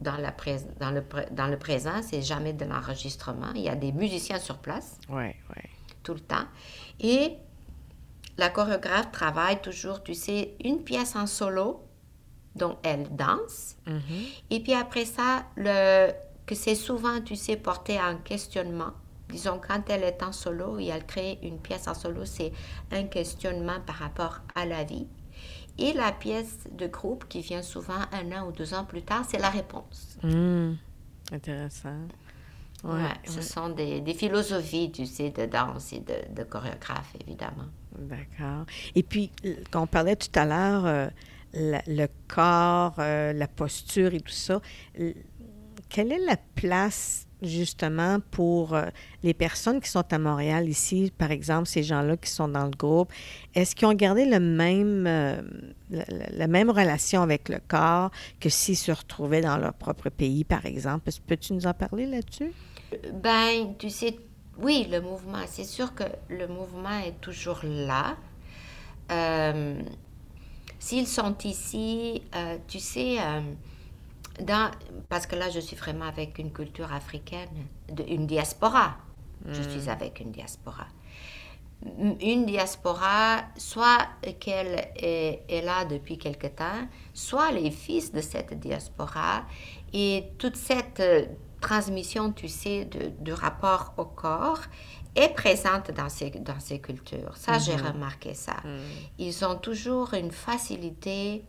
dans, 0.00 0.16
la 0.16 0.32
prés- 0.32 0.66
dans, 0.80 0.90
le, 0.90 1.02
pré- 1.02 1.28
dans 1.30 1.46
le 1.46 1.58
présent. 1.58 2.02
C'est 2.02 2.22
jamais 2.22 2.52
de 2.52 2.64
l'enregistrement. 2.64 3.52
Il 3.54 3.62
y 3.62 3.68
a 3.68 3.76
des 3.76 3.92
musiciens 3.92 4.38
sur 4.38 4.58
place 4.58 4.98
Oui, 5.08 5.26
oui. 5.50 5.62
tout 6.02 6.14
le 6.14 6.20
temps. 6.20 6.44
Et 7.00 7.36
la 8.36 8.50
chorégraphe 8.50 9.10
travaille 9.12 9.60
toujours, 9.60 10.02
tu 10.02 10.14
sais, 10.14 10.54
une 10.64 10.82
pièce 10.84 11.16
en 11.16 11.26
solo 11.26 11.84
dont 12.54 12.76
elle 12.82 13.08
danse. 13.14 13.76
Et 14.50 14.60
puis 14.60 14.74
après 14.74 15.04
ça, 15.04 15.44
le, 15.56 16.10
que 16.44 16.54
c'est 16.54 16.74
souvent, 16.74 17.20
tu 17.20 17.36
sais, 17.36 17.56
porté 17.56 18.00
en 18.00 18.16
questionnement. 18.18 18.92
Disons, 19.30 19.60
quand 19.66 19.82
elle 19.90 20.04
est 20.04 20.22
en 20.22 20.32
solo 20.32 20.78
et 20.78 20.86
elle 20.86 21.04
crée 21.06 21.38
une 21.42 21.58
pièce 21.58 21.86
en 21.88 21.94
solo, 21.94 22.24
c'est 22.24 22.52
un 22.92 23.04
questionnement 23.04 23.80
par 23.86 23.96
rapport 23.96 24.40
à 24.54 24.64
la 24.64 24.84
vie. 24.84 25.06
Et 25.78 25.92
la 25.92 26.10
pièce 26.12 26.58
de 26.72 26.86
groupe 26.88 27.26
qui 27.28 27.40
vient 27.40 27.62
souvent 27.62 28.00
un 28.12 28.32
an 28.32 28.48
ou 28.48 28.52
deux 28.52 28.74
ans 28.74 28.84
plus 28.84 29.02
tard, 29.02 29.24
c'est 29.28 29.38
la 29.38 29.50
réponse. 29.50 30.18
Hum, 30.24 30.76
Intéressant. 31.30 31.90
Ouais, 32.84 32.90
Ouais, 32.92 33.02
ouais. 33.02 33.08
Ce 33.26 33.42
sont 33.42 33.68
des, 33.70 34.00
des 34.00 34.14
philosophies, 34.14 34.90
tu 34.92 35.04
sais, 35.04 35.30
de 35.30 35.46
danse 35.46 35.92
et 35.92 36.00
de, 36.00 36.14
de 36.34 36.42
chorégraphe, 36.44 37.14
évidemment. 37.20 37.66
D'accord. 37.98 38.64
Et 38.94 39.02
puis, 39.02 39.30
quand 39.70 39.82
on 39.82 39.86
parlait 39.86 40.16
tout 40.16 40.28
à 40.36 40.44
l'heure, 40.44 40.86
euh, 40.86 41.08
le 41.52 42.06
corps, 42.28 42.94
euh, 42.98 43.32
la 43.32 43.48
posture 43.48 44.14
et 44.14 44.20
tout 44.20 44.32
ça, 44.32 44.60
quelle 45.88 46.12
est 46.12 46.24
la 46.24 46.36
place 46.54 47.26
justement 47.42 48.18
pour 48.30 48.74
euh, 48.74 48.86
les 49.22 49.34
personnes 49.34 49.80
qui 49.80 49.88
sont 49.88 50.04
à 50.12 50.18
Montréal 50.18 50.68
ici, 50.68 51.12
par 51.16 51.30
exemple, 51.30 51.68
ces 51.68 51.82
gens-là 51.82 52.16
qui 52.16 52.30
sont 52.30 52.48
dans 52.48 52.64
le 52.64 52.70
groupe, 52.70 53.12
est-ce 53.54 53.74
qu'ils 53.74 53.86
ont 53.86 53.94
gardé 53.94 54.24
le 54.24 54.40
même, 54.40 55.06
euh, 55.06 55.40
la, 55.90 56.46
même 56.48 56.70
relation 56.70 57.22
avec 57.22 57.48
le 57.48 57.58
corps 57.66 58.10
que 58.40 58.48
s'ils 58.48 58.76
se 58.76 58.92
retrouvaient 58.92 59.40
dans 59.40 59.56
leur 59.56 59.74
propre 59.74 60.08
pays, 60.10 60.44
par 60.44 60.66
exemple? 60.66 61.10
Peux-tu 61.26 61.52
nous 61.52 61.66
en 61.66 61.74
parler 61.74 62.06
là-dessus? 62.06 62.52
Ben, 63.12 63.74
tu 63.78 63.90
sais, 63.90 64.16
oui, 64.58 64.88
le 64.90 65.00
mouvement, 65.00 65.42
c'est 65.46 65.64
sûr 65.64 65.94
que 65.94 66.04
le 66.28 66.48
mouvement 66.48 66.98
est 66.98 67.20
toujours 67.20 67.60
là. 67.62 68.16
Euh, 69.10 69.80
S'ils 70.80 71.08
sont 71.08 71.36
ici, 71.44 72.22
tu 72.68 72.78
sais, 72.78 73.16
dans, 74.40 74.70
parce 75.08 75.26
que 75.26 75.36
là, 75.36 75.50
je 75.50 75.60
suis 75.60 75.76
vraiment 75.76 76.06
avec 76.06 76.38
une 76.38 76.52
culture 76.52 76.92
africaine, 76.92 77.48
de, 77.92 78.04
une 78.04 78.26
diaspora. 78.26 78.96
Je 79.46 79.62
suis 79.62 79.88
avec 79.88 80.20
une 80.20 80.32
diaspora. 80.32 80.86
Une 82.20 82.44
diaspora, 82.44 83.44
soit 83.56 84.08
qu'elle 84.40 84.90
est, 84.96 85.44
est 85.48 85.62
là 85.62 85.84
depuis 85.84 86.18
quelque 86.18 86.48
temps, 86.48 86.88
soit 87.14 87.52
les 87.52 87.70
fils 87.70 88.12
de 88.12 88.20
cette 88.20 88.58
diaspora, 88.58 89.44
et 89.92 90.24
toute 90.38 90.56
cette 90.56 90.98
euh, 90.98 91.26
transmission, 91.60 92.32
tu 92.32 92.48
sais, 92.48 92.84
de, 92.84 93.12
de 93.20 93.32
rapport 93.32 93.94
au 93.96 94.04
corps 94.04 94.60
est 95.14 95.34
présente 95.34 95.90
dans 95.92 96.08
ces, 96.08 96.30
dans 96.30 96.60
ces 96.60 96.80
cultures. 96.80 97.36
Ça, 97.36 97.58
j'ai 97.58 97.76
remarqué 97.76 98.34
ça. 98.34 98.56
Ils 99.18 99.44
ont 99.44 99.56
toujours 99.56 100.14
une 100.14 100.30
facilité, 100.30 101.44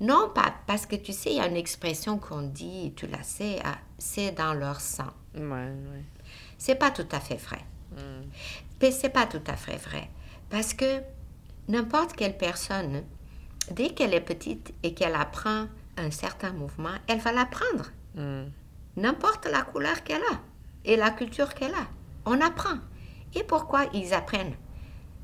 non 0.00 0.30
pas, 0.34 0.54
parce 0.66 0.86
que 0.86 0.96
tu 0.96 1.12
sais, 1.12 1.30
il 1.30 1.36
y 1.36 1.40
a 1.40 1.46
une 1.46 1.56
expression 1.56 2.18
qu'on 2.18 2.42
dit, 2.42 2.92
tu 2.96 3.06
la 3.06 3.22
sais, 3.22 3.60
ah, 3.64 3.78
c'est 3.98 4.32
dans 4.32 4.54
leur 4.54 4.80
sang. 4.80 5.12
Oui, 5.34 5.42
oui. 5.42 6.02
C'est 6.58 6.74
pas 6.74 6.90
tout 6.90 7.08
à 7.12 7.20
fait 7.20 7.36
vrai. 7.36 7.64
Mais 8.82 8.90
c'est 8.90 9.08
pas 9.08 9.26
tout 9.26 9.42
à 9.46 9.56
fait 9.56 9.76
vrai. 9.76 10.10
Parce 10.50 10.74
que 10.74 11.00
n'importe 11.68 12.14
quelle 12.14 12.36
personne, 12.36 13.04
dès 13.70 13.90
qu'elle 13.90 14.14
est 14.14 14.20
petite 14.20 14.74
et 14.82 14.94
qu'elle 14.94 15.14
apprend 15.14 15.66
un 15.96 16.10
certain 16.10 16.52
mouvement, 16.52 16.94
elle 17.06 17.20
va 17.20 17.32
l'apprendre. 17.32 17.90
N'importe 18.96 19.46
la 19.46 19.62
couleur 19.62 20.02
qu'elle 20.04 20.22
a 20.22 20.40
et 20.84 20.96
la 20.96 21.10
culture 21.10 21.54
qu'elle 21.54 21.74
a. 21.74 21.86
On 22.26 22.40
apprend. 22.40 22.78
Et 23.34 23.42
pourquoi 23.42 23.86
ils 23.92 24.12
apprennent? 24.12 24.54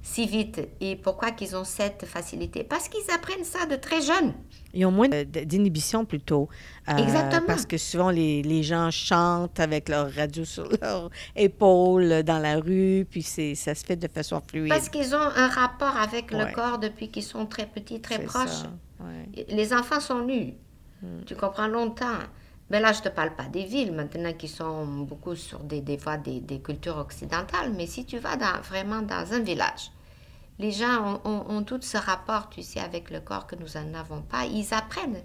Si 0.03 0.27
vite 0.27 0.61
et 0.81 0.97
pourquoi 0.97 1.31
qu'ils 1.31 1.55
ont 1.57 1.65
cette 1.65 2.07
facilité? 2.07 2.65
Parce 2.65 2.89
qu'ils 2.89 3.09
apprennent 3.15 3.45
ça 3.45 3.67
de 3.67 3.77
très 3.77 4.01
jeunes. 4.01 4.33
Ils 4.73 4.87
ont 4.87 4.91
moins 4.91 5.09
d'inhibition 5.09 6.05
plutôt. 6.05 6.49
Euh, 6.89 6.97
Exactement. 6.97 7.47
Parce 7.47 7.67
que 7.67 7.77
souvent, 7.77 8.11
les, 8.11 8.43
les 8.43 8.63
gens 8.63 8.91
chantent 8.91 9.61
avec 9.61 9.89
leur 9.89 10.11
radio 10.13 10.45
sur 10.45 10.69
leur 10.81 11.11
épaule 11.37 12.23
dans 12.23 12.39
la 12.39 12.57
rue, 12.61 13.07
puis 13.11 13.23
ça 13.23 13.75
se 13.75 13.85
fait 13.85 13.97
de 13.97 14.09
façon 14.09 14.41
fluide. 14.49 14.69
Parce 14.71 14.89
qu'ils 14.89 15.15
ont 15.15 15.19
un 15.19 15.49
rapport 15.49 15.97
avec 15.97 16.31
Ouais. 16.33 16.47
le 16.47 16.55
corps 16.55 16.79
depuis 16.79 17.11
qu'ils 17.11 17.23
sont 17.25 17.47
très 17.47 17.67
petits, 17.67 18.01
très 18.01 18.21
proches. 18.21 18.63
ouais. 19.01 19.45
Les 19.49 19.73
enfants 19.75 20.01
sont 20.01 20.25
nus. 20.25 20.55
Tu 21.27 21.35
comprends 21.35 21.67
longtemps. 21.69 22.19
Mais 22.71 22.79
là, 22.81 22.93
je 22.93 23.01
ne 23.01 23.05
te 23.05 23.09
parle 23.09 23.35
pas 23.35 23.45
des 23.47 23.65
villes 23.65 23.93
maintenant 23.93 24.33
qui 24.33 24.47
sont 24.49 24.87
beaucoup 24.87 25.35
sur 25.35 25.59
des, 25.61 25.81
des 25.81 25.99
fois 25.99 26.17
des, 26.17 26.41
des 26.41 26.61
cultures 26.61 26.99
occidentales. 26.99 27.73
Mais 27.77 27.87
si 27.87 28.05
tu 28.05 28.19
vas 28.19 28.37
dans, 28.37 28.61
vraiment 28.63 29.03
dans 29.03 29.33
un 29.33 29.41
village, 29.41 29.91
les 30.59 30.71
gens 30.71 31.21
ont, 31.25 31.31
ont- 31.31 31.51
ont 31.57 31.63
tout 31.65 31.81
ce 31.83 31.97
rapport, 31.97 32.49
tu 32.49 32.63
sais, 32.63 32.81
avec 32.81 33.11
le 33.11 33.21
corps 33.21 33.47
que 33.47 33.57
nous 33.57 33.67
n'en 33.75 33.99
avons 33.99 34.23
pas. 34.23 34.45
Ils 34.45 34.73
apprennent. 34.73 35.21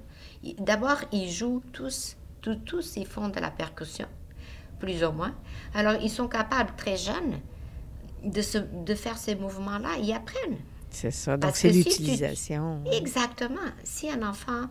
D'abord, 0.59 0.97
ils 1.11 1.29
jouent 1.29 1.61
tous, 1.71 2.15
tous, 2.41 2.55
tous, 2.65 2.95
ils 2.97 3.05
font 3.05 3.29
de 3.29 3.39
la 3.39 3.51
percussion, 3.51 4.07
plus 4.79 5.03
ou 5.03 5.11
moins. 5.11 5.35
Alors, 5.75 5.95
ils 6.01 6.09
sont 6.09 6.27
capables, 6.27 6.71
très 6.77 6.97
jeunes, 6.97 7.39
de, 8.23 8.41
se, 8.41 8.57
de 8.57 8.95
faire 8.95 9.17
ces 9.17 9.35
mouvements-là. 9.35 9.97
Ils 10.01 10.13
apprennent. 10.13 10.57
C'est 10.89 11.11
ça. 11.11 11.37
Donc, 11.37 11.55
c'est 11.55 11.67
que 11.67 11.73
si 11.75 11.83
tu- 11.83 11.89
l'utilisation. 11.89 12.83
Exactement. 12.91 13.59
Si 13.83 14.09
un 14.09 14.27
enfant 14.27 14.61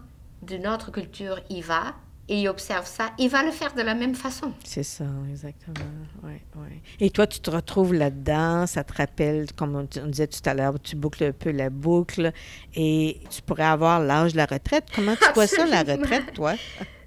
d'une 0.42 0.66
autre 0.66 0.90
culture 0.90 1.38
y 1.50 1.60
va, 1.60 1.94
et 2.28 2.40
il 2.40 2.48
observe 2.48 2.86
ça, 2.86 3.10
il 3.18 3.28
va 3.28 3.42
le 3.42 3.50
faire 3.50 3.74
de 3.74 3.82
la 3.82 3.94
même 3.94 4.14
façon. 4.14 4.52
C'est 4.64 4.82
ça, 4.82 5.04
exactement. 5.30 5.74
Ouais, 6.22 6.40
ouais. 6.56 6.80
Et 7.00 7.10
toi, 7.10 7.26
tu 7.26 7.40
te 7.40 7.50
retrouves 7.50 7.92
là-dedans, 7.92 8.66
ça 8.66 8.82
te 8.82 8.94
rappelle, 8.94 9.52
comme 9.52 9.76
on, 9.76 10.06
disait 10.06 10.26
tout 10.26 10.40
à 10.46 10.54
l'heure, 10.54 10.80
tu 10.80 10.96
boucles 10.96 11.24
un 11.24 11.32
peu 11.32 11.50
la 11.50 11.70
boucle 11.70 12.32
et 12.74 13.20
tu 13.30 13.42
pourrais 13.42 13.64
avoir 13.64 14.00
l'âge 14.00 14.32
de 14.32 14.38
la 14.38 14.46
retraite. 14.46 14.86
Comment 14.94 15.16
tu 15.16 15.32
vois 15.34 15.46
ça, 15.46 15.66
la 15.66 15.82
retraite, 15.82 16.32
toi? 16.32 16.54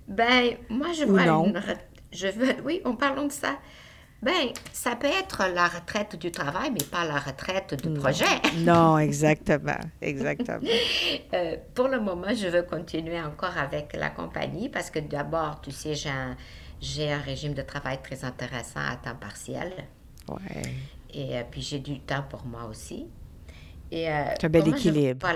Ben, 0.08 0.56
moi, 0.70 0.88
je 0.98 1.04
vois 1.04 1.24
une 1.24 1.62
Je 2.12 2.28
veux, 2.28 2.56
oui, 2.64 2.82
en 2.86 2.96
parlant 2.96 3.26
de 3.26 3.32
ça, 3.32 3.58
ben, 4.22 4.50
ça 4.74 4.96
peut 4.96 5.08
être 5.08 5.44
la 5.54 5.68
retraite 5.68 6.16
du 6.16 6.32
travail, 6.32 6.72
mais 6.72 6.84
pas 6.84 7.06
la 7.06 7.20
retraite 7.20 7.76
du 7.76 7.94
projet. 7.94 8.26
non, 8.60 8.98
exactement, 8.98 9.80
exactement. 10.02 10.60
Euh, 11.34 11.58
pour 11.76 11.90
le 11.90 12.00
moment, 12.00 12.34
je 12.34 12.48
veux 12.48 12.64
continuer 12.64 13.20
encore 13.20 13.58
avec 13.58 13.96
la 13.96 14.10
compagnie 14.10 14.70
parce 14.70 14.90
que 14.90 15.00
d'abord, 15.00 15.60
tu 15.62 15.72
sais, 15.72 15.94
j'ai 15.94 16.10
un, 16.10 16.38
j'ai 16.80 17.12
un 17.12 17.20
régime 17.20 17.54
de 17.54 17.62
travail 17.62 18.00
très 18.02 18.24
intéressant 18.24 18.80
à 18.80 18.96
temps 18.96 19.16
partiel. 19.20 19.74
Ouais. 20.30 20.62
Et 21.14 21.38
euh, 21.38 21.44
puis, 21.50 21.62
j'ai 21.62 21.80
du 21.80 22.00
temps 22.00 22.24
pour 22.30 22.46
moi 22.46 22.66
aussi. 22.66 23.08
Et, 23.92 24.10
euh, 24.10 24.26
un 24.42 24.50
bel 24.50 24.68
équilibre. 24.70 25.28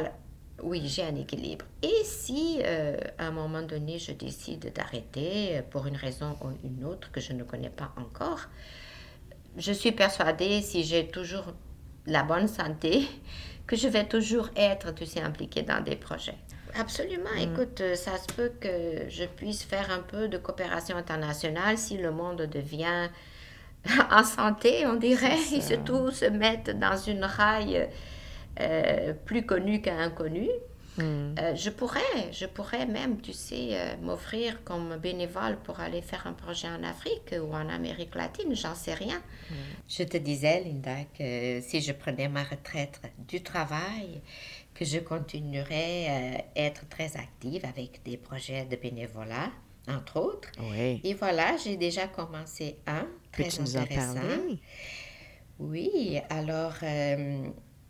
Oui, 0.63 0.81
j'ai 0.85 1.03
un 1.03 1.15
équilibre. 1.15 1.65
Et 1.81 2.03
si 2.03 2.59
euh, 2.63 2.97
à 3.17 3.27
un 3.27 3.31
moment 3.31 3.61
donné, 3.61 3.99
je 3.99 4.11
décide 4.11 4.71
d'arrêter 4.73 5.57
euh, 5.57 5.61
pour 5.69 5.87
une 5.87 5.95
raison 5.95 6.37
ou 6.41 6.49
une 6.63 6.85
autre 6.85 7.11
que 7.11 7.19
je 7.19 7.33
ne 7.33 7.43
connais 7.43 7.69
pas 7.69 7.93
encore, 7.97 8.47
je 9.57 9.71
suis 9.71 9.91
persuadée, 9.91 10.61
si 10.61 10.83
j'ai 10.83 11.07
toujours 11.07 11.45
la 12.05 12.23
bonne 12.23 12.47
santé, 12.47 13.07
que 13.67 13.75
je 13.75 13.87
vais 13.87 14.05
toujours 14.05 14.49
être, 14.55 14.93
tu 14.93 15.05
sais, 15.05 15.21
impliquée 15.21 15.63
dans 15.63 15.83
des 15.83 15.95
projets. 15.95 16.37
Absolument. 16.77 17.29
Mm. 17.35 17.53
Écoute, 17.53 17.81
euh, 17.81 17.95
ça 17.95 18.17
se 18.17 18.33
peut 18.33 18.51
que 18.59 19.09
je 19.09 19.25
puisse 19.25 19.63
faire 19.63 19.91
un 19.91 19.99
peu 20.01 20.27
de 20.27 20.37
coopération 20.37 20.95
internationale 20.95 21.77
si 21.77 21.97
le 21.97 22.11
monde 22.11 22.43
devient 22.43 23.09
en 24.11 24.23
santé, 24.23 24.85
on 24.85 24.95
dirait, 24.95 25.39
et 25.53 25.61
surtout 25.61 26.11
se 26.11 26.25
mettre 26.25 26.73
dans 26.73 26.97
une 26.97 27.23
raille 27.25 27.87
euh, 28.59 29.13
plus 29.13 29.45
connu 29.45 29.81
qu'inconnu. 29.81 30.49
Hmm. 30.97 31.35
Euh, 31.39 31.55
je 31.55 31.69
pourrais, 31.69 32.33
je 32.33 32.45
pourrais 32.45 32.85
même, 32.85 33.21
tu 33.21 33.31
sais, 33.31 33.69
euh, 33.71 33.95
m'offrir 34.01 34.61
comme 34.65 34.97
bénévole 34.97 35.57
pour 35.63 35.79
aller 35.79 36.01
faire 36.01 36.27
un 36.27 36.33
projet 36.33 36.67
en 36.67 36.83
Afrique 36.83 37.33
ou 37.41 37.53
en 37.53 37.69
Amérique 37.69 38.13
latine, 38.13 38.53
j'en 38.53 38.75
sais 38.75 38.93
rien. 38.93 39.19
Hmm. 39.49 39.53
Je 39.87 40.03
te 40.03 40.17
disais, 40.17 40.61
Linda, 40.65 40.97
que 41.17 41.61
si 41.61 41.79
je 41.79 41.93
prenais 41.93 42.27
ma 42.27 42.43
retraite 42.43 42.99
du 43.19 43.41
travail, 43.41 44.21
que 44.73 44.83
je 44.83 44.99
continuerais 44.99 46.43
à 46.55 46.59
être 46.59 46.87
très 46.89 47.15
active 47.15 47.63
avec 47.65 48.03
des 48.03 48.17
projets 48.17 48.65
de 48.65 48.75
bénévolat, 48.75 49.49
entre 49.87 50.19
autres. 50.19 50.51
Et 51.03 51.13
voilà, 51.13 51.55
j'ai 51.57 51.77
déjà 51.77 52.07
commencé 52.07 52.77
un, 52.85 53.07
très 53.31 53.59
intéressant. 53.61 54.19
Oui, 55.57 56.19
alors... 56.29 56.75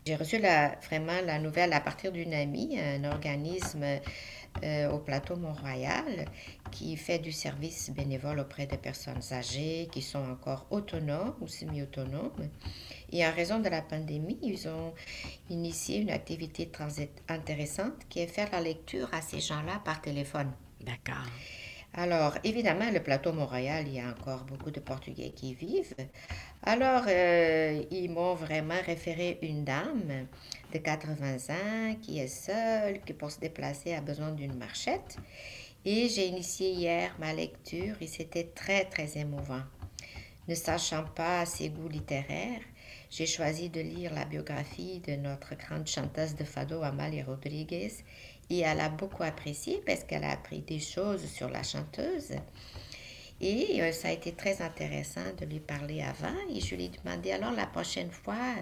J'ai 0.05 0.15
reçu 0.15 0.39
la, 0.39 0.75
vraiment 0.87 1.21
la 1.25 1.37
nouvelle 1.37 1.73
à 1.73 1.79
partir 1.79 2.11
d'une 2.11 2.33
amie, 2.33 2.79
un 2.79 3.03
organisme 3.03 3.83
euh, 4.63 4.89
au 4.89 4.97
plateau 4.97 5.35
Mont-Royal 5.35 6.25
qui 6.71 6.97
fait 6.97 7.19
du 7.19 7.31
service 7.31 7.91
bénévole 7.91 8.39
auprès 8.39 8.65
des 8.65 8.77
personnes 8.77 9.21
âgées 9.31 9.87
qui 9.91 10.01
sont 10.01 10.23
encore 10.29 10.65
autonomes 10.71 11.35
ou 11.39 11.47
semi-autonomes. 11.47 12.49
Et 13.11 13.25
en 13.25 13.31
raison 13.31 13.59
de 13.59 13.69
la 13.69 13.81
pandémie, 13.81 14.39
ils 14.41 14.67
ont 14.67 14.93
initié 15.49 15.99
une 15.99 16.09
activité 16.09 16.67
très 16.67 17.09
intéressante 17.29 17.93
qui 18.09 18.19
est 18.19 18.27
faire 18.27 18.49
la 18.51 18.61
lecture 18.61 19.07
à 19.13 19.21
ces 19.21 19.39
gens-là 19.39 19.81
par 19.85 20.01
téléphone. 20.01 20.51
D'accord. 20.81 21.25
Alors, 21.93 22.37
évidemment, 22.45 22.89
le 22.89 23.03
plateau 23.03 23.33
Montréal, 23.33 23.83
il 23.85 23.95
y 23.95 23.99
a 23.99 24.07
encore 24.07 24.45
beaucoup 24.45 24.71
de 24.71 24.79
Portugais 24.79 25.31
qui 25.35 25.49
y 25.49 25.53
vivent. 25.53 25.93
Alors, 26.63 27.03
euh, 27.07 27.83
ils 27.91 28.09
m'ont 28.09 28.33
vraiment 28.33 28.81
référé 28.85 29.37
une 29.41 29.65
dame 29.65 30.27
de 30.73 30.77
80 30.77 31.53
ans 31.53 31.95
qui 32.01 32.19
est 32.19 32.27
seule, 32.27 33.01
qui 33.01 33.11
pour 33.11 33.29
se 33.29 33.41
déplacer 33.41 33.93
a 33.93 33.99
besoin 33.99 34.31
d'une 34.31 34.55
marchette. 34.55 35.17
Et 35.83 36.07
j'ai 36.07 36.27
initié 36.27 36.71
hier 36.71 37.13
ma 37.19 37.33
lecture 37.33 37.95
et 37.99 38.07
c'était 38.07 38.51
très, 38.55 38.85
très 38.85 39.17
émouvant. 39.17 39.63
Ne 40.47 40.55
sachant 40.55 41.03
pas 41.03 41.45
ses 41.45 41.69
goûts 41.69 41.89
littéraires, 41.89 42.61
j'ai 43.09 43.25
choisi 43.25 43.69
de 43.69 43.81
lire 43.81 44.13
la 44.13 44.23
biographie 44.23 45.01
de 45.01 45.17
notre 45.17 45.55
grande 45.55 45.87
chanteuse 45.87 46.35
de 46.35 46.45
fado, 46.45 46.81
Amalie 46.83 47.21
Rodriguez, 47.21 47.91
et 48.51 48.59
elle 48.59 48.81
a 48.81 48.89
beaucoup 48.89 49.23
apprécié 49.23 49.81
parce 49.85 50.03
qu'elle 50.03 50.25
a 50.25 50.31
appris 50.31 50.59
des 50.59 50.79
choses 50.79 51.25
sur 51.25 51.49
la 51.49 51.63
chanteuse. 51.63 52.33
Et 53.39 53.81
euh, 53.81 53.93
ça 53.93 54.09
a 54.09 54.11
été 54.11 54.33
très 54.33 54.61
intéressant 54.61 55.23
de 55.39 55.45
lui 55.45 55.61
parler 55.61 56.01
avant. 56.01 56.35
Et 56.53 56.59
je 56.59 56.75
lui 56.75 56.85
ai 56.85 56.89
demandé 56.89 57.31
alors 57.31 57.53
la 57.53 57.65
prochaine 57.65 58.11
fois, 58.11 58.55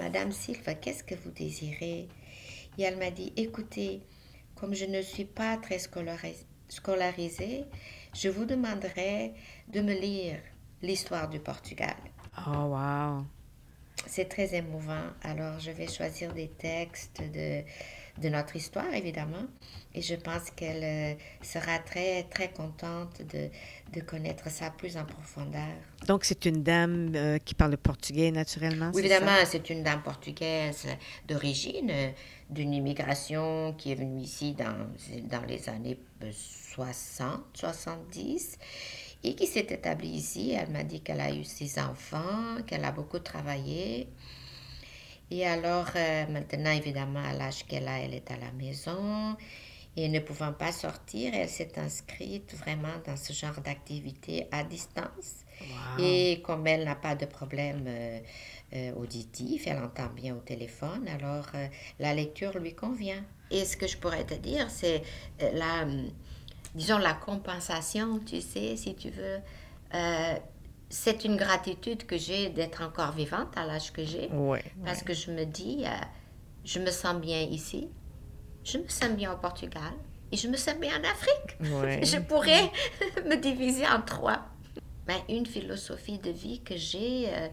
Madame 0.00 0.32
Silva, 0.32 0.74
qu'est-ce 0.74 1.04
que 1.04 1.14
vous 1.14 1.30
désirez? 1.30 2.08
Et 2.76 2.82
elle 2.82 2.98
m'a 2.98 3.12
dit, 3.12 3.32
écoutez, 3.36 4.02
comme 4.56 4.74
je 4.74 4.84
ne 4.84 5.00
suis 5.00 5.24
pas 5.24 5.56
très 5.58 5.78
scolarisée, 5.78 7.66
je 8.12 8.28
vous 8.28 8.44
demanderai 8.46 9.32
de 9.68 9.80
me 9.80 9.94
lire 9.94 10.40
l'histoire 10.82 11.28
du 11.28 11.38
Portugal. 11.38 11.96
Oh, 12.48 12.64
wow! 12.64 13.24
C'est 14.06 14.28
très 14.28 14.56
émouvant. 14.56 15.06
Alors, 15.22 15.60
je 15.60 15.70
vais 15.70 15.86
choisir 15.86 16.32
des 16.34 16.48
textes 16.48 17.22
de 17.32 17.62
de 18.20 18.28
notre 18.28 18.56
histoire, 18.56 18.92
évidemment. 18.94 19.46
Et 19.94 20.02
je 20.02 20.14
pense 20.14 20.50
qu'elle 20.50 20.84
euh, 20.84 21.14
sera 21.42 21.78
très, 21.80 22.24
très 22.24 22.50
contente 22.50 23.22
de, 23.22 23.48
de, 23.92 24.00
connaître 24.00 24.48
ça 24.50 24.70
plus 24.70 24.96
en 24.96 25.04
profondeur. 25.04 25.74
Donc, 26.06 26.24
c'est 26.24 26.44
une 26.44 26.62
dame 26.62 27.12
euh, 27.14 27.38
qui 27.38 27.54
parle 27.54 27.76
portugais, 27.76 28.30
naturellement? 28.30 28.90
Oui, 28.94 29.00
évidemment, 29.00 29.36
c'est 29.46 29.68
une 29.70 29.82
dame 29.82 30.02
portugaise 30.02 30.86
d'origine, 31.26 31.92
d'une 32.50 32.72
immigration 32.72 33.74
qui 33.76 33.92
est 33.92 33.96
venue 33.96 34.22
ici 34.22 34.54
dans, 34.54 34.86
dans 35.28 35.44
les 35.46 35.68
années 35.68 35.98
60, 36.30 37.40
70 37.54 38.58
et 39.24 39.34
qui 39.34 39.46
s'est 39.46 39.66
établie 39.70 40.08
ici. 40.08 40.52
Elle 40.52 40.70
m'a 40.70 40.84
dit 40.84 41.00
qu'elle 41.00 41.20
a 41.20 41.32
eu 41.32 41.44
six 41.44 41.78
enfants, 41.78 42.62
qu'elle 42.66 42.84
a 42.84 42.92
beaucoup 42.92 43.18
travaillé 43.18 44.08
et 45.30 45.46
alors, 45.46 45.86
euh, 45.94 46.26
maintenant, 46.26 46.72
évidemment, 46.72 47.22
à 47.22 47.32
l'âge 47.32 47.64
qu'elle 47.66 47.86
a, 47.88 48.00
elle 48.00 48.14
est 48.14 48.30
à 48.30 48.36
la 48.36 48.50
maison. 48.52 49.36
Et 49.96 50.08
ne 50.08 50.20
pouvant 50.20 50.52
pas 50.52 50.70
sortir, 50.70 51.32
elle 51.34 51.48
s'est 51.48 51.78
inscrite 51.78 52.54
vraiment 52.54 52.94
dans 53.04 53.16
ce 53.16 53.32
genre 53.32 53.60
d'activité 53.60 54.46
à 54.52 54.62
distance. 54.62 55.44
Et 55.98 56.40
comme 56.42 56.66
elle 56.66 56.84
n'a 56.84 56.94
pas 56.94 57.16
de 57.16 57.26
problème 57.26 57.84
euh, 57.86 58.20
euh, 58.72 58.94
auditif, 58.94 59.66
elle 59.66 59.78
entend 59.78 60.08
bien 60.14 60.34
au 60.34 60.38
téléphone, 60.38 61.06
alors 61.08 61.50
la 61.98 62.14
lecture 62.14 62.56
lui 62.58 62.74
convient. 62.74 63.22
Et 63.50 63.64
ce 63.64 63.76
que 63.76 63.88
je 63.88 63.98
pourrais 63.98 64.24
te 64.24 64.34
dire, 64.34 64.70
c'est 64.70 65.02
la, 65.40 65.84
disons, 66.74 66.98
la 66.98 67.14
compensation, 67.14 68.20
tu 68.20 68.40
sais, 68.40 68.76
si 68.76 68.94
tu 68.94 69.10
veux 69.10 69.40
c'est 70.90 71.24
une 71.24 71.36
gratitude 71.36 72.04
que 72.04 72.18
j'ai 72.18 72.50
d'être 72.50 72.82
encore 72.82 73.12
vivante 73.12 73.56
à 73.56 73.64
l'âge 73.64 73.92
que 73.92 74.04
j'ai. 74.04 74.28
parce 74.84 75.02
que 75.02 75.14
je 75.14 75.30
me 75.30 75.44
dis, 75.44 75.84
euh, 75.86 75.90
je 76.64 76.80
me 76.80 76.90
sens 76.90 77.18
bien 77.20 77.40
ici, 77.40 77.88
je 78.64 78.76
me 78.78 78.88
sens 78.88 79.10
bien 79.10 79.32
au 79.32 79.36
Portugal 79.36 79.92
et 80.32 80.36
je 80.36 80.48
me 80.48 80.56
sens 80.56 80.74
bien 80.74 80.92
en 81.00 81.04
Afrique. 81.08 81.56
je 82.04 82.18
pourrais 82.18 82.70
me 83.24 83.36
diviser 83.36 83.86
en 83.86 84.02
trois. 84.02 84.44
Ben, 85.06 85.18
une 85.28 85.46
philosophie 85.46 86.18
de 86.18 86.30
vie 86.30 86.60
que 86.60 86.76
j'ai, 86.76 87.28
euh, 87.28 87.48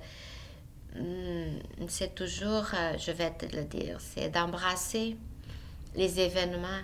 hmm, 0.96 1.88
c'est 1.88 2.16
toujours, 2.16 2.66
euh, 2.74 2.98
je 2.98 3.12
vais 3.12 3.32
te 3.32 3.46
le 3.56 3.64
dire, 3.66 3.98
c'est 4.00 4.30
d'embrasser 4.30 5.16
les 5.96 6.20
événements 6.20 6.82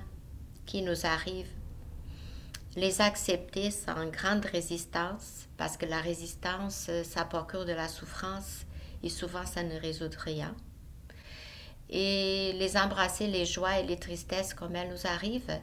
qui 0.68 0.84
nous 0.84 1.06
arrivent 1.06 1.51
les 2.76 3.01
accepter 3.01 3.71
sans 3.71 4.07
grande 4.07 4.45
résistance, 4.45 5.47
parce 5.57 5.78
que 5.78 5.86
la 5.86 5.99
résistance, 5.99 6.88
euh, 6.89 7.03
ça 7.03 7.26
procure 7.26 7.65
de 7.65 7.71
la 7.71 7.88
souffrance 7.88 8.65
et 9.03 9.09
souvent 9.09 9.45
ça 9.45 9.63
ne 9.63 9.80
résout 9.80 10.09
rien. 10.17 10.55
Et 11.89 12.53
les 12.53 12.76
embrasser, 12.78 13.28
les 13.28 13.45
joies 13.45 13.80
et 13.80 13.86
les 13.86 13.97
tristesses 13.97 14.53
comme 14.53 14.76
elles 14.76 14.89
nous 14.89 15.07
arrivent. 15.07 15.59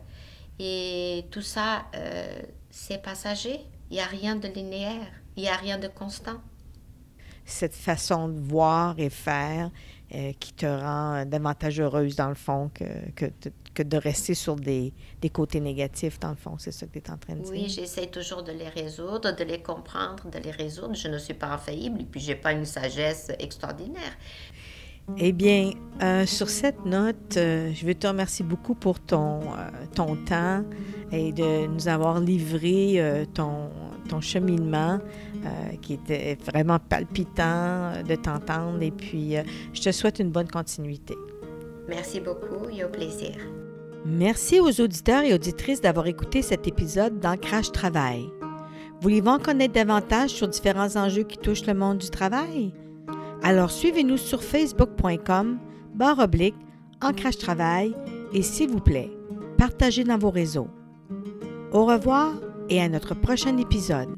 Et 0.60 1.24
tout 1.30 1.42
ça, 1.42 1.86
euh, 1.94 2.42
c'est 2.70 3.02
passager. 3.02 3.60
Il 3.90 3.94
n'y 3.94 4.00
a 4.00 4.06
rien 4.06 4.36
de 4.36 4.46
linéaire, 4.46 5.10
il 5.36 5.42
n'y 5.42 5.48
a 5.48 5.56
rien 5.56 5.78
de 5.78 5.88
constant. 5.88 6.40
Cette 7.50 7.74
façon 7.74 8.28
de 8.28 8.40
voir 8.40 8.94
et 8.98 9.10
faire 9.10 9.70
euh, 10.14 10.32
qui 10.38 10.52
te 10.52 10.66
rend 10.66 11.24
davantage 11.26 11.80
heureuse 11.80 12.16
dans 12.16 12.28
le 12.28 12.34
fond 12.34 12.70
que, 12.74 12.84
que 13.14 13.26
que 13.74 13.82
de 13.82 13.96
rester 13.96 14.34
sur 14.34 14.56
des, 14.56 14.92
des 15.20 15.30
côtés 15.30 15.60
négatifs, 15.60 16.18
dans 16.18 16.30
le 16.30 16.36
fond. 16.36 16.56
C'est 16.58 16.72
ça 16.72 16.86
que 16.86 16.98
tu 16.98 16.98
es 16.98 17.10
en 17.10 17.16
train 17.16 17.34
de 17.34 17.42
dire? 17.42 17.50
Oui, 17.52 17.68
j'essaie 17.68 18.06
toujours 18.06 18.42
de 18.42 18.52
les 18.52 18.68
résoudre, 18.68 19.34
de 19.34 19.44
les 19.44 19.62
comprendre, 19.62 20.28
de 20.28 20.38
les 20.38 20.50
résoudre. 20.50 20.94
Je 20.94 21.08
ne 21.08 21.18
suis 21.18 21.34
pas 21.34 21.48
infaillible 21.48 22.00
et 22.00 22.04
puis 22.04 22.20
je 22.20 22.28
n'ai 22.28 22.34
pas 22.34 22.52
une 22.52 22.64
sagesse 22.64 23.30
extraordinaire. 23.38 24.16
Eh 25.18 25.32
bien, 25.32 25.72
euh, 26.02 26.24
sur 26.24 26.48
cette 26.48 26.84
note, 26.86 27.36
euh, 27.36 27.72
je 27.74 27.84
veux 27.84 27.94
te 27.94 28.06
remercier 28.06 28.44
beaucoup 28.44 28.74
pour 28.74 29.00
ton, 29.00 29.40
euh, 29.40 29.70
ton 29.94 30.16
temps 30.16 30.64
et 31.12 31.32
de 31.32 31.66
nous 31.66 31.88
avoir 31.88 32.20
livré 32.20 33.26
ton, 33.34 33.68
ton 34.08 34.20
cheminement 34.20 35.00
qui 35.82 35.94
était 35.94 36.38
vraiment 36.46 36.78
palpitant 36.78 38.02
de 38.08 38.14
t'entendre. 38.14 38.80
Et 38.80 38.92
puis, 38.92 39.34
je 39.72 39.80
te 39.80 39.90
souhaite 39.90 40.20
une 40.20 40.30
bonne 40.30 40.48
continuité. 40.48 41.16
Merci 41.88 42.20
beaucoup 42.20 42.68
et 42.70 42.84
au 42.84 42.88
plaisir. 42.88 43.32
Merci 44.06 44.60
aux 44.60 44.80
auditeurs 44.80 45.24
et 45.24 45.34
auditrices 45.34 45.80
d'avoir 45.80 46.06
écouté 46.06 46.42
cet 46.42 46.68
épisode 46.68 47.18
d'Ancrage 47.18 47.72
Travail. 47.72 48.30
Voulez-vous 49.00 49.28
en 49.28 49.38
connaître 49.38 49.74
davantage 49.74 50.30
sur 50.30 50.46
différents 50.46 50.96
enjeux 50.96 51.24
qui 51.24 51.38
touchent 51.38 51.66
le 51.66 51.74
monde 51.74 51.98
du 51.98 52.10
travail? 52.10 52.72
Alors 53.42 53.70
suivez-nous 53.70 54.18
sur 54.18 54.42
facebook.com 54.42 55.58
barre 55.94 56.18
oblique 56.18 56.56
Ancrage 57.02 57.38
Travail 57.38 57.94
et 58.32 58.42
s'il 58.42 58.70
vous 58.70 58.80
plaît, 58.80 59.10
partagez 59.56 60.04
dans 60.04 60.18
vos 60.18 60.30
réseaux. 60.30 60.68
Au 61.72 61.84
revoir 61.84 62.34
et 62.68 62.80
à 62.80 62.88
notre 62.88 63.14
prochain 63.14 63.56
épisode. 63.56 64.10